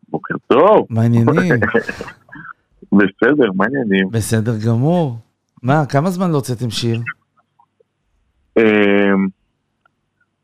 בוקר 0.10 0.36
טוב. 0.48 0.88
מה 0.90 1.02
העניינים? 1.02 1.56
בסדר, 2.98 3.52
מה 3.56 3.66
העניינים? 3.66 4.10
בסדר 4.12 4.52
גמור. 4.68 5.18
מה, 5.64 5.86
כמה 5.86 6.10
זמן 6.10 6.32
לא 6.32 6.36
הוצאתם 6.36 6.70
שיר? 6.70 7.02
אמ, 8.58 8.64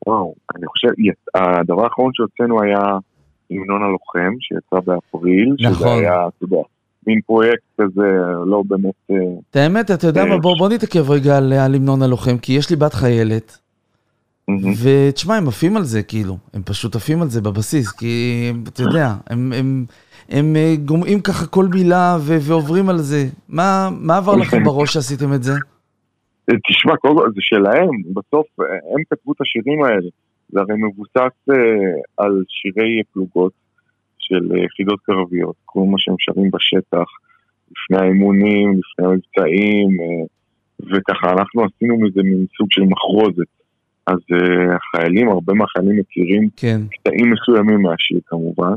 וואו, 0.06 0.34
אני 0.56 0.66
חושב, 0.66 0.88
הדבר 1.34 1.84
האחרון 1.84 2.10
שהוצאנו 2.14 2.62
היה 2.62 2.80
המנון 3.50 3.82
הלוחם, 3.82 4.34
שיצא 4.40 4.80
באפריל, 4.86 5.54
שזה 5.58 5.70
נכון. 5.70 5.98
היה, 5.98 6.28
אתה 6.28 6.44
יודע, 6.44 6.62
מין 7.06 7.20
פרויקט 7.26 7.64
כזה, 7.80 8.08
לא 8.46 8.62
באמת... 8.68 8.94
אה, 9.10 9.16
את 9.50 9.56
האמת, 9.56 9.90
אתה 9.90 10.06
יודע 10.06 10.24
מה, 10.24 10.38
בוא, 10.38 10.58
בוא 10.58 10.68
נתעכב 10.68 11.10
רגע 11.10 11.36
על, 11.36 11.52
המנון 11.52 12.02
הלוחם, 12.02 12.38
כי 12.38 12.52
יש 12.52 12.70
לי 12.70 12.76
בת 12.76 12.94
חיילת. 12.94 13.61
ותשמע, 14.50 15.36
הם 15.36 15.48
עפים 15.48 15.76
על 15.76 15.82
זה, 15.82 16.02
כאילו, 16.02 16.36
הם 16.54 16.62
פשוט 16.62 16.94
עפים 16.94 17.22
על 17.22 17.28
זה 17.28 17.40
בבסיס, 17.40 17.92
כי 17.92 18.46
הם, 18.50 18.64
אתה 18.68 18.82
יודע, 18.82 19.14
הם, 19.30 19.52
הם, 19.52 19.84
הם 20.28 20.56
אה, 20.56 20.74
גומעים 20.84 21.20
ככה 21.20 21.46
כל 21.46 21.66
מילה 21.74 22.16
ו- 22.20 22.40
ועוברים 22.40 22.88
על 22.88 22.98
זה. 22.98 23.24
מה, 23.48 23.88
מה 24.00 24.16
עבר 24.16 24.36
לכם 24.36 24.64
בראש 24.64 24.92
שעשיתם 24.92 25.34
את 25.34 25.42
זה? 25.42 25.52
אה, 26.50 26.54
תשמע, 26.68 26.96
קודם 26.96 27.16
כל, 27.16 27.28
זה 27.34 27.40
שלהם, 27.40 27.90
בסוף 28.14 28.46
אה, 28.60 28.64
הם 28.66 29.02
כתבו 29.10 29.32
את 29.32 29.40
השירים 29.40 29.82
האלה. 29.84 30.08
זה 30.48 30.60
הרי 30.60 30.74
מבוסס 30.82 31.36
אה, 31.50 31.54
על 32.16 32.44
שירי 32.48 33.02
פלוגות 33.12 33.52
של 34.18 34.56
יחידות 34.64 35.00
קרביות, 35.00 35.56
כל 35.64 35.80
מה 35.90 35.98
שהם 35.98 36.14
שרים 36.18 36.50
בשטח, 36.50 37.08
לפני 37.70 37.98
האימונים, 37.98 38.78
לפני 38.78 39.06
המבצעים, 39.06 39.88
אה, 40.00 40.24
וככה 40.90 41.30
אנחנו 41.32 41.64
עשינו 41.64 42.00
מזה 42.00 42.22
מין 42.22 42.46
סוג 42.58 42.66
של 42.70 42.82
מחרוזת. 42.82 43.61
אז 44.06 44.16
אה, 44.32 44.76
החיילים, 44.76 45.28
הרבה 45.28 45.52
מהחיילים 45.54 45.96
מכירים 45.96 46.48
כן. 46.56 46.80
קטעים 46.90 47.30
מסוימים 47.32 47.82
מהשיר 47.82 48.20
כמובן, 48.26 48.72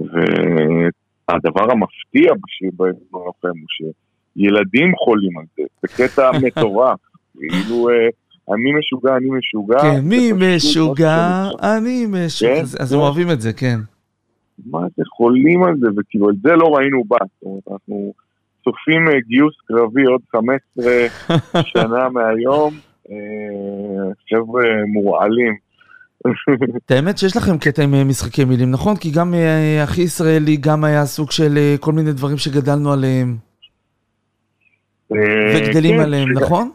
והדבר 0.00 1.72
המפתיע 1.72 2.32
בשיר 2.44 2.70
בארגון 2.76 3.22
הלוחם 3.22 3.58
הוא 3.60 3.92
שילדים 4.36 4.92
חולים 5.04 5.38
על 5.38 5.44
זה, 5.56 5.62
זה 5.82 6.08
קטע 6.08 6.30
מטורף, 6.46 6.98
כאילו 7.38 7.88
אה, 7.90 7.94
אני 8.54 8.72
משוגע, 8.78 9.16
אני 9.16 9.28
משוגע. 9.30 9.78
כן, 9.82 10.00
מי 10.04 10.16
פשוט 10.32 10.42
משוגע, 10.56 11.44
שאני- 11.60 11.76
אני 11.76 12.06
משוגע. 12.06 12.54
כן, 12.54 12.60
אז- 12.62 12.76
אז 12.80 12.92
הם 12.92 12.98
כן. 12.98 13.04
אוהבים 13.04 13.30
את 13.30 13.40
זה, 13.40 13.52
כן. 13.52 13.78
מה 14.66 14.80
זה 14.96 15.02
חולים 15.16 15.62
על 15.62 15.74
זה, 15.80 15.86
וכאילו 15.96 16.30
את 16.30 16.34
זה 16.42 16.52
לא 16.56 16.66
ראינו 16.76 17.04
בה. 17.08 17.16
זאת 17.20 17.42
אומרת, 17.44 17.62
אנחנו 17.72 18.12
צופים 18.64 19.08
אה, 19.08 19.20
גיוס 19.28 19.54
קרבי 19.68 20.02
עוד 20.04 20.20
15 20.32 20.92
שנה 21.72 22.08
מהיום. 22.08 22.74
אה, 23.10 24.12
חבר'ה 24.30 24.62
מורעלים. 24.92 25.56
את 26.86 26.90
האמת 26.90 27.18
שיש 27.18 27.36
לכם 27.36 27.58
קטע 27.58 27.82
עם 27.82 27.94
אה, 27.94 28.04
משחקי 28.04 28.44
מילים, 28.44 28.70
נכון? 28.70 28.96
כי 28.96 29.10
גם 29.10 29.34
אה, 29.34 29.84
אחי 29.84 30.02
ישראלי 30.02 30.56
גם 30.56 30.84
היה 30.84 31.04
סוג 31.04 31.30
של 31.30 31.56
אה, 31.56 31.74
כל 31.80 31.92
מיני 31.92 32.12
דברים 32.12 32.36
שגדלנו 32.36 32.92
עליהם 32.92 33.36
אה, 35.12 35.18
וגדלים 35.56 35.96
כן, 35.96 36.02
עליהם, 36.02 36.28
נכון? 36.32 36.70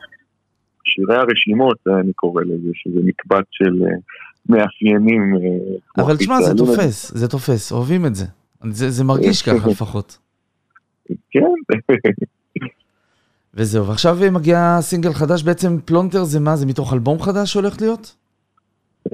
שירי 0.85 1.15
הרשימות, 1.15 1.77
אה, 1.87 1.99
אני 1.99 2.13
קורא 2.13 2.43
לזה, 2.43 2.69
שזה 2.73 2.99
מקבץ 3.03 3.45
של 3.51 3.83
אה, 3.83 3.97
מאפיינים. 4.49 5.35
אה, 5.35 6.03
אבל 6.03 6.17
תשמע, 6.17 6.41
זה. 6.41 6.57
תופס, 6.57 7.11
זה 7.11 7.27
תופס, 7.27 7.71
אוהבים 7.71 8.05
את. 8.05 8.15
זה 8.15 8.89
זה 8.89 9.03
מרגיש 9.03 9.41
ככה 9.41 9.69
לפחות. 9.71 10.17
כן, 11.31 11.41
וזהו, 13.55 13.87
ועכשיו 13.87 14.17
מגיע 14.31 14.77
סינגל 14.81 15.13
חדש, 15.13 15.43
בעצם 15.43 15.77
פלונטר 15.85 16.23
זה 16.23 16.39
מה? 16.39 16.55
זה 16.55 16.65
מתוך 16.65 16.93
אלבום 16.93 17.19
חדש 17.19 17.53
שהולך 17.53 17.81
להיות? 17.81 18.15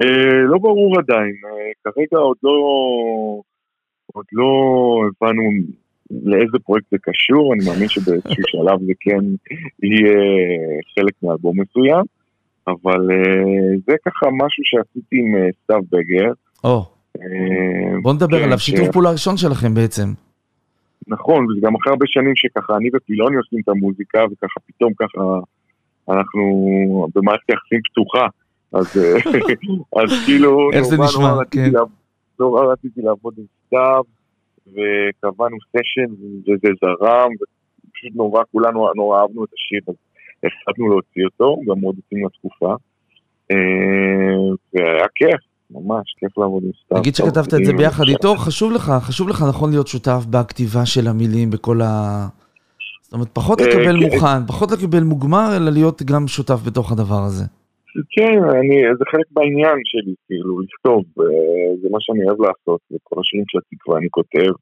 אה, 0.02 0.42
לא 0.44 0.58
ברור 0.58 0.98
עדיין, 0.98 1.34
אה, 1.44 1.72
כרגע 1.84 2.22
עוד 2.22 2.36
לא, 2.42 2.52
עוד 4.12 4.24
לא 4.32 4.50
הבנו 5.08 5.42
לאיזה 6.10 6.58
פרויקט 6.64 6.86
זה 6.90 6.96
קשור, 7.02 7.54
אני 7.54 7.64
מאמין 7.64 7.88
שבאיזשהו 7.88 8.42
שלב 8.52 8.78
זה 8.86 8.92
כן 9.00 9.24
יהיה 9.82 10.18
חלק 10.94 11.14
מאלבום 11.22 11.60
מסוים, 11.60 12.04
אבל 12.66 13.10
אה, 13.10 13.78
זה 13.86 13.92
ככה 14.06 14.26
משהו 14.32 14.62
שעשיתי 14.64 15.16
עם 15.16 15.50
סתיו 15.62 15.80
בגר. 15.92 16.32
או, 16.64 16.84
בוא 18.02 18.12
נדבר 18.12 18.38
כן, 18.38 18.44
עליו, 18.44 18.58
שיתוף 18.58 18.88
פעולה 18.92 19.10
ראשון 19.10 19.36
שלכם 19.36 19.74
בעצם. 19.74 20.08
נכון, 21.08 21.50
וזה 21.50 21.60
גם 21.62 21.74
אחרי 21.74 21.90
הרבה 21.90 22.06
שנים 22.08 22.32
שככה 22.36 22.76
אני 22.76 22.90
ופילוני 22.94 23.36
עושים 23.36 23.58
את 23.64 23.68
המוזיקה, 23.68 24.24
וככה 24.24 24.60
פתאום 24.66 24.92
ככה 24.94 25.22
אנחנו 26.08 26.42
במערכת 27.14 27.48
יחסים 27.48 27.80
פתוחה. 27.90 28.26
אז, 28.72 28.96
אה, 28.96 29.16
אז 30.02 30.24
כאילו, 30.26 30.70
איך 30.72 30.82
זה 30.82 30.96
נשמע, 30.96 31.44
כן. 31.50 31.70
נורא 32.40 32.72
רציתי 32.72 33.00
לעבוד 33.02 33.34
עם 33.38 33.44
סתיו, 33.66 34.02
וקבענו 34.66 35.56
סשן, 35.70 36.12
וזה 36.42 36.68
זרם, 36.80 37.30
ופשוט 37.40 38.12
נורא, 38.14 38.42
כולנו 38.52 38.92
נורא 38.94 39.20
אהבנו 39.20 39.44
את 39.44 39.50
השיר, 39.52 39.80
אז 39.88 39.94
החלטנו 40.44 40.88
להוציא 40.88 41.24
אותו, 41.24 41.60
גם 41.68 41.80
מאוד 41.80 41.96
יוצאים 41.96 42.26
לתקופה. 42.26 42.74
אה, 43.50 44.54
והיה 44.74 45.06
כיף, 45.14 45.40
ממש 45.72 46.14
כיף 46.18 46.38
לעבוד 46.38 46.62
עם 46.64 46.70
סתיו. 46.84 46.98
נגיד 46.98 47.14
שכתבת 47.14 47.54
את 47.54 47.64
זה 47.64 47.72
ביחד 47.72 48.04
איתו, 48.08 48.36
חשוב 48.36 48.72
לך, 48.72 48.92
חשוב 49.00 49.28
לך 49.28 49.44
נכון 49.48 49.70
להיות 49.70 49.86
שותף 49.86 50.22
בכתיבה 50.30 50.86
של 50.86 51.08
המילים, 51.08 51.50
בכל 51.50 51.80
ה... 51.80 51.88
זאת 53.02 53.12
אומרת, 53.14 53.28
פחות 53.32 53.60
אה, 53.60 53.66
לקבל 53.66 53.96
כן. 54.00 54.04
מוכן, 54.04 54.46
פחות 54.46 54.68
לקבל 54.72 55.02
מוגמר, 55.02 55.48
אלא 55.56 55.70
להיות 55.72 56.02
גם 56.02 56.22
שותף 56.26 56.60
בתוך 56.66 56.92
הדבר 56.92 57.22
הזה. 57.28 57.44
כן, 58.14 58.38
אני, 58.58 58.76
זה 58.98 59.04
חלק 59.12 59.26
בעניין 59.30 59.78
שלי, 59.90 60.14
כאילו, 60.26 60.60
לכתוב, 60.60 61.02
אה, 61.20 61.70
זה 61.82 61.88
מה 61.90 61.98
שאני 62.00 62.22
אוהב 62.26 62.40
לעשות, 62.40 62.80
וכל 62.92 63.16
השירים 63.20 63.44
של 63.48 63.58
התקווה 63.58 63.98
אני 63.98 64.08
כותב, 64.10 64.52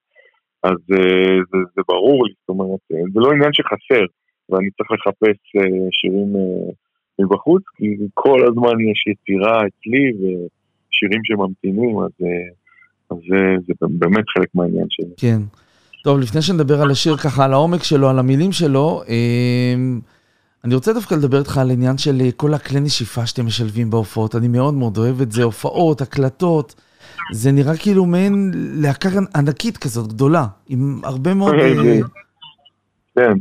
אז 0.62 0.80
אה, 0.92 1.36
זה, 1.50 1.58
זה 1.74 1.82
ברור 1.88 2.26
לי, 2.26 2.32
זאת 2.40 2.48
אומרת, 2.48 2.82
זה 3.12 3.20
לא 3.24 3.28
עניין 3.32 3.52
שחסר, 3.52 4.04
ואני 4.48 4.70
צריך 4.76 4.90
לחפש 4.92 5.38
שירים 5.98 6.30
מבחוץ, 7.20 7.62
כי 7.76 7.86
כל 8.14 8.40
הזמן 8.48 8.76
יש 8.90 9.00
יצירה 9.12 9.56
אצלי, 9.68 10.04
ושירים 10.90 11.20
שממתינים, 11.24 11.98
אז, 12.00 12.10
אה, 12.22 12.50
אז 13.10 13.16
זה, 13.28 13.36
זה 13.66 13.86
באמת 13.88 14.24
חלק 14.38 14.48
מהעניין 14.54 14.86
שלי. 14.90 15.14
כן. 15.16 15.40
טוב, 16.04 16.18
לפני 16.18 16.42
שנדבר 16.42 16.82
על 16.82 16.90
השיר 16.90 17.16
ככה, 17.16 17.44
על 17.44 17.52
העומק 17.52 17.82
שלו, 17.82 18.08
על 18.08 18.18
המילים 18.18 18.52
שלו, 18.52 19.02
אמ, 19.08 20.00
אני 20.64 20.74
רוצה 20.74 20.92
דווקא 20.92 21.14
לדבר 21.14 21.38
איתך 21.38 21.58
על 21.58 21.70
עניין 21.70 21.98
של 21.98 22.20
אה, 22.20 22.32
כל 22.36 22.54
הכלי 22.54 22.80
נשיפה 22.80 23.26
שאתם 23.26 23.46
משלבים 23.46 23.90
בהופעות. 23.90 24.34
אני 24.34 24.48
מאוד 24.48 24.74
מאוד 24.74 24.98
אוהב 24.98 25.20
את 25.20 25.32
זה, 25.32 25.42
הופעות, 25.42 26.00
הקלטות. 26.00 26.74
זה 27.32 27.52
נראה 27.52 27.76
כאילו 27.76 28.06
מעין 28.06 28.50
להקה 28.82 29.08
ענקית 29.36 29.76
כזאת, 29.78 30.08
גדולה, 30.08 30.46
עם 30.68 31.00
הרבה 31.04 31.34
מאוד... 31.34 31.54
אה, 31.54 31.74
כן, 33.14 33.32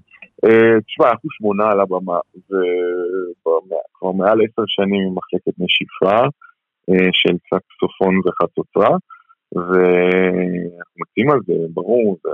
אה, 0.46 0.82
תשמע, 0.88 1.10
אנחנו 1.10 1.30
שמונה 1.32 1.72
על 1.72 1.80
הבמה, 1.80 2.20
וכבר 2.46 4.12
מעל 4.12 4.40
עשר 4.42 4.64
שנים 4.68 5.02
עם 5.08 5.16
מחלקת 5.16 5.60
נשיפה 5.60 6.16
אה, 6.16 6.28
של 7.12 7.36
סקסופון 7.50 8.22
וחצוצרה, 8.26 8.98
ואנחנו 9.56 10.96
מציעים 11.02 11.32
על 11.32 11.40
זה, 11.48 11.54
ברור, 11.74 12.18
זה 12.24 12.30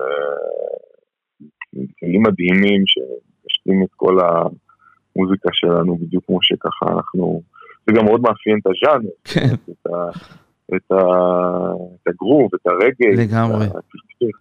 כלים 1.99 2.23
מדהימים 2.23 2.83
שמשלים 2.85 3.83
את 3.83 3.89
כל 3.95 4.17
המוזיקה 4.19 5.49
שלנו 5.53 5.97
בדיוק 5.97 6.25
כמו 6.25 6.39
שככה 6.41 6.85
אנחנו, 6.95 7.41
זה 7.87 7.93
גם 7.95 8.05
מאוד 8.05 8.21
מאפיין 8.21 8.59
את 8.61 8.67
הז'אנר, 8.67 9.09
כן. 9.23 9.55
את, 9.71 9.87
ה, 9.87 10.09
את, 10.75 10.91
ה, 10.91 11.01
את 11.95 12.07
הגרוב, 12.07 12.49
את 12.55 12.67
הרגל, 12.67 13.21
לגמרי. 13.21 13.65
את 13.65 13.71
הפלפל. 13.71 14.37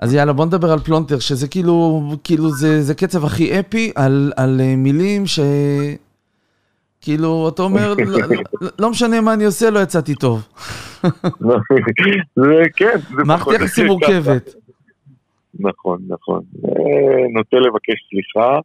אז 0.00 0.14
יאללה, 0.14 0.32
בוא 0.32 0.46
נדבר 0.46 0.72
על 0.72 0.78
פלונטר, 0.78 1.18
שזה 1.18 1.48
כאילו, 1.48 2.02
כאילו 2.24 2.50
זה, 2.50 2.82
זה 2.82 2.94
קצב 2.94 3.24
הכי 3.24 3.60
אפי 3.60 3.92
על, 3.96 4.32
על 4.36 4.60
אה, 4.60 4.76
מילים 4.76 5.26
ש... 5.26 5.40
כאילו, 7.02 7.48
אתה 7.48 7.62
אומר, 7.62 7.94
לא, 7.94 8.18
לא, 8.60 8.68
לא 8.78 8.90
משנה 8.90 9.20
מה 9.20 9.34
אני 9.34 9.44
עושה, 9.44 9.70
לא 9.70 9.80
יצאתי 9.80 10.14
טוב. 10.14 10.48
זה 12.36 12.62
כן, 12.76 12.96
מערכת 13.26 13.52
יחסים 13.54 13.86
מורכבת. 13.86 14.54
נכון, 15.60 15.98
נכון. 16.08 16.42
אה, 16.64 17.28
נוטה 17.34 17.56
לבקש 17.56 17.94
סליחה 18.10 18.60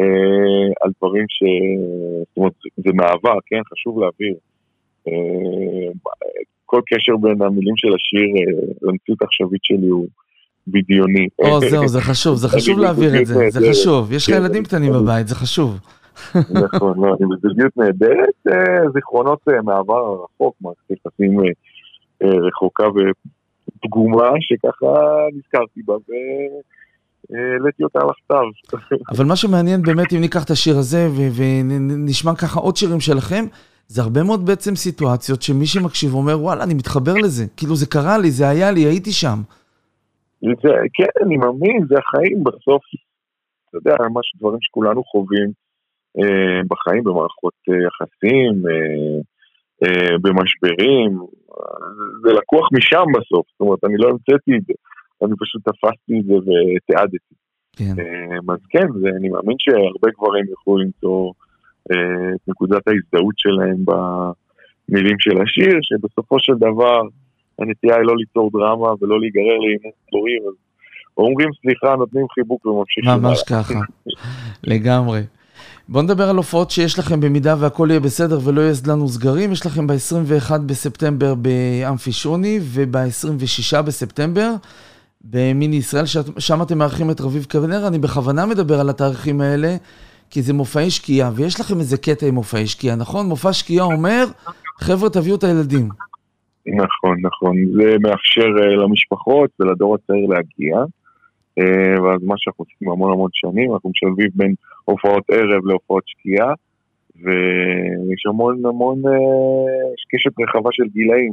אה, 0.00 0.72
על 0.82 0.90
דברים 0.98 1.24
ש... 1.28 1.42
זאת 2.28 2.36
אומרת, 2.36 2.52
זה 2.76 2.90
מעבר, 2.94 3.38
כן? 3.46 3.60
חשוב 3.72 4.00
להבהיר. 4.00 4.34
אה, 5.08 6.12
כל 6.66 6.80
קשר 6.86 7.16
בין 7.16 7.42
המילים 7.42 7.76
של 7.76 7.88
השיר 7.94 8.56
למציאות 8.82 9.22
העכשווית 9.22 9.64
שלי 9.64 9.88
הוא 9.88 10.06
בדיוני. 10.68 11.26
או, 11.38 11.60
זהו, 11.60 11.88
זה 11.88 12.00
חשוב, 12.00 12.36
זה 12.36 12.48
חשוב 12.48 12.78
להעביר 12.82 13.20
את 13.20 13.26
זה, 13.26 13.50
זה. 13.50 13.70
חשוב. 13.70 14.12
יש 14.12 14.28
לך 14.28 14.34
כן, 14.34 14.40
ילדים 14.40 14.64
קטנים 14.64 14.92
בבית, 14.92 15.28
זה 15.28 15.34
חשוב. 15.34 15.78
נכון, 16.64 17.00
לא, 17.00 17.16
אני 17.20 17.26
בזוגיות 17.36 17.76
נהדרת, 17.76 18.56
זיכרונות 18.94 19.38
אה, 19.48 19.62
מהעבר 19.62 20.06
הרחוק, 20.06 20.54
מערכת 20.60 20.90
יחסים 20.90 21.40
אה, 21.40 21.44
אה, 22.22 22.38
רחוקה 22.48 22.84
ופגומה, 22.88 24.30
שככה 24.40 24.92
נזכרתי 25.34 25.82
בה 25.84 25.94
והעליתי 27.30 27.84
אותה 27.84 27.98
על 28.02 28.08
הכתב. 28.10 28.76
אבל 29.16 29.24
מה 29.24 29.36
שמעניין 29.36 29.82
באמת, 29.82 30.12
אם 30.12 30.20
ניקח 30.20 30.44
את 30.44 30.50
השיר 30.50 30.78
הזה 30.78 31.08
ונשמע 31.36 32.34
ככה 32.34 32.60
עוד 32.60 32.76
שירים 32.76 33.00
שלכם, 33.00 33.44
זה 33.86 34.02
הרבה 34.02 34.22
מאוד 34.22 34.46
בעצם 34.46 34.74
סיטואציות 34.74 35.42
שמי 35.42 35.66
שמקשיב 35.66 36.14
אומר, 36.14 36.40
וואלה, 36.40 36.64
אני 36.64 36.74
מתחבר 36.74 37.14
לזה. 37.14 37.44
כאילו, 37.56 37.76
זה 37.76 37.86
קרה 37.86 38.18
לי, 38.18 38.30
זה 38.30 38.48
היה 38.48 38.70
לי, 38.70 38.80
הייתי 38.80 39.12
שם. 39.12 39.38
זה, 40.40 40.70
כן, 40.94 41.24
אני 41.26 41.36
מאמין, 41.36 41.86
זה 41.88 41.94
החיים 41.98 42.44
בסוף, 42.44 42.82
אתה 43.68 43.78
יודע, 43.78 43.94
ממש 44.00 44.26
דברים 44.38 44.58
שכולנו 44.60 45.04
חווים 45.04 45.63
בחיים, 46.68 47.04
במערכות 47.04 47.54
אה, 47.68 47.74
יחסים, 47.86 48.52
אה, 48.68 49.20
אה, 49.84 50.18
במשברים, 50.22 51.18
אה, 51.18 51.86
זה 52.22 52.32
לקוח 52.32 52.68
משם 52.72 53.04
בסוף, 53.14 53.46
זאת 53.52 53.60
אומרת, 53.60 53.84
אני 53.84 53.96
לא 53.96 54.08
המצאתי 54.10 54.56
את 54.56 54.64
זה, 54.66 54.74
אני 55.24 55.34
פשוט 55.40 55.62
תפסתי 55.68 56.20
את 56.20 56.24
זה 56.24 56.34
ותיעדתי. 56.34 57.34
כן. 57.76 57.94
אה, 57.98 58.54
אז 58.54 58.60
כן, 58.70 58.86
זה, 59.00 59.08
אני 59.18 59.28
מאמין 59.28 59.56
שהרבה 59.58 60.08
גברים 60.16 60.44
יוכלו 60.50 60.78
למצוא 60.78 61.32
אה, 61.92 62.34
את 62.34 62.48
נקודת 62.48 62.82
ההזדהות 62.88 63.34
שלהם 63.36 63.84
במילים 63.88 65.16
של 65.18 65.42
השיר, 65.42 65.78
שבסופו 65.82 66.36
של 66.40 66.54
דבר 66.58 67.00
הנטייה 67.58 67.96
היא 67.96 68.06
לא 68.06 68.16
ליצור 68.16 68.50
דרמה 68.52 68.88
ולא 69.00 69.20
להיגרר 69.20 69.58
לעימות 69.58 69.94
דורים, 70.12 70.42
אז 70.48 70.54
אומרים 71.16 71.48
סליחה, 71.60 71.96
נותנים 71.96 72.26
חיבוק 72.34 72.66
וממשיכים. 72.66 73.10
ממש. 73.10 73.42
ככה, 73.42 73.80
לגמרי. 74.64 75.20
בואו 75.88 76.02
נדבר 76.02 76.28
על 76.28 76.36
הופעות 76.36 76.70
שיש 76.70 76.98
לכם 76.98 77.20
במידה 77.20 77.54
והכל 77.58 77.86
יהיה 77.90 78.00
בסדר 78.00 78.38
ולא 78.44 78.60
יהיה 78.60 78.72
לנו 78.88 79.08
סגרים. 79.08 79.52
יש 79.52 79.66
לכם 79.66 79.86
ב-21 79.86 80.58
בספטמבר 80.66 81.34
באמפי 81.34 82.12
שוני 82.12 82.58
וב-26 82.62 83.82
בספטמבר 83.82 84.50
במיני 85.24 85.76
ישראל, 85.76 86.04
שם 86.38 86.62
אתם 86.62 86.78
מארחים 86.78 87.10
את 87.10 87.20
רביב 87.20 87.44
קבנר. 87.44 87.88
אני 87.88 87.98
בכוונה 87.98 88.46
מדבר 88.46 88.80
על 88.80 88.88
התאריכים 88.88 89.40
האלה, 89.40 89.76
כי 90.30 90.42
זה 90.42 90.52
מופעי 90.52 90.90
שקיעה, 90.90 91.30
ויש 91.34 91.60
לכם 91.60 91.78
איזה 91.78 91.96
קטע 91.96 92.26
עם 92.26 92.34
מופעי 92.34 92.66
שקיעה, 92.66 92.96
נכון? 92.96 93.26
מופע 93.26 93.52
שקיעה 93.52 93.84
אומר, 93.84 94.24
חבר'ה, 94.78 95.10
תביאו 95.10 95.36
את 95.36 95.44
הילדים. 95.44 95.88
נכון, 96.66 97.16
נכון. 97.22 97.56
זה 97.74 97.96
מאפשר 98.00 98.40
uh, 98.40 98.82
למשפחות 98.82 99.50
ולדור 99.60 99.94
הצעיר 99.94 100.26
להגיע. 100.28 100.76
Uh, 101.60 102.00
ואז 102.02 102.20
מה 102.22 102.34
שאנחנו 102.38 102.64
עושים 102.64 102.90
המון 102.90 103.12
המון 103.12 103.30
שנים, 103.32 103.74
אנחנו 103.74 103.90
משלבים 103.90 104.30
בין 104.34 104.54
הופעות 104.84 105.24
ערב 105.30 105.66
להופעות 105.66 106.02
שקיעה. 106.06 106.54
ויש 107.22 108.26
המון 108.28 108.66
המון, 108.66 109.02
אה, 109.06 109.12
קשת 110.10 110.30
רחבה 110.40 110.70
של 110.72 110.84
גילאים 110.92 111.32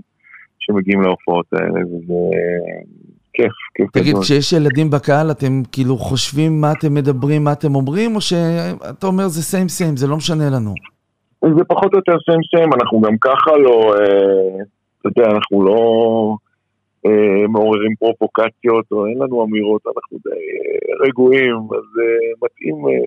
שמגיעים 0.59 1.01
להופעות 1.01 1.45
האלה, 1.53 1.79
וזה 1.85 2.13
כיף, 3.33 3.51
כיף 3.75 3.91
תגיד, 3.91 4.09
גדול. 4.09 4.23
כשיש 4.23 4.53
ילדים 4.53 4.89
בקהל, 4.89 5.31
אתם 5.31 5.61
כאילו 5.71 5.97
חושבים 5.97 6.61
מה 6.61 6.71
אתם 6.71 6.93
מדברים, 6.93 7.43
מה 7.43 7.51
אתם 7.51 7.75
אומרים, 7.75 8.15
או 8.15 8.21
שאתה 8.21 9.07
אומר 9.07 9.27
זה 9.27 9.41
סיים 9.41 9.67
סיים, 9.67 9.97
זה 9.97 10.07
לא 10.07 10.17
משנה 10.17 10.49
לנו? 10.49 10.73
זה 11.57 11.63
פחות 11.67 11.93
או 11.93 11.97
יותר 11.97 12.17
סיים 12.25 12.41
סיים, 12.55 12.69
אנחנו 12.73 13.01
גם 13.01 13.17
ככה 13.21 13.57
לא, 13.57 13.93
אה, 13.99 14.63
אתה 14.99 15.09
יודע, 15.09 15.31
אנחנו 15.31 15.63
לא 15.63 15.77
אה, 15.77 16.50
מעוררים 17.49 17.95
פרובוקציות, 17.99 18.85
או 18.91 19.07
אין 19.07 19.17
לנו 19.17 19.45
אמירות, 19.45 19.81
אנחנו 19.87 20.17
די 20.23 20.29
אה, 20.29 21.07
רגועים, 21.07 21.55
אז 21.55 21.85
אה, 21.99 22.31
מתאים 22.43 22.75
אה, 22.87 23.05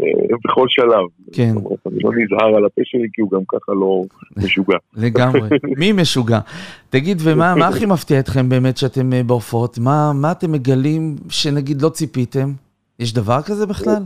אה, 0.00 0.36
בכל 0.44 0.66
שלב. 0.68 1.06
כן. 1.32 1.52
זאת 1.54 1.64
אומרת, 1.64 1.86
אני 1.86 1.98
לא 2.02 2.10
נזהר 2.16 2.56
על 2.56 2.64
הפה 2.64 2.82
שלי, 2.84 3.08
כי 3.12 3.22
הוא 3.22 3.30
גם 3.30 3.40
ככה 3.48 3.72
לא 3.72 4.02
משוגע. 4.36 4.76
לגמרי. 5.04 5.48
מי 5.78 5.92
משוגע? 5.92 6.38
תגיד, 6.90 7.18
ומה 7.24 7.54
מה 7.54 7.68
הכי 7.68 7.86
מפתיע 7.86 8.20
אתכם 8.20 8.48
באמת 8.48 8.76
שאתם 8.76 9.12
אה, 9.12 9.22
בהופעות? 9.22 9.78
מה 9.78 10.12
מה 10.14 10.32
אתם 10.32 10.52
מגלים 10.52 11.16
שנגיד 11.28 11.82
לא 11.82 11.88
ציפיתם? 11.88 12.52
יש 12.98 13.14
דבר 13.14 13.42
כזה 13.42 13.66
בכלל? 13.66 14.02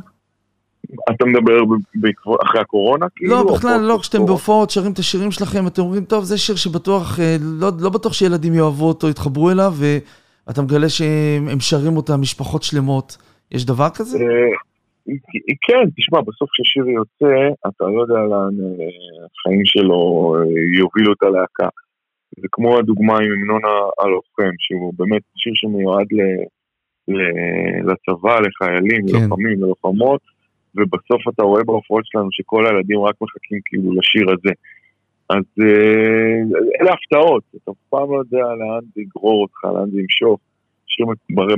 אתה 1.11 1.25
מדבר 1.25 1.65
בעקבות- 1.95 2.41
אחרי 2.43 2.61
הקורונה? 2.61 3.07
כאילו? 3.17 3.31
לא, 3.31 3.55
בכלל 3.55 3.81
לא, 3.81 3.99
כשאתם 4.01 4.27
בהופעות, 4.27 4.71
שרים 4.71 4.93
את 4.93 4.99
השירים 4.99 5.31
שלכם, 5.31 5.67
אתם 5.67 5.83
אומרים, 5.83 6.05
טוב, 6.05 6.25
זה 6.25 6.39
שיר 6.39 6.57
שבטוח, 6.57 7.21
אה, 7.21 7.37
לא 7.41 7.69
לא 7.81 7.91
בטוח 7.91 8.13
שילדים 8.13 8.55
יאהבו 8.55 8.89
אותו, 8.89 9.09
יתחברו 9.09 9.51
אליו, 9.51 9.73
ואתה 9.77 10.63
מגלה 10.63 10.89
שהם 10.89 11.49
הם 11.53 11.61
שרים 11.61 11.97
אותה 11.97 12.17
משפחות 12.17 12.63
שלמות. 12.63 13.17
יש 13.53 13.65
דבר 13.67 13.89
כזה? 13.95 14.19
אה, 14.19 14.25
כן, 15.67 15.91
תשמע, 15.97 16.21
בסוף 16.21 16.49
כששיר 16.53 16.89
יוצא, 16.89 17.35
אתה 17.69 17.85
לא 17.85 18.01
יודע 18.01 18.15
לאן 18.15 18.55
אה, 18.65 18.87
החיים 19.41 19.65
שלו 19.65 20.35
יובילו 20.79 21.13
את 21.13 21.23
הלהקה. 21.23 21.69
זה 22.41 22.47
כמו 22.53 22.79
הדוגמה 22.79 23.17
עם 23.19 23.33
המנון 23.33 23.63
הלוחם, 24.01 24.55
שהוא 24.59 24.93
באמת 24.97 25.23
שיר 25.37 25.53
שמיועד 25.57 26.07
ל, 26.13 26.21
ל, 27.15 27.19
לצבא, 27.91 28.39
לחיילים, 28.41 29.09
כן. 29.09 29.15
ללוחמים, 29.17 29.63
ללוחמות, 29.63 30.21
ובסוף 30.75 31.23
אתה 31.35 31.43
רואה 31.43 31.65
בהופעות 31.65 32.05
שלנו 32.07 32.29
שכל 32.33 32.67
הילדים 32.67 33.01
רק 33.01 33.15
מחכים 33.21 33.61
כאילו 33.65 33.93
לשיר 33.93 34.27
הזה. 34.31 34.53
אז 35.31 35.45
אה, 35.61 36.59
אלה 36.81 36.93
הפתעות, 36.93 37.43
אתה 37.57 37.71
אף 37.71 37.77
פעם 37.89 38.13
לא 38.13 38.19
יודע 38.19 38.45
לאן 38.59 38.81
זה 38.95 39.01
יגרור 39.01 39.43
אותך, 39.43 39.65
לאן 39.65 39.91
זה 39.91 40.01
ימשוך. 40.01 40.41
שיר, 40.87 41.07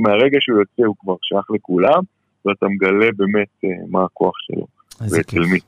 מהרגע 0.01 0.37
שהוא 0.41 0.59
יוצא 0.59 0.83
הוא 0.83 0.95
כבר 0.99 1.15
שייך 1.21 1.51
לכולם, 1.51 2.01
ואתה 2.45 2.65
מגלה 2.65 3.07
באמת 3.17 3.47
אה, 3.63 3.69
מה 3.89 4.03
הכוח 4.03 4.33
שלו, 4.37 4.67
איזה 5.03 5.17
ואצל 5.17 5.29
כיף. 5.29 5.51
מי. 5.51 5.59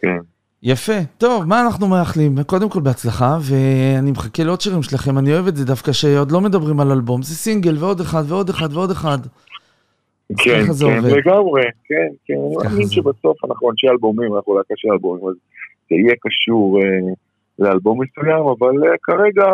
כן. 0.00 0.18
יפה. 0.62 0.92
טוב, 1.18 1.44
מה 1.44 1.60
אנחנו 1.60 1.88
מאחלים? 1.88 2.42
קודם 2.42 2.68
כל 2.68 2.80
בהצלחה, 2.80 3.38
ואני 3.40 4.10
מחכה 4.10 4.44
לעוד 4.44 4.60
שירים 4.60 4.82
שלכם. 4.82 5.18
אני 5.18 5.32
אוהב 5.32 5.46
את 5.46 5.56
זה 5.56 5.64
דווקא 5.64 5.92
שעוד 5.92 6.32
לא 6.32 6.40
מדברים 6.40 6.80
על 6.80 6.92
אלבום. 6.92 7.22
זה 7.22 7.34
סינגל 7.34 7.76
ועוד 7.78 8.00
אחד 8.00 8.22
ועוד 8.28 8.48
אחד 8.48 8.72
ועוד 8.72 8.90
אחד. 8.90 9.18
כן, 10.38 10.64
כן, 10.64 10.84
עובד. 10.84 11.10
לגמרי, 11.10 11.62
כן, 11.84 12.08
כן. 12.24 12.34
אני 12.34 12.70
מאמין. 12.70 12.88
שבסוף 12.88 13.44
אנחנו 13.44 13.70
אנשי 13.70 13.88
אלבומים, 13.88 14.36
אנחנו 14.36 14.56
להקה 14.56 14.74
של 14.76 14.88
אלבומים, 14.92 15.28
אז 15.28 15.34
זה 15.90 15.96
יהיה 15.96 16.14
קשור 16.20 16.78
אה, 16.82 17.12
לאלבום 17.58 18.00
מסוים, 18.02 18.46
אבל 18.46 18.88
אה, 18.88 18.96
כרגע 19.02 19.46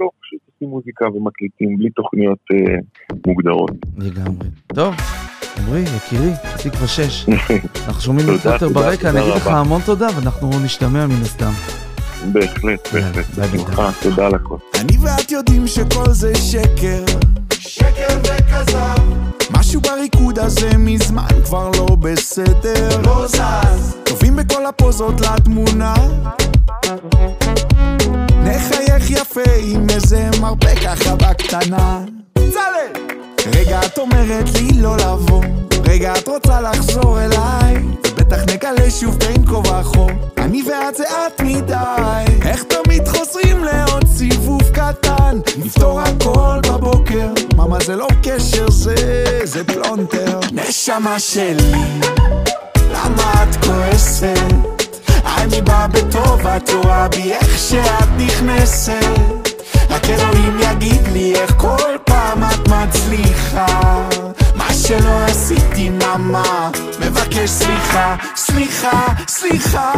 לא, 0.00 0.10
פשוט 0.20 0.40
עושים 0.52 0.68
מוזיקה 0.68 1.06
ומקליטים 1.14 1.76
בלי 1.78 1.90
תוכניות 1.90 2.38
אה, 2.52 2.74
מוגדרות. 3.26 3.70
לגמרי. 3.98 4.48
טוב, 4.74 4.94
עמרי, 5.58 5.80
יקירי, 5.96 6.30
תקווה 6.64 6.86
6. 6.86 7.28
אנחנו 7.86 8.00
שומעים 8.02 8.26
את 8.34 8.40
פוטר 8.40 8.68
ברקע, 8.68 9.10
אני 9.10 9.20
אגיד 9.20 9.34
לך. 9.34 9.46
המון 9.46 9.80
תודה, 9.86 10.06
ואנחנו 10.16 10.50
נשתמע 10.64 11.06
מן 11.06 11.22
הסתם. 11.22 11.78
בהחלט, 12.32 12.88
בהחלט. 12.92 13.94
תודה 14.02 14.26
על 14.26 14.34
הכל. 14.34 14.56
אני 14.80 14.92
ואת 15.02 15.30
יודעים 15.30 15.66
שכל 15.66 16.10
זה 16.10 16.34
שקר 16.34 17.04
שקר 17.60 18.18
וכזב. 18.22 19.02
משהו 19.50 19.80
בריקוד 19.80 20.38
הזה 20.38 20.70
מזמן 20.78 21.28
כבר 21.44 21.70
לא 21.74 21.96
בסדר. 22.00 23.00
לא 23.02 23.26
זז. 23.26 23.96
טובים 24.04 24.36
בכל 24.36 24.66
הפוזות 24.66 25.20
לתמונה. 25.20 25.94
נחייך 28.44 29.10
יפה 29.10 29.50
עם 29.62 29.86
איזה 29.90 30.30
מרפא 30.40 30.74
ככה 30.74 31.16
בקטנה 31.16 32.04
צלם! 32.34 33.06
רגע 33.54 33.80
את 33.86 33.98
אומרת 33.98 34.54
לי 34.54 34.68
לא 34.80 34.96
לבוא 34.96 35.42
רגע 35.88 36.12
את 36.18 36.28
רוצה 36.28 36.60
לחזור 36.60 37.20
אליי? 37.20 37.74
בטח 38.16 38.38
נגלה 38.54 38.90
שוב 38.90 39.18
בין 39.18 39.46
כה 39.46 39.56
וכה. 39.56 40.06
אני 40.38 40.62
ואת 40.62 40.96
זה 40.96 41.04
את 41.04 41.40
מדי. 41.40 42.24
איך 42.44 42.62
תמיד 42.62 43.08
חוזרים 43.08 43.64
לעוד 43.64 44.04
סיבוב 44.06 44.62
קטן? 44.62 45.38
נפתור 45.58 46.00
הכל 46.00 46.60
בבוקר. 46.68 47.28
מאמה 47.56 47.78
זה 47.80 47.96
לא 47.96 48.08
קשר 48.22 48.70
זה 48.70 48.94
זה 49.44 49.64
פלונטר. 49.64 50.40
נשמה 50.52 51.18
שלי 51.18 51.72
למה 52.90 53.32
את 53.42 53.64
כועסת? 53.64 54.52
אני 55.24 55.62
בא 55.62 55.86
בטוב, 55.86 56.46
את 56.46 56.70
רואה 56.70 57.08
בי 57.08 57.32
איך 57.32 57.58
שאת 57.58 58.08
נכנסת. 58.18 59.18
רק 59.90 60.04
אלוהים 60.10 60.58
יגיד 60.60 61.08
לי 61.12 61.34
איך 61.34 61.54
כל 61.56 61.96
פעם 62.04 62.07
מצליחה. 62.68 63.66
מה 64.54 64.74
שלא 64.74 65.24
עשיתי 65.24 65.90
מאמה 65.90 66.70
מבקש 67.00 67.50
סליחה, 67.50 68.16
סליחה, 68.36 69.06
סליחה. 69.28 69.92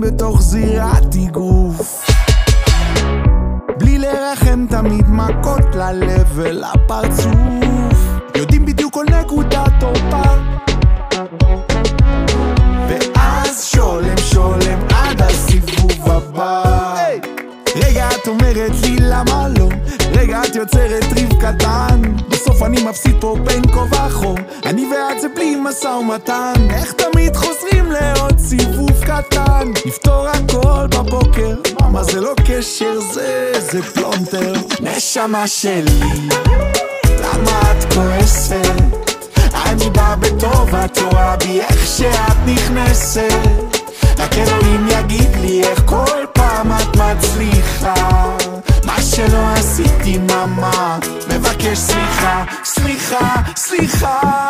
בתוך 0.00 0.42
זירת 0.42 1.14
אגרוף 1.28 2.09
לרחם 4.00 4.66
תמיד 4.70 5.04
מכות 5.08 5.74
ללב 5.74 6.26
ולפרצוף. 6.34 7.34
יודעים 8.36 8.66
בדיוק 8.66 8.94
כל 8.94 9.04
נקודת 9.20 9.72
תורפה. 9.80 10.22
ואז 12.88 13.64
שולם 13.64 14.16
שולם 14.16 14.78
עד 14.94 15.22
הסיבוב 15.22 16.10
הבא. 16.10 16.94
רגע 17.76 18.08
את 18.08 18.28
אומרת 18.28 18.72
לי 18.82 18.96
למה 19.00 19.48
לא 19.58 19.68
רגע 20.12 20.40
את 20.44 20.56
יוצרת 20.56 21.04
ריב 21.12 21.32
קטן. 21.40 22.02
בסוף 22.28 22.62
אני 22.62 22.84
מפסיד 22.84 23.16
פה 23.20 23.36
בין 23.44 23.62
כה 23.72 23.80
וכה. 23.80 24.34
אני 24.64 24.86
ואת 24.86 25.20
זה 25.20 25.28
בלי 25.36 25.56
משא 25.56 25.86
ומתן. 25.86 26.52
איך 26.70 26.92
תמיד 26.92 27.36
חוזרים 27.36 27.92
לעוד 27.92 28.38
סיבוב 28.38 29.04
קטן? 29.04 29.68
נפתור 29.86 30.28
הכל 30.28 30.86
בבוקר. 30.86 31.56
מאמה 31.80 32.04
זה 32.04 32.20
לא 32.20 32.34
קשר 32.48 33.00
זה 33.00 33.52
זה 33.58 33.82
פלונטר. 33.82 34.52
נשמה 34.80 35.46
שלי 35.46 36.00
למה 37.20 37.60
את 37.72 37.94
כועסת? 37.94 39.00
אני 39.66 39.90
בא 39.90 40.14
בטוב, 40.20 40.74
את 40.74 40.98
רואה 40.98 41.36
בי 41.36 41.60
איך 41.60 41.86
שאת 41.86 42.36
נכנסת. 42.46 43.32
רק 44.18 44.34
אלוהים 44.38 44.88
יגיד 44.88 45.36
לי 45.40 45.62
איך 45.62 45.82
כל 45.86 46.24
פעם 46.32 46.72
את 46.72 46.96
מצליחה. 46.96 47.94
מה 47.94 48.69
שלא 49.02 49.52
עשיתי 49.52 50.18
מאמה 50.18 50.98
מבקש 51.28 51.78
סליחה, 51.78 52.44
סליחה 52.64 53.34
סליחה, 53.56 54.48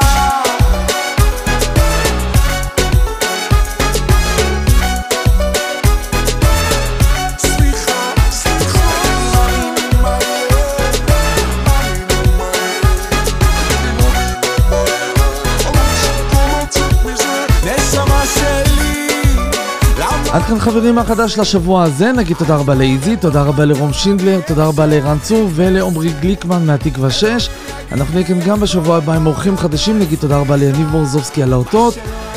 עד 20.32 20.42
כאן 20.42 20.58
חברים 20.58 20.98
החדש 20.98 21.38
לשבוע 21.38 21.82
הזה, 21.82 22.12
נגיד 22.12 22.36
תודה 22.36 22.56
רבה 22.56 22.74
לאיזי, 22.74 23.16
תודה 23.16 23.42
רבה 23.42 23.64
לרום 23.64 23.92
שינדלר, 23.92 24.40
תודה 24.46 24.66
רבה 24.66 24.86
לערן 24.86 25.18
צור 25.18 25.48
ולעומרי 25.54 26.08
גליקמן 26.20 26.66
מהתקווה 26.66 27.10
6. 27.10 27.48
אנחנו 27.92 28.14
נהיה 28.14 28.26
כאן 28.26 28.40
גם 28.40 28.60
בשבוע 28.60 28.96
הבא 28.96 29.14
עם 29.14 29.26
אורחים 29.26 29.56
חדשים, 29.56 29.98
נגיד 29.98 30.18
תודה 30.18 30.38
רבה 30.38 30.56
ליניב 30.56 30.88
מורזובסקי 30.90 31.42
על 31.42 31.52
האותות. 31.52 31.94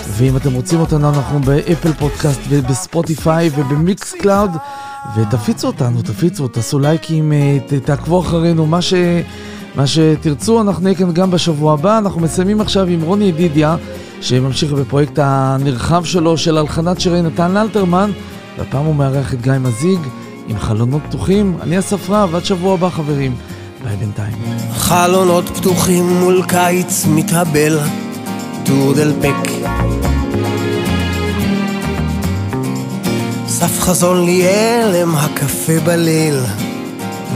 ואם 0.10 0.38
אתם 0.38 0.54
רוצים 0.54 0.80
אותנו, 0.80 1.10
אנחנו 1.10 1.40
ב 1.40 1.49
Apple 1.49 1.94
Podcast 1.94 2.42
וב 2.50 2.72
Spotify 2.72 3.50
וב 3.56 4.14
Mixcloud. 4.14 4.52
ותפיצו 5.16 5.68
אותנו, 5.68 6.02
תפיצו, 6.02 6.48
תעשו 6.48 6.80
לייקים, 6.80 7.34
אה, 7.34 7.58
תעקבו 7.86 8.20
אחרינו, 8.22 8.66
מה 8.66 8.82
ש... 8.82 8.94
מה 9.76 9.88
שתרצו, 9.88 10.62
אנחנו 10.62 10.84
נהיה 10.84 10.96
כאן 10.96 11.12
גם 11.14 11.32
בשבוע 11.32 11.74
הבא. 11.74 11.98
אנחנו 11.98 12.22
מסיימים 12.22 12.62
עכשיו 12.62 12.88
עם 12.88 13.02
רוני 13.02 13.26
ידידיה, 13.26 13.76
שממשיך 14.22 14.72
בפרויקט 14.72 15.20
הנרחב 15.22 16.04
שלו 16.06 16.38
של 16.38 16.58
הלחנת 16.58 17.00
שירי 17.00 17.22
נתן 17.22 17.58
אלתרמן, 17.58 18.12
והפעם 18.58 18.86
הוא 18.86 18.96
מארח 18.96 19.34
את 19.34 19.42
גיא 19.42 19.54
מזיג 19.60 20.00
עם 20.48 20.60
חלונות 20.60 21.02
פתוחים. 21.10 21.58
אני 21.62 21.80
אסף 21.80 22.10
רב, 22.10 22.36
עד 22.36 22.46
שבוע 22.46 22.74
הבא 22.74 22.90
חברים. 22.90 23.36
ביי 23.84 23.96
בינתיים. 23.96 24.38
חלונות 24.74 25.50
פתוחים 25.50 26.20
מול 26.20 26.44
קיץ 26.48 27.06
מתאבל, 27.10 27.80
טור 28.66 28.94
דלפק. 28.94 29.52
סף 33.48 33.80
חזון 33.80 34.26
לי 34.26 34.46
אלם 34.48 35.16
הקפה 35.16 35.80
בליל, 35.86 36.40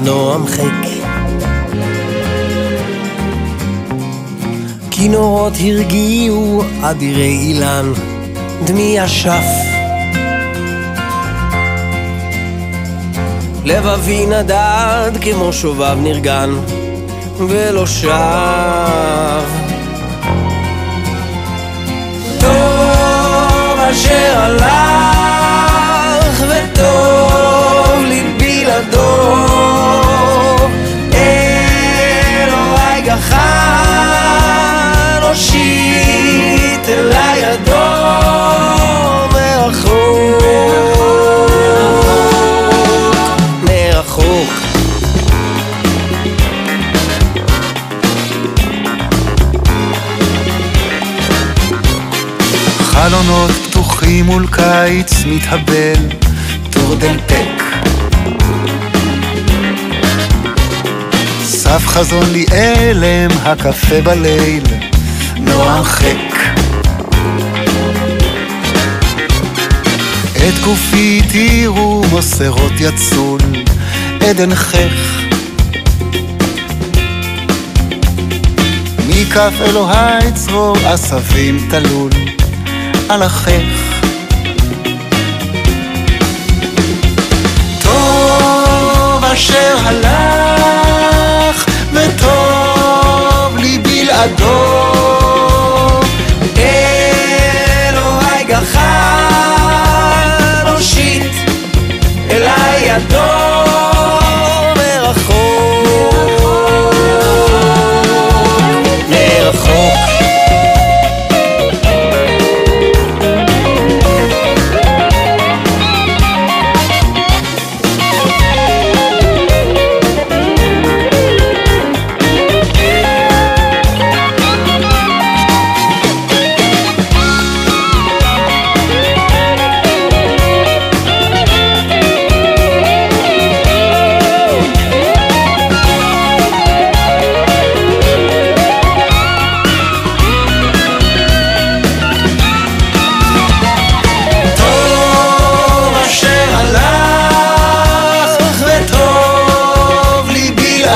נועם 0.04 0.48
חק. 0.48 0.87
כינורות 5.00 5.54
הרגיעו 5.60 6.64
אדירי 6.82 7.28
אילן, 7.28 7.94
דמי 8.64 9.06
אשף. 9.06 9.46
לבבי 13.66 14.26
נדד 14.26 15.12
כמו 15.22 15.54
שובב 15.54 15.98
נרגן, 16.02 16.50
ולא 17.38 17.86
שב. 17.86 18.10
טוב 22.40 23.80
אשר 23.92 24.34
הלך, 24.38 24.84
וטוב 26.42 28.04
לי 28.06 28.24
בלעדו. 28.38 29.36
אלוהי 31.14 33.02
גחן, 33.02 33.87
מול 54.28 54.48
קיץ 54.52 55.26
מתאבל, 55.26 56.10
טור 56.70 56.96
דלפק. 56.96 57.64
סף 61.44 61.88
חזון 61.88 62.32
לי 62.32 62.46
אלם, 62.54 63.32
הקפה 63.44 64.02
בליל, 64.02 64.64
נועם 65.38 65.84
חק. 65.84 66.36
את 70.36 70.60
גופי 70.64 71.22
תראו 71.32 72.04
מוסרות 72.12 72.74
יצול, 72.80 73.42
עדן 74.30 74.56
חך. 74.56 75.22
מכף 79.08 79.54
אלוהי 79.62 80.32
צרור 80.34 80.78
עשבים 80.86 81.68
תלול, 81.70 82.12
על 83.10 83.24
החך. 83.24 83.97
אשר 89.38 89.78
הלך, 89.86 91.66
וטוב 91.92 93.58
לי 93.58 93.78
בלעדו. 93.78 94.84
אלוהי 96.58 98.44
גחן, 98.44 98.82
הושיט 100.68 101.34
אליי 102.32 102.86
ידו 102.86 103.18
מרחוק. 104.76 105.38
מרחוק. 109.10 110.17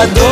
לי 0.04 0.31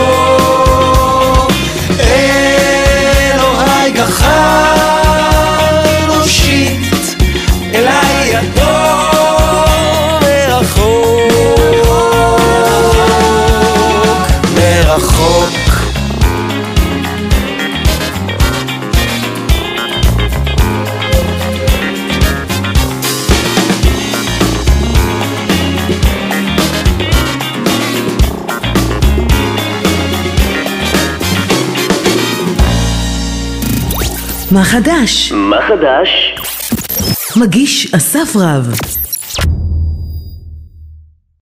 מה 34.53 34.65
חדש? 34.65 35.33
מה 35.33 35.57
חדש? 35.69 36.35
מגיש 37.37 37.95
אסף 37.95 38.37
רב 38.37 38.75